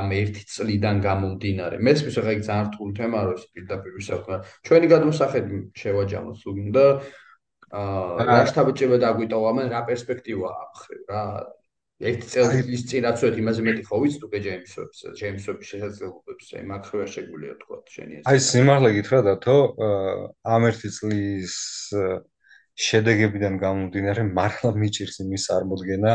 [0.00, 4.36] ამ ერთი წლიდან გამომდინარე, მესმის ხა იქ ძალიან რთული თემაა, რომ ეს პირდაპირ ვისაუბრა.
[4.64, 6.86] ჩვენი გადმოსახედი შევაჯამოთ თუ გინდა.
[7.80, 10.80] აა რა შთაბეჭდება დაგვიტოვა, მაგრამ რა პერსპექტივა აქვს
[11.10, 11.22] რა?
[12.00, 16.46] ერთ წელს წინაც ვეთ იმაზე მეტი ხო ვიცი თუ გე ჯეიმსებს ჯეიმსების შესაძლებლობებს.
[16.56, 18.24] აი მაქროა შეგვიძლია თქვა შენი ეს.
[18.30, 19.56] აი სიმართლე გითხრა დათო
[20.54, 21.54] ამ ერთი წლის
[22.80, 26.12] შედეგებიდან გამომდინარე მართლა მიჭირს იმის წარმოქმნა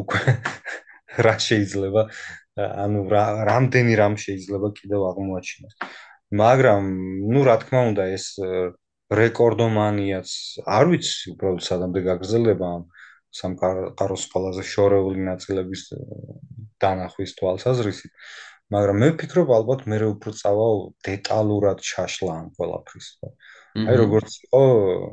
[0.00, 0.20] უკვე
[1.26, 2.02] რა შეიძლება
[2.84, 3.00] ანუ
[3.50, 5.74] რამდენი რამ შეიძლება კიდევ აღმოაჩინოს.
[6.32, 6.82] მაგრამ
[7.28, 8.26] ну რა თქმა უნდა ეს
[9.20, 10.30] რეკორდომანიაც
[10.64, 12.82] არ ვიცი უბრალოდ სადამდე გაგრძელდება ამ
[13.38, 15.82] სამყაროს ყველაზე შორეული ნაწილების
[16.82, 18.12] დანახვის თვალსაზრისით
[18.74, 20.68] მაგრამ მე ვფიქრობ ალბათ მე უფრო წავა
[21.06, 23.08] დეტალურად ჩაშლა ამ ყველაფრის
[23.78, 24.62] აი როგორც იყო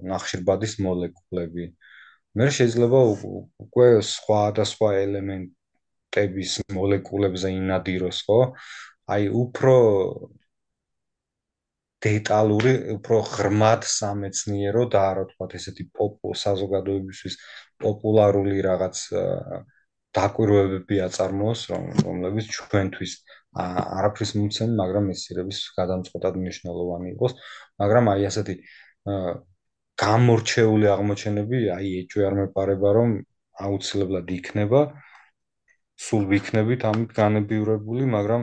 [0.10, 1.66] ნახშირბადის მოლეკულები.
[2.38, 3.00] მე შეიძლება
[3.66, 8.40] უკვე სხვა და სხვა ელემენტების მოლეკულებზე ინადიროს ხო?
[9.14, 9.76] აი უფრო
[12.06, 17.38] დეტალური, უფრო ღრმად სამეცნიერო და რა თქვა ესეთი პოპ საზოგადოებისთვის
[17.84, 19.02] პოპულარული რაღაც
[20.18, 21.62] დაკვირვებები აწარმოოს,
[22.06, 23.14] რომლებიც ჩვენთვის
[23.64, 27.34] არაფრის მომცემი, მაგრამ მესირების გადამწყვეტად მნიშვნელოვანი იყოს,
[27.82, 28.56] მაგრამ აი ასეთი
[30.04, 33.18] გამორჩეული აღმოჩენები, აი ეჭვი არ მეპარება, რომ
[33.68, 34.82] აუცილებლად იქნება.
[36.06, 38.42] სულ ვიქნებით ამით განებივრებული, მაგრამ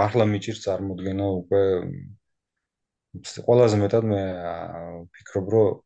[0.00, 1.62] მართლა მიჭირს წარმოქმნა უკვე
[3.22, 4.20] ყველაზე მეტად მე
[5.04, 5.80] ვფიქრობ, რომ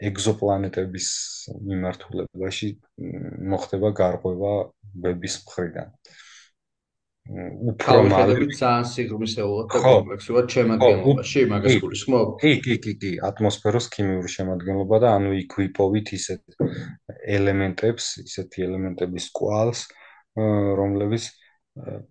[0.00, 1.06] ეგზოპლანეტების
[1.68, 2.68] მიმართულებაში
[3.52, 4.52] მოხდება გარღვევა
[5.04, 5.88] ვების მხრიდან.
[7.70, 12.32] უფრო მალე ძალიან სიღრმისეულად და კომპლექსურად შემადგენლობაში მაგას გულისხმობ?
[12.40, 16.58] კი, კი, კი, კი, ატმოსფეროს ქიმიური შემადგენლობა და ანუ იქ ვიპოვით ისეთ
[17.36, 19.84] ელემენტებს, ისეთი ელემენტების კვალს,
[20.80, 21.28] რომლებიც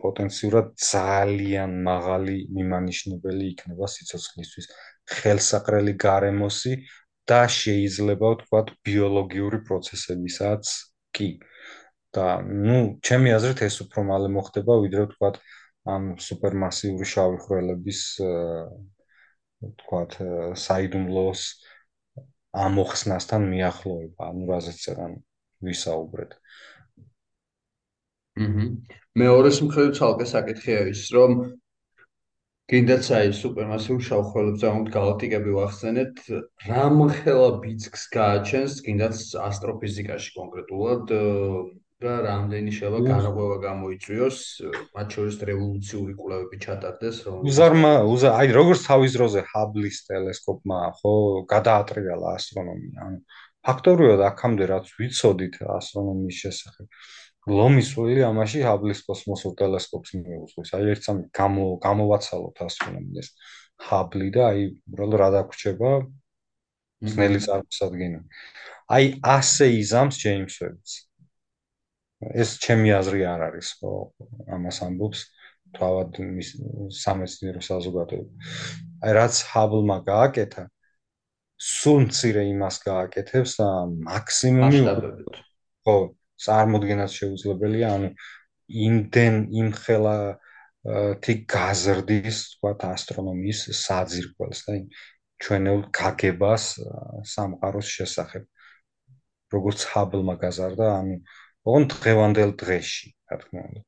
[0.03, 4.65] პოტენციურად ძალიან მაღალი მიმანიშნებელი იქნება სიცოცხლისთვის.
[5.19, 6.73] ხელსაყრელი გარემოსი
[7.29, 10.63] და შეიძლება ვთქვათ ბიოლოგიური პროცესებისაც
[11.13, 11.29] კი.
[12.09, 15.35] და ну, ჩემი აზრით ეს უფრო მალე მოხდება, ვიდრე ვთქვათ
[15.93, 17.99] ამ სუპერმასიური შავი ხვრელების
[19.61, 20.11] ვთქვათ
[20.63, 21.43] საიდუმლოს
[22.65, 25.13] ამოხსნასთან მიახლოება, ანუ რაზეც წერან
[25.69, 26.33] ვისაუბრეთ.
[28.45, 28.65] აჰა.
[29.21, 31.39] მეორეს მხრიდან ცალკე საკითხია ის, რომ
[32.69, 36.19] კიდეც აი სუპერმასიურ შავხელებზე ამ გალაქტიკები ვახსენეთ,
[36.69, 41.13] რამ ხელა ბიცკს გააჩენს კიდეც ასტროფიზიკაში კონკრეტულად
[41.99, 44.37] და რამდენი შევა განაღვევა გამოიწვიოს,
[44.95, 51.13] მათ შორის რევოლუციური კვლევები ჩატარდეს, რომ უზარმა, უზა, აი როგორც თავის დროზე ჰაბლის ტელესკოპმა ხო
[51.51, 53.19] გადაატრიალა ასტრონომია, ანუ
[53.67, 56.87] ფაქტობრივად აქამდე რაც ვიცოდით ასტრონომიის შესახებ,
[57.47, 60.71] ლომის სული ამაში ჰაბლის კოსმოსურ ტელესკოპს მიუძღვის.
[60.75, 63.29] აი ერთ სამ გამო გამოვაცალოთ ასტრონომიას.
[63.79, 64.59] ჰაბლი და აი
[64.91, 65.91] უბრალოდ რა დაგვრჩება
[67.13, 68.19] ძნელი წარმოსადგენი.
[68.91, 70.89] აი ასე იზამს ჯეიმს ვებიც.
[72.19, 74.11] ეს ჩემი აზრი არ არის, ხო,
[74.51, 75.19] ამას ამბობს
[75.71, 76.49] თავად მის
[76.91, 78.31] სამეცნიერო საზოგადოება.
[79.07, 80.63] აი რაც ჰაბლმა გააკეთა,
[81.59, 84.79] სულ მცირე იმას გააკეთებს და მაქსიმუმი
[85.83, 85.95] ხო
[86.45, 88.09] წარმოქმნას შეუძლებელია, ანუ
[88.87, 90.15] იმდენ იმხელა
[91.23, 94.77] თი გაზრდის, თქვა ასტრონომიის საძირკველს და
[95.43, 96.65] ჩვენელ გაგებას
[97.33, 98.47] სამყაროს შესახებ.
[99.53, 101.15] როგორც ჰაბლმა გაზარდა, ანუ
[101.65, 103.81] ოღონდ დღევანდელ დღეში, რა თქმა უნდა.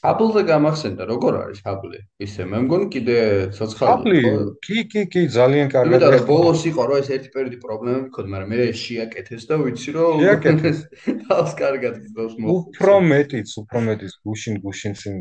[0.00, 3.16] ჰაბლზე გამახსენდა როგორ არის ჰაბლი ისე მე მგონი კიდე
[3.56, 4.32] ცოცხალი ხო?
[4.64, 8.32] კი კი კი ძალიან კარგად იმიტომ რომ ბოლოს იყო რომ ეს ერთი პერიოდი პრობლემები მქონდა
[8.34, 10.78] მაგრამ მე შეაკეთეს და ვიცი რომ შეაკეთეს
[11.28, 15.16] თავს კარგად გძოს მო უფრო მეტიც უფრო მეტიც გუშინ გუშინ წინ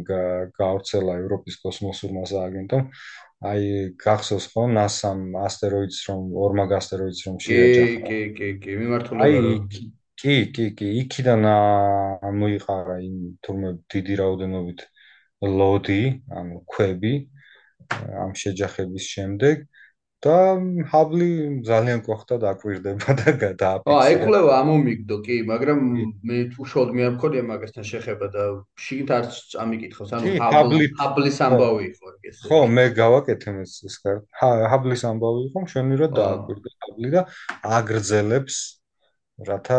[0.56, 2.84] გავრცელა ევროპის კოსმოსურმა სააგენტომ
[3.40, 8.00] აი გახსოვს ხო NASA-მ ასტეროიდს რომ ორმაგ ასტეროიდს რომ შეაჯახა.
[8.08, 11.46] კი კი კი კი მიმართულება რომ კი, კი, კი, იქიდან
[12.40, 14.82] მოიყარა იმ თურმე დიდი რაოდენობით
[15.48, 16.02] ლოდი,
[16.36, 17.14] ანუ ქვები
[18.24, 19.64] ამ შეჯახების შემდეგ
[20.20, 20.36] და
[20.92, 21.30] ჰაბლი
[21.64, 24.00] ძალიან კოხტა დაკვირდება და გადააფიქსირა.
[24.04, 25.80] აა, ეკვლევა ამომიგდო, კი, მაგრამ
[26.28, 28.44] მე უშუალოდ მე არ მქონია მაგასთან შეხება და
[28.84, 32.44] შიგნით არც ამიკითხოს, ანუ ჰაბლი ჰაბლის ამბავი იყო ეს.
[32.52, 34.28] ხო, მე გავაკეთე ეს ეს კარტ.
[34.44, 37.22] ჰაბლის ამბავი იყო, მშვენივრად დააკვირდა ჰაბლი და
[37.80, 38.60] აგრძელებს
[39.49, 39.79] რათა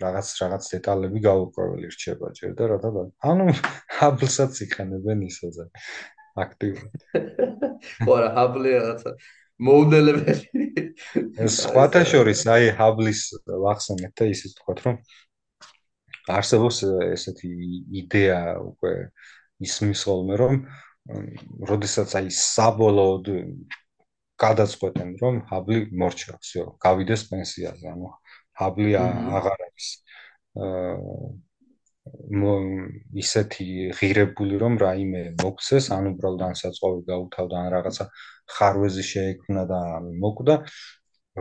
[0.00, 2.90] რაღაც რაღაც დეტალები გაურკვეველი რჩება ჯერ და რათა
[3.30, 3.46] ანუ
[3.96, 5.64] ჰაბლსაც იყენებენ ისოზე
[6.44, 7.06] აქტიურად
[8.04, 9.12] ხო რა ჰაბლი რაღაცა
[9.68, 10.34] მოდელები
[11.46, 13.22] ეს სხვათა შორის აი ჰაბლის
[13.64, 15.00] ვახსენეთ და ისიც თქვა რომ
[16.36, 16.82] არსებობს
[17.16, 17.50] ესეთი
[18.02, 18.92] იდეა უკვე
[19.64, 20.60] ისმის ხოლმე რომ
[21.72, 23.32] როდესაც აი საბოლოოდ
[24.42, 28.10] გადაწყვეტენ რომ ჰაბლი მორჩა, всё, გავიდეს პენსიაზე, ანუ
[28.61, 29.93] ჰაბლი აღარ არის
[30.61, 31.31] აა
[33.21, 33.65] ისეთი
[33.97, 38.05] ღირებული რომ რაიმე მოქცეს, ან უბრალოდ ანსაწყოვი გაუთავდა ან რაღაცა
[38.55, 39.81] ხარვეზი შეექმნა და
[40.23, 40.55] მოკვდა.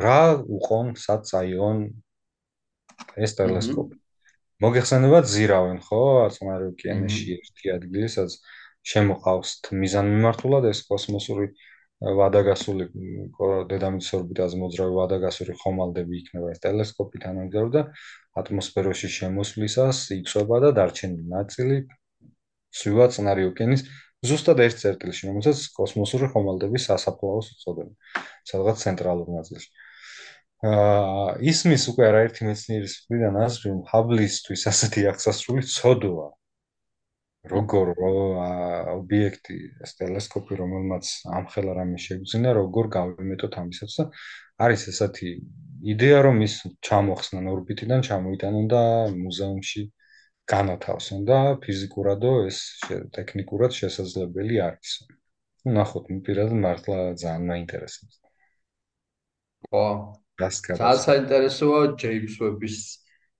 [0.04, 0.20] რა
[0.56, 1.78] უყონ სად წაიღონ
[3.24, 3.96] ეს ტელესკოპი.
[4.60, 6.02] მოგეხსენება ზირავენ, ხო,
[6.36, 6.72] წყნარი აჰა.
[6.76, 8.34] ოკეანეში ერთი ადგილი, სადაც
[8.90, 11.46] შემოყავს მიზანმიმართულად ეს კოსმოსური
[12.00, 12.86] ვადაგასული
[13.70, 17.82] დედამიწის ორბიტაზე მოძრავი ვადაგასური ხომალდები იქნება ეს ტელესკოპით ანაგზავრდა
[18.40, 21.76] ატმოსფეროში შემოსვლისას იწובה და დარჩენილი ნაწილი
[22.80, 23.84] ცვივა წყნარი ოკეანის
[24.26, 27.94] ზუსტად ერთ წერტილში, რომელსაც კოსმოსური ხომალდების სასაფლაოს უწოდებენ,
[28.50, 29.70] სადღაც ცენტრალურ ნაწილში.
[30.70, 36.26] აა ისმის უკვე არაერთი მეცნიერის მხრიდან აზრი, რომ ჰაბლისთვის ასეთი აღსასრული ცოდოა,
[37.48, 37.92] როგორ
[38.92, 41.06] ობიექტი, ეს ტელესკოპი, რომელმაც
[41.38, 44.04] ამხელა რამე შეგვძინა, როგორ გავიმეტოთ ამისაც და
[44.60, 45.30] არის ესეთი
[45.94, 46.54] იდეა, რომ ის
[46.84, 48.82] ჩამოხსნან ორბიტიდან, ჩამოიტანონ და
[49.16, 49.82] მუზეუმში
[50.52, 52.58] განათავსონ და ფიზიკურადო ეს
[53.16, 54.92] ტექნიკურად შესაძლებელი არის.
[55.64, 58.16] ну ნახოთ, მე პირადად მართლა ძალიან მაინტერესებს.
[59.68, 59.84] ხო,
[60.40, 62.76] ძალიან საინტერესოა ჯეიმს ვების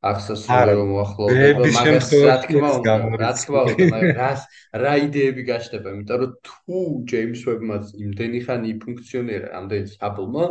[0.01, 4.37] აღსასრული რომ მოახლოვდება, მაგას რა თქმა უნდა, რა თქმა უნდა, მაგრამ
[4.81, 6.79] რა იდეები გაჩნდება, იმიტომ რომ თუ
[7.13, 7.77] ჯეიმს ვებმა
[8.09, 10.47] იმდენი ხანი ფუნქციონირა, ამდენი აბლმა,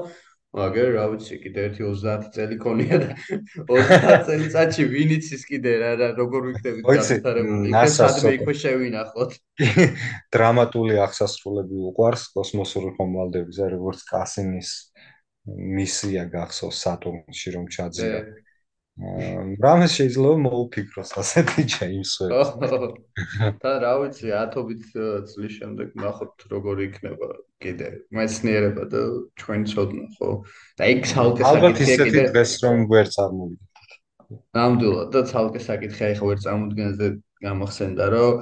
[0.49, 3.09] მაგრამ რა ვიცი, კიდე ერთი 30 წელი ქონია და
[3.69, 7.69] 30 წელიწადში ვინ იცის კიდე რა რა როგორ ვიქნებით განვითარებული.
[7.69, 9.31] იქ სადმე იქვე შევინახოთ.
[10.33, 14.69] დრამატული აღსასრულები უყარს კოსმოსური ხომალდების, როგორც კასინის
[15.77, 18.21] მისია გახსოვს სატურნში რომ ჩაძირა.
[18.99, 22.89] რამეს შეიძლება მოუფიქროს ასეთი ჯეიმსვები.
[23.63, 24.83] და რა ვიცი, ათობით
[25.31, 27.29] წლის შემდეგ ნახოთ როგორი იქნება
[27.63, 29.01] კიდე მეცნიერება და
[29.39, 30.29] ჩვენ ცოდნა, ხო?
[30.75, 31.63] და იქ ცალკე საკითხია კიდე.
[31.63, 33.91] ალბათ ისეთი დღეს რომ ვერ წარმოვიდგინოთ.
[34.59, 37.07] ნამდვილად და ცალკე საკითხია ხო ვერ წარმოვიდგინოთ და
[37.47, 38.33] გამახსენდა რომ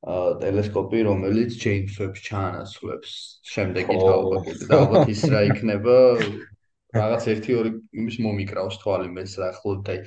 [0.00, 3.10] ტელესკოპი, რომელიც ჯეიმს ვებს ჩაანაცვლებს.
[3.44, 5.96] შემდეგი თაობა კიდე და ალბათ ის რა იქნება
[6.96, 7.72] რაღაც 1-2
[8.02, 10.02] იმის მომიკრავს თვალი მეც რა ხლოდ აი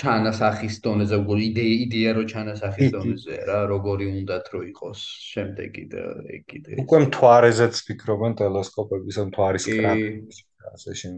[0.00, 5.00] ჩანასახის დონეზე უგული იდეა იდეა რო ჩანასახის დონეზე რა როგორი უნდათ რო იყოს
[5.30, 6.04] შემდეგი და
[6.36, 11.16] ეგ კიდე უკვე მთვარეზეც ფიქრობენ ტელესკოპების ან მთვარის კრატერში ასე შენ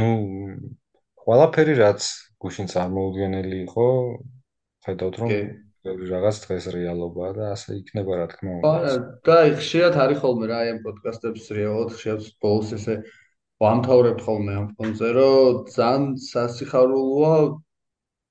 [0.00, 0.10] ну
[1.24, 2.06] ყველაფერი რაც
[2.40, 3.88] გუშინ წარმოუდგენელი იყო
[4.86, 5.34] ხედავთ რომ
[5.80, 8.70] რაღაც დღეს რეალობაა და ასე იქნება რა თქმა უნდა.
[8.70, 8.94] არა,
[9.24, 12.96] და ხშირად არის ხოლმე რა ამ პოდკასტებს რეალოდ ხშირად ბოლოს ესე
[13.60, 17.34] ვამთავრებთ ხოლმე ამ ფონზე, რომ ძალიან სასიხარულოა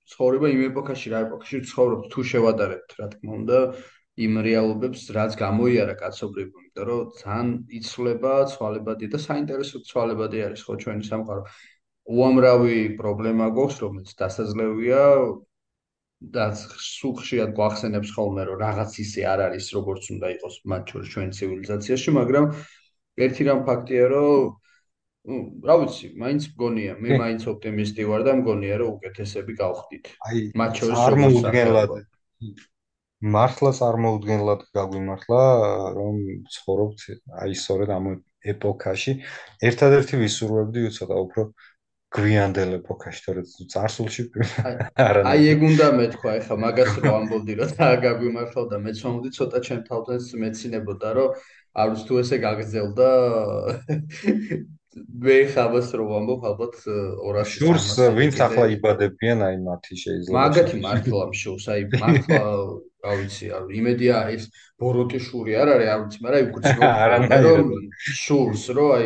[0.09, 3.59] ცხოვრება იმ ეპოქაში, რა ეპოქაში ცხოვრობთ, თუ შევადარებთ, რა თქმა უნდა,
[4.25, 7.49] იმ რეალობებს, რაც გამოიარა კაცობრიობა, იმიტომ რომ ძალიან
[7.79, 11.43] იცვლება ცვალებადი და საინტერესო ცვალებადი არის ხო ჩვენი სამყარო.
[12.09, 15.03] უამრავი პრობლემა გვაქვს, რომელიც დასაძლევია
[16.35, 21.09] და სულ ხშირად გვახსენებს ხოლმე, რომ რაღაც ისე არ არის, როგორც უნდა იყოს მათ შორის
[21.13, 22.45] ჩვენ ცივილიზაციაში, მაგრამ
[23.23, 24.57] ერთი რამ ფაქტია, რომ
[25.69, 30.05] რა ვიცი, მაინც მგონია, მე მაინც ოპტიმისტი ვარ და მგონია, რომ უკეთესები გავხდით.
[30.29, 31.89] აი, მათ შორის წარმოუდგენლად
[33.19, 35.41] მართლა წარმოუდგენლად გაგვიმართლა,
[35.95, 36.15] რომ
[36.55, 36.99] ცხოვრობთ
[37.43, 38.05] აი სწორედ ამ
[38.53, 39.13] ეპოქაში.
[39.59, 41.43] ერთადერთი ვისურვებდი უცოტა უფრო
[42.15, 44.23] გვიანდელ ეპოქაში, თორე წარსულში
[44.95, 45.21] არა.
[45.29, 49.59] აი ეგ უნდა მეთქვა, ეხლა მაგას რო ამბობდი, რომ და გაგვიმართლა და მეც მომდი ცოტა
[49.67, 51.29] ჩემ თავდანს მეცინებოდა, რომ
[51.75, 53.09] არ ვიცი თუ ესე გაგზელდა
[55.25, 61.23] მე ხაბას რო ვამბობ ალბათ 200 შურს ვინც ახლა იბადებიან აი მათი შეიძლება მაგათი მართლა
[61.31, 62.41] მშურს აი მართლა
[63.05, 64.43] რა ვიცი არ იმედია ეს
[64.81, 67.73] ბოროტიშური არ არის არ ვიცი მაგრამ იქ რომ
[68.23, 69.05] შურს რო აი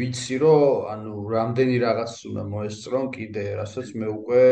[0.00, 4.44] ვიცი რომ ანუ რამდენი რაღაც უნდა მოესწრონ კიდე რასაც მე უკვე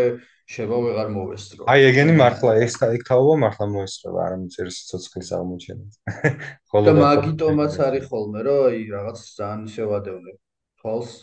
[0.48, 1.62] შევა ვეღარ მოვესწრო.
[1.68, 5.84] აი ეგენი მართლა ეს ეგ თაობა მართლა მოესწრება არამედ ეს ცოცხლის აღმოჩენა
[6.72, 10.38] ხოლმე და მაგიტომაც არის ხოლმე რომ აი რაღაც ძალიან შევადევნებ
[10.78, 11.14] თვალს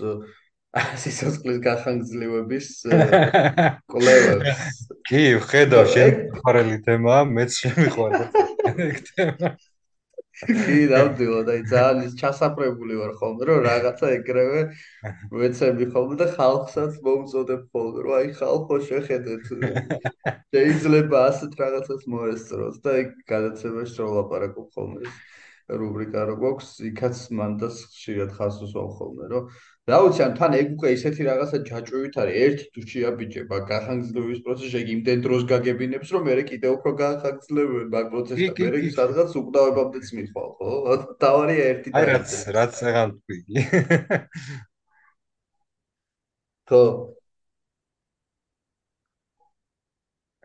[1.01, 2.71] სიცოცხლის გახანგრძლივების
[3.91, 4.81] კვლევებს.
[5.07, 5.21] კი,
[5.51, 8.25] ხედავ, შენ ხარელი თემაა, მეც შემიყვარდა
[8.89, 9.51] ეგ თემა.
[10.35, 14.63] კი, დავდილო და ძალიან ჩასაფრებული ვარ ხოლმე, რომ რაღაცა ეგრევე
[15.31, 19.47] ვეცემი ხოლმე და ხალხსაც მომწოდებ ხოლმე, რომ აი ხალხო შეხედეთ.
[20.51, 25.15] შეიძლება ასეთ რაღაცას მოესწროს და ეგ გადაცემაში რომ ლაპარაკობ ხოლმე
[25.65, 29.47] რუბრიკა რო გვაქვს, იქაც მანდას ხშირად ხას უსვამ ხოლმე, რომ
[29.89, 34.77] რა ვიცი, ან თან ეგ უკვე ისეთი რაღაცა ჯაჭვით არის, ერთი თუ შეაბიჯება გახანგრძლივების პროცესში,
[34.81, 40.07] ეგ იმდენ დროს გაგებინებს, რომ მე კიდე უფრო გახანგრძლივებ მაგ პროცესს და მე სადღაც უკვდავებამდეც
[40.19, 40.69] მიხვალ, ხო?
[41.25, 42.29] დავარია ერთი და რაც
[42.59, 43.37] რაც აღარ თქვი.
[46.69, 46.83] ხო.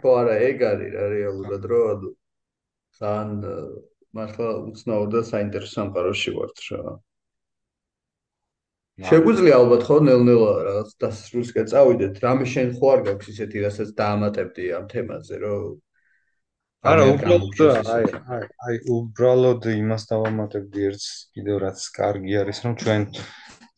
[0.01, 2.09] ხო არა, ეგ არის რა რეალურად, რომ
[3.01, 3.41] ძალიან
[4.16, 6.95] მართლა უცნაო და საინტერესო სამყაროში ვართ რა.
[9.11, 12.19] შეგვიძლია ალბათ ხო ნელ-ნელა რაღაც დასრულსკე წავიდეთ.
[12.24, 15.62] რამე შენ ხო არ გაქვს ისეთი, რასაც დაამატებდი ამ თემაზე, რომ
[16.91, 17.62] არა, უბრალოდ
[17.95, 18.05] აი
[18.35, 21.09] აი აი უბრალოდ იმას დავამატებდი ერთს
[21.39, 23.03] კიდევ რაც კარგი არის, რომ ჩვენ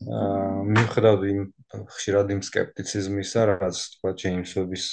[0.03, 1.41] აა მივხვდავთ იმ
[1.93, 4.87] ხშირად იმ скеპტიციზმისა, რაც თქვა ჯეიმს ვების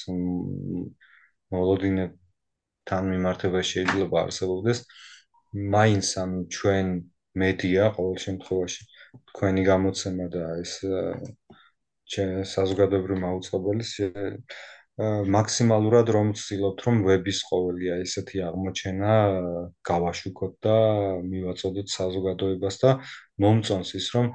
[1.55, 4.83] მოლოდინებთან მიმართება შეიძლება არსებობდეს.
[4.85, 5.08] აა
[5.53, 6.87] მაინც ამ ჩვენ
[7.41, 8.83] მედია ყოველ შემთხვევაში
[9.31, 10.73] თქვენი გამოცემა და ეს
[12.53, 13.85] საზოგადოებრივი მაუწყებელი
[15.35, 19.13] მაქსიმალურად რომ ვცდილობთ რომ ვების ყოველია ესეთი აღმოჩენა
[19.89, 20.77] გავაშუქოთ და
[21.27, 22.91] მივაწოდოთ საზოგადოებას და
[23.45, 24.33] მომწონს ის რომ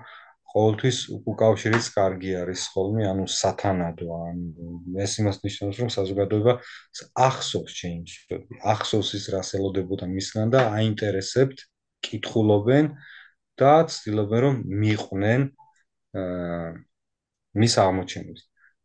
[0.55, 0.98] ყოველთვის
[1.31, 4.68] უკავშირიც კარგი არის ხოლმე ანუ სათანადო ანუ
[5.05, 6.55] ეს იმას ნიშნავს რომ საზოგადოება
[7.26, 11.66] ახსოვს ჩეინჯები ახსოვს ის რას ელოდებოდა მისგან და აინტერესებთ
[12.06, 12.93] კითხულობენ
[13.59, 15.48] და ცდილობენ რომ მიიყვნენ
[16.22, 16.70] აა
[17.62, 18.43] მის აღმოჩენებს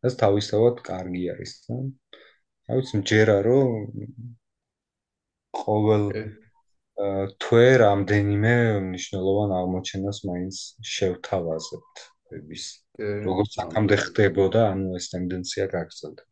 [0.10, 3.90] ეს თავისთავად კარგი არის რა ვიცი ჯერა რომ
[5.62, 6.06] ყოველ
[7.00, 8.54] თვე რამდენიმე
[8.88, 10.56] მნიშვნელოვან აღმოჩენას მაინც
[10.94, 11.96] შევთავაზებთ.
[12.30, 12.66] ვების
[13.00, 16.24] როგორც აქამდე ხდებოდა ანუ ეს ტენდენცია გაგრძელდა.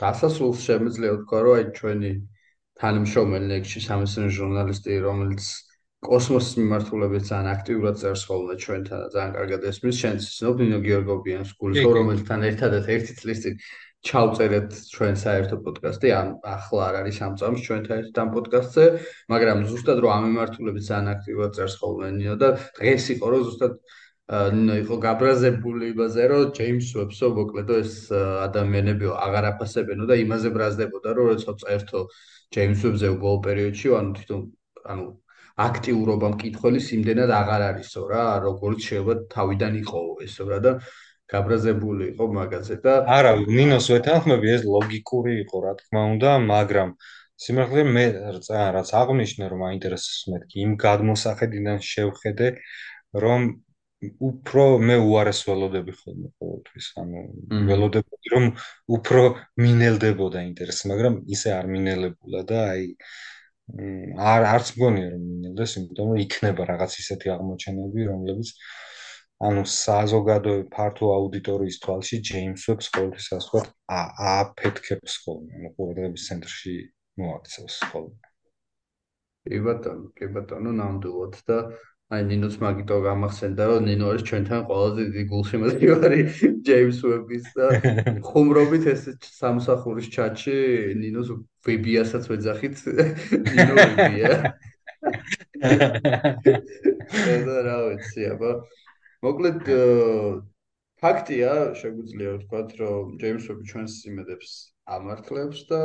[0.00, 2.12] გასასრულს შემიძლია ვთქვა რომ აი ჩვენი
[2.80, 5.44] თანამშრომელი ლექში სამეცნიერო ჟურნალისტი რომელიც
[6.06, 11.96] კოსმოსის მიმართულებით ძალიან აქტიურად წერს ხოლმე ჩვენთან და ძალიან კარგად ესმის შენს ნობინო გიორგობიანს გულისხმობ
[11.98, 13.54] რომელთან ერთადაც ერთი წლის წინ
[14.08, 18.84] ჩავწერეთ ჩვენ საერთო პოდკასტი ან ახლა არ არის ამ წამს ჩვენთან ერთად ამ პოდკასტზე
[19.34, 23.74] მაგრამ ზუსტად რომ ამ მიმართულებით ძალიან აქტიურად წერს ხოლმე ნინო და დღეს იყო რომ ზუსტად
[24.56, 27.92] ნინო იყო გაბრაზებული იმაზე რომ ჯეიმს უებსო მოკლედო ეს
[28.46, 32.00] ადამიანები აღარ აფასებენო და იმაზე ბრაზდებოდა რომ როცა წერთო
[32.56, 34.42] ჯეიმს უებზე ბოლ პერიოდში ანუ თვითონ
[34.94, 35.06] ანუ
[35.64, 40.72] აქტიურობა მკითხველის იმდენად აღარ არისო რა, როგორც შეიძლება თავიდან იყო ესო რა და
[41.32, 46.94] გაბრაზებული იყო მაგაზე და არა, ნინოს ვეთანხმები, ეს ლოგიკური იყო, რა თქმა უნდა, მაგრამ
[47.44, 48.04] სიმართლე მე
[48.36, 52.48] რაც აღნიშნე რომ აინტერესებს მეთქი იმ გადმოსახედიდან შევხედე
[53.24, 53.48] რომ
[54.28, 57.22] უფრო მე უარეს ველოდები ხოლმე ყოველთვის ანუ
[57.68, 58.48] ველოდებოდი რომ
[58.96, 59.22] უფრო
[59.64, 62.84] მინელდებოდა ინტერესი მაგრამ ისე არ მინელებულა და აი
[64.32, 68.52] არ არც მგონია რომ მინელდეს, იმიტომ რომ იქნება რაღაც ისეთი აღმოჩენები, რომლებიც
[69.44, 73.66] ანუ საზოგადო ფართო აუდიტორიის თვალში ჯეიმს ვებს ყოველთვის ასე ვთქვათ,
[74.32, 76.76] აფეთქებს ხოლმე, ანუ ყურადღების ცენტრში
[77.20, 78.30] მოაქცევს ხოლმე.
[79.46, 81.58] კი ბატონო, კი ბატონო, ნამდვილად და
[82.16, 86.20] აი ნინოს მაგიტო გამახსენდა რომ ნინო არის ჩვენთან ყველაზე დიდი გულშემატკივარი
[86.68, 87.66] ჯეიმს უების და
[88.28, 90.54] ხუმრობით ეს სამსახურის ჩატში
[91.02, 91.34] ნინოს
[91.66, 94.30] ვებიასაც ვეძახით ნინო ვებია
[97.46, 98.50] და რა ვიცი აბა
[99.24, 99.70] მოკლედ
[101.02, 104.52] ფაქტია შეგვიძლია ვთქვათ რომ ჯეიმს უები ჩვენს იმედებს
[104.96, 105.80] ამართლებს და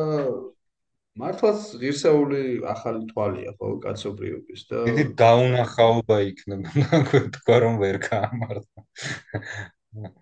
[1.20, 2.42] მართლაც ღირსეული
[2.74, 8.86] ახალი თვალია ხო კაცობრიობის და დიდი დაუნახაობა იქნება თქვა რომ ვერ გაამართლა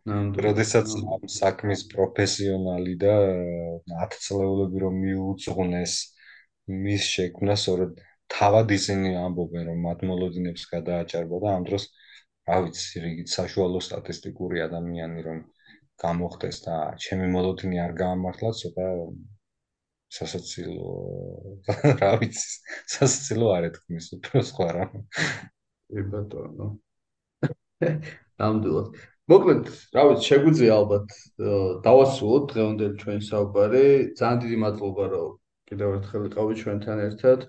[0.10, 0.44] ნამდვილად.
[0.46, 0.94] როდესაც
[1.30, 3.16] საქმის პროფესიონალი და
[3.94, 5.94] 10 წლეულები რომ მიუძღვნეს
[6.86, 8.02] მის შექმნას სწორედ
[8.34, 11.86] თავად ისინი ამბობენ რომ მათ მოლოდინებს გადააჭარბა და ამ დროს
[12.50, 15.42] რა ვიცი რიგით საშუალო სტატისტიკური ადამიანი რომ
[16.04, 18.88] გამოხდეს და ჩემი მოლოდინი არ გაამართლა ცოტა
[20.18, 20.94] სასაცილო
[22.02, 22.48] რა ვიცი
[22.96, 24.86] სასაცილო არ ეთქმის უფრო სხვა რა.
[25.94, 26.70] ე ბატონო.
[28.42, 28.98] ნამდვილად.
[29.30, 31.14] მოკლედ რა ვიცი შეგვიძლია ალბათ
[31.86, 33.86] დავასრულოთ დღევანდელი ჩვენი საუბარი.
[34.18, 35.30] ძალიან დიდი მადლობა რომ
[35.70, 37.46] კიდევ ერთხელ იყავით ჩვენთან ერთად.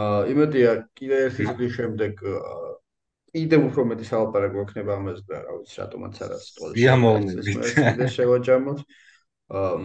[0.00, 2.24] აა იმედია კიდევ ერთი წლის შემდეგ
[3.34, 8.84] კიდევ უფრო მეტი საუბარი გვექნება ამაზე და რა ვიცი რატომაც არა სიტყვა სიამოვნებით შევაჯამოთ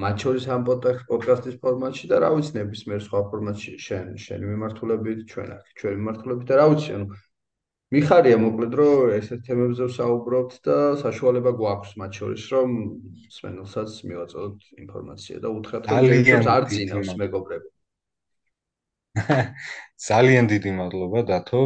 [0.04, 5.50] მათ შორის ამ პოდკასტის ფორმატში და რა ვიცი ნებისმიერ სხვა ფორმატში შენ შენი მიმართულებით ჩვენ
[5.58, 7.08] აქ ჩვენ მიმართულებით და რა ვიცი ანუ
[7.90, 12.76] მიხარია მოკლედ რომ ესეთ თემებზე ვსაუბრობთ და საშუალება გვაქვს მათ შორის რომ
[13.34, 17.70] სვენელსაც მივაწოდოთ ინფორმაცია და უთხრათ რომ არ წინავს მეგობრები
[20.10, 21.62] ძალიან დიდი მადლობა დათო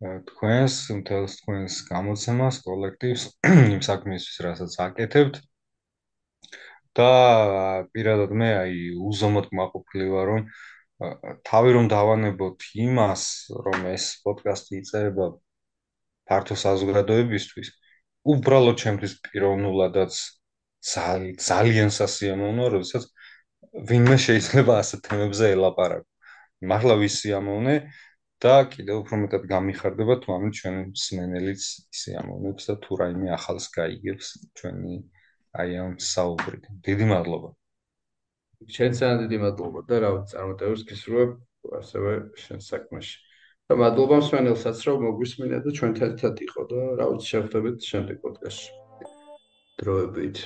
[0.00, 3.24] თქვენს მთელს თქვენს გამოცემას კოლექტივს
[3.74, 5.40] იმ საქმისთვის რასაც აკეთებთ.
[6.98, 7.08] და
[7.94, 8.78] პირადად მე აი
[9.10, 10.40] უზომოდ მაყოფილი ვარ რომ
[11.50, 13.22] თავი რომ დავანებოთ იმას
[13.66, 15.28] რომ ეს პოდკასტი იწერება
[16.30, 17.70] ფართო საზოგადოებისთვის
[18.34, 20.18] უბრალოდ ჩემთვის პიროვნულადაც
[21.50, 23.06] ძალიან სასიამოვნოა როდესაც
[23.90, 26.08] ვინმე შეიძლება ასეთ თემებზე ელაპარაკო.
[26.70, 27.74] მართლა ვისიამოვნე
[28.40, 33.66] და კიდევ უფრო მეტად გამიხარდება თუ ამით ჩვენი მსმენელიც ისე ამოვნებს და თუ რაიმე ახალს
[33.74, 34.28] გაიგებს
[34.60, 34.94] ჩვენი
[35.60, 36.64] აი ამ საუბრით.
[36.86, 37.50] დიდი მადლობა.
[38.76, 41.30] შენცან დიდი მადლობა და რა ვიცი წარმოტევებს გისურვებ
[41.80, 42.12] ასევე
[42.44, 43.16] შენ საქმეში.
[43.70, 48.70] და მადლობა მსმენელსაც რომ მოგვისმინა და ჩვენთან ერთად იყო და რა ვიცი შევხვდებით შემდეგ პოდკასტში.
[49.84, 50.36] დროებით.